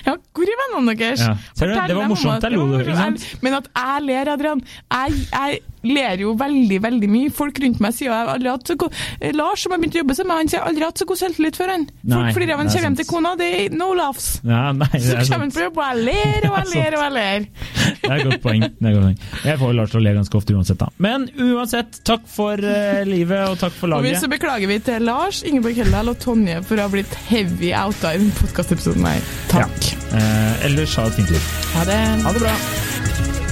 Ja, 0.08 0.16
hvor 0.16 0.50
er 0.50 0.60
vennene 0.64 0.98
deres? 1.00 1.24
Ja. 1.26 1.36
Ser 1.56 1.72
du, 1.72 1.76
det 1.76 1.98
var 1.98 2.10
morsomt, 2.12 2.44
Jeg 2.44 2.56
lo 2.56 2.68
det. 2.78 3.40
Men 3.46 3.58
at 3.60 3.72
jeg 3.72 4.06
ler, 4.06 4.34
Adrian 4.36 4.62
Jeg, 4.66 5.26
jeg 5.32 5.62
ler 5.86 6.22
jo 6.24 6.34
veldig, 6.40 6.80
veldig 6.82 7.10
mye. 7.12 7.32
Folk 7.36 7.60
rundt 7.62 7.82
meg 7.84 7.96
sier 7.96 8.12
jeg 8.12 8.30
aldri 8.36 8.52
hatt 8.52 8.72
så 8.72 8.78
god 8.80 8.96
Lars, 9.36 9.64
som 9.64 9.76
har 9.76 9.82
begynt 9.82 9.98
å 9.98 10.02
jobbe 10.02 10.18
sammen 10.18 10.32
med 10.34 10.42
han, 10.42 10.52
sier 10.54 10.66
aldri 10.66 10.88
hatt 10.88 11.02
så 11.02 11.08
god 11.10 11.22
selvtillit 11.22 11.60
før 11.60 11.74
han. 11.74 11.86
Folk 12.06 12.38
flirer 12.40 12.56
av 12.56 12.64
han 12.64 12.70
er 12.70 12.76
kommer 12.76 12.90
hjem 12.90 12.98
til 13.00 13.10
kona, 13.10 13.34
det 13.40 13.50
er 13.60 13.76
no 13.76 13.92
laughs. 13.98 14.30
Ja, 14.46 14.64
nei, 14.76 14.90
det 14.94 15.04
Så 15.06 15.18
er 15.20 15.30
kommer 15.30 15.46
han 15.46 15.54
på 15.56 15.64
jobb, 15.66 15.80
og 15.80 15.86
jeg 15.86 16.06
ler 16.10 16.50
og 16.50 16.58
jeg 16.58 16.66
er 16.66 16.72
ler 16.74 16.98
og 16.98 17.06
jeg 17.06 17.16
ler. 17.18 17.48
Det 17.86 18.10
er 18.10 18.16
et 18.16 18.28
godt 18.30 18.44
poeng. 18.44 18.66
Det 18.66 18.90
er 18.90 18.98
godt 18.98 19.06
poeng. 19.08 19.20
Jeg 19.46 19.62
får 19.62 19.76
Lars 19.80 19.94
til 19.94 20.02
å 20.02 20.04
le 20.06 20.16
ganske 20.20 20.40
ofte 20.42 20.58
uansett, 20.58 20.82
da. 20.82 20.90
Men 21.06 21.28
uansett, 21.46 22.02
takk 22.08 22.28
for 22.32 22.66
uh, 22.66 23.02
livet, 23.08 23.46
og 23.50 23.60
takk 23.62 23.76
for 23.78 23.92
laget. 23.92 24.06
Og 24.06 24.10
vi, 24.10 24.16
så 24.26 24.32
beklager 24.32 24.72
vi 24.72 24.80
til 24.90 25.06
Lars, 25.10 25.44
Ingeborg 25.48 25.82
Heldal 25.84 26.14
og 26.14 26.20
Tonje 26.24 26.62
for 26.66 26.80
å 26.80 26.88
ha 26.88 26.94
blitt 26.94 27.18
heavy 27.30 27.74
outa 27.78 28.16
i 28.16 28.22
denne 28.22 28.38
podkastepisoden 28.42 29.06
her. 29.10 29.36
Takk. 29.76 29.98
Eh, 30.16 30.66
ellers 30.66 30.96
ha 30.96 31.08
et 31.08 31.14
fint 31.20 31.30
liv. 31.30 31.42
Ha 31.76 31.84
det. 31.86 32.02
Ha 32.24 32.34
det 32.34 32.40
bra. 32.40 33.45